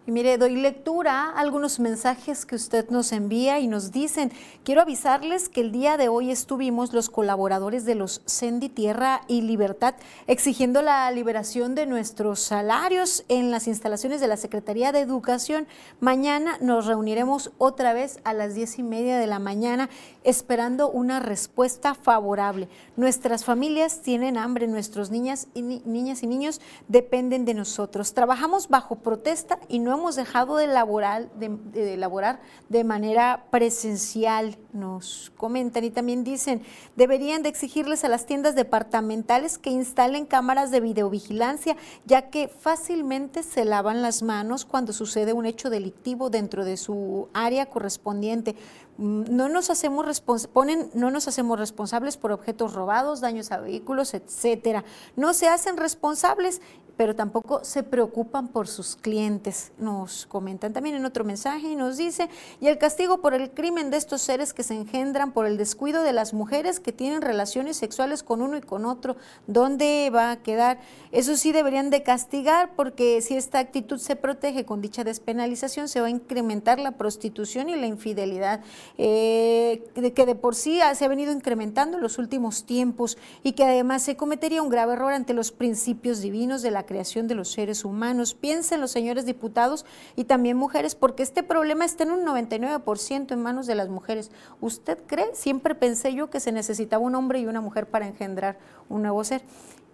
Y 0.09 0.13
mire, 0.13 0.39
doy 0.39 0.55
lectura 0.55 1.31
a 1.31 1.41
algunos 1.41 1.81
mensajes 1.81 2.47
que 2.47 2.55
usted 2.55 2.89
nos 2.91 3.11
envía 3.11 3.59
y 3.59 3.67
nos 3.67 3.91
dicen, 3.91 4.31
quiero 4.63 4.83
avisarles 4.83 5.49
que 5.49 5.61
el 5.61 5.73
día 5.73 5.97
de 5.97 6.09
hoy 6.09 6.31
estuvimos 6.31 6.93
los 6.93 7.11
colaboradores 7.11 7.85
de 7.85 7.97
los 7.97 8.23
Sendi 8.25 8.69
Tierra 8.69 9.23
y 9.27 9.41
Libertad 9.41 9.97
exigiendo 10.29 10.81
la 10.81 11.11
liberación 11.11 11.75
de 11.75 11.87
nuestros 11.87 12.39
salarios 12.39 13.25
en 13.29 13.51
las 13.51 13.67
instalaciones 13.67 14.21
de 14.21 14.29
la 14.29 14.37
Secretaría 14.37 14.93
de 14.93 15.01
Educación. 15.01 15.67
Mañana 15.99 16.57
nos 16.61 16.87
reuniremos 16.87 17.51
otra 17.59 17.93
vez 17.93 18.21
a 18.23 18.33
las 18.33 18.55
diez 18.55 18.79
y 18.79 18.85
media 18.85 19.19
de 19.19 19.27
la 19.27 19.41
mañana 19.41 19.91
esperando 20.27 20.91
una 20.91 21.21
respuesta 21.21 21.95
favorable. 21.95 22.69
Nuestras 22.97 23.45
familias 23.45 24.03
tienen 24.03 24.37
hambre, 24.37 24.67
nuestros 24.67 25.11
niñas 25.11 25.47
y 25.55 25.63
niñas 25.63 26.23
y 26.25 26.27
niños 26.27 26.61
dependen 26.89 27.45
de 27.45 27.55
nosotros. 27.55 28.13
Trabajamos 28.13 28.69
bajo 28.69 28.97
protesta 28.97 29.61
y 29.69 29.79
no 29.79 29.95
hemos 29.95 30.17
dejado 30.17 30.57
de 30.57 30.65
elaborar 30.65 31.31
de, 31.37 31.57
de 31.73 31.95
elaborar 31.95 32.41
de 32.69 32.83
manera 32.83 33.47
presencial, 33.51 34.59
nos 34.73 35.33
comentan 35.37 35.85
y 35.85 35.91
también 35.91 36.25
dicen, 36.25 36.63
deberían 36.97 37.43
de 37.43 37.49
exigirles 37.49 38.05
a 38.05 38.09
las 38.09 38.27
tiendas 38.27 38.57
departamentales 38.57 39.59
que 39.59 39.71
instalen 39.71 40.27
cámaras 40.27 40.73
de 40.73 40.81
videovigilancia, 40.81 41.77
ya 42.05 42.31
que 42.31 42.49
fácilmente 42.49 43.45
se 43.45 43.65
lavan 43.65 44.03
las 44.03 44.23
manos 44.23 44.65
cuando 44.65 44.93
sucede 44.93 45.33
un 45.33 45.47
hecho 45.47 45.71
delictivo 45.71 46.31
dentro 46.31 46.65
de 46.65 46.77
su 46.77 47.29
área 47.33 47.67
correspondiente. 47.67 48.57
No 48.99 49.49
nos 49.49 49.69
hacemos 49.69 50.23
ponen, 50.53 50.91
no 50.95 51.11
nos 51.11 51.29
hacemos 51.29 51.59
responsables 51.59 52.17
por 52.17 52.33
objetos 52.33 52.73
robados, 52.73 53.21
daños 53.21 53.53
a 53.53 53.59
vehículos, 53.59 54.15
etcétera. 54.15 54.85
No 55.17 55.35
se 55.35 55.49
hacen 55.49 55.77
responsables 55.77 56.63
pero 56.97 57.15
tampoco 57.15 57.65
se 57.65 57.83
preocupan 57.83 58.49
por 58.49 58.69
sus 58.69 58.97
clientes. 58.97 59.73
Nos 59.79 60.27
comentan 60.27 60.73
también 60.73 60.97
en 60.97 61.05
otro 61.05 61.25
mensaje 61.25 61.69
y 61.69 61.77
nos 61.77 61.97
dice, 61.97 62.29
y 62.61 62.69
el 62.69 62.79
castigo 62.79 63.21
por 63.21 63.35
el 63.35 63.51
crimen 63.51 63.91
de 63.91 63.97
estos 63.97 64.23
seres 64.23 64.55
que 64.55 64.63
se 64.63 64.75
engendran 64.75 65.33
por 65.33 65.47
el 65.47 65.59
descuido 65.59 66.03
de 66.03 66.13
las 66.13 66.33
mujeres 66.33 66.81
que 66.81 66.93
tienen 66.93 67.23
relaciones 67.23 67.77
sexuales 67.77 68.23
con 68.23 68.41
uno 68.41 68.57
y 68.57 68.63
con 68.63 68.87
otro, 68.87 69.17
¿dónde 69.47 70.11
va 70.15 70.31
a 70.31 70.37
quedar? 70.43 70.79
Eso 71.13 71.37
sí 71.37 71.53
deberían 71.53 71.91
de 71.91 72.03
castigar 72.03 72.71
porque 72.77 73.21
si 73.21 73.37
esta 73.37 73.59
actitud 73.59 73.99
se 73.99 74.17
protege 74.17 74.65
con 74.65 74.81
dicha 74.81 75.05
despenalización, 75.05 75.89
se 75.89 76.01
va 76.01 76.07
a 76.07 76.11
incrementar 76.11 76.79
la 76.79 76.93
prostitución 76.93 77.69
y 77.69 77.77
la 77.77 77.87
infidelidad, 77.87 78.61
eh, 78.97 79.85
que 80.15 80.27
de 80.27 80.35
por 80.35 80.55
sí 80.55 80.81
se 80.95 81.05
ha 81.05 81.09
venido 81.09 81.33
incrementando 81.33 81.97
en 81.99 82.03
los 82.03 82.19
últimos 82.19 82.65
tiempos 82.65 83.19
y 83.43 83.53
que 83.53 83.65
además 83.65 84.03
se 84.03 84.17
cometería 84.17 84.63
un 84.63 84.69
grave 84.69 84.95
error 84.95 85.13
ante 85.13 85.35
los 85.35 85.53
principios 85.53 86.21
divinos 86.21 86.63
de 86.63 86.71
la 86.71 86.86
creación 86.87 87.29
de 87.29 87.35
los 87.35 87.49
seres 87.49 87.85
humanos. 87.85 88.35
Piensen 88.35 88.81
los 88.81 88.91
señores 88.91 89.27
diputados 89.27 89.85
y 90.17 90.25
también 90.25 90.57
mujeres, 90.57 90.95
porque 90.95 91.23
este 91.23 91.43
problema 91.43 91.85
está 91.85 92.05
en 92.05 92.13
un 92.13 92.25
99% 92.25 93.33
en 93.33 93.43
manos 93.43 93.67
de 93.67 93.75
las 93.75 93.89
mujeres. 93.89 94.31
¿Usted 94.61 94.99
cree? 95.07 95.35
Siempre 95.35 95.75
pensé 95.75 96.15
yo 96.15 96.31
que 96.31 96.41
se 96.41 96.53
necesitaba 96.53 97.03
un 97.05 97.15
hombre 97.15 97.41
y 97.41 97.47
una 97.47 97.61
mujer 97.61 97.87
para 97.87 98.07
engendrar 98.07 98.59
un 98.89 99.03
nuevo 99.03 99.23
ser. 99.25 99.43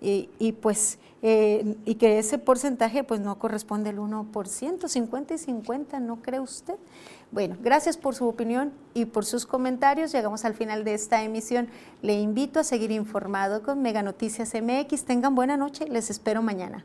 y, 0.00 0.52
pues 0.60 0.98
eh, 1.24 1.76
y 1.84 1.94
que 1.94 2.18
ese 2.18 2.36
porcentaje 2.36 3.04
pues 3.04 3.20
no 3.20 3.38
corresponde 3.38 3.90
al 3.90 3.98
1%, 3.98 4.88
50 4.88 5.34
y 5.34 5.38
50, 5.38 6.00
¿no 6.00 6.16
cree 6.20 6.40
usted? 6.40 6.74
Bueno, 7.32 7.56
gracias 7.62 7.96
por 7.96 8.14
su 8.14 8.28
opinión 8.28 8.72
y 8.92 9.06
por 9.06 9.24
sus 9.24 9.46
comentarios. 9.46 10.12
Llegamos 10.12 10.44
al 10.44 10.52
final 10.52 10.84
de 10.84 10.92
esta 10.92 11.22
emisión. 11.22 11.68
Le 12.02 12.20
invito 12.20 12.60
a 12.60 12.64
seguir 12.64 12.90
informado 12.90 13.62
con 13.62 13.80
Mega 13.80 14.02
Noticias 14.02 14.52
MX. 14.52 15.06
Tengan 15.06 15.34
buena 15.34 15.56
noche, 15.56 15.88
les 15.88 16.10
espero 16.10 16.42
mañana. 16.42 16.84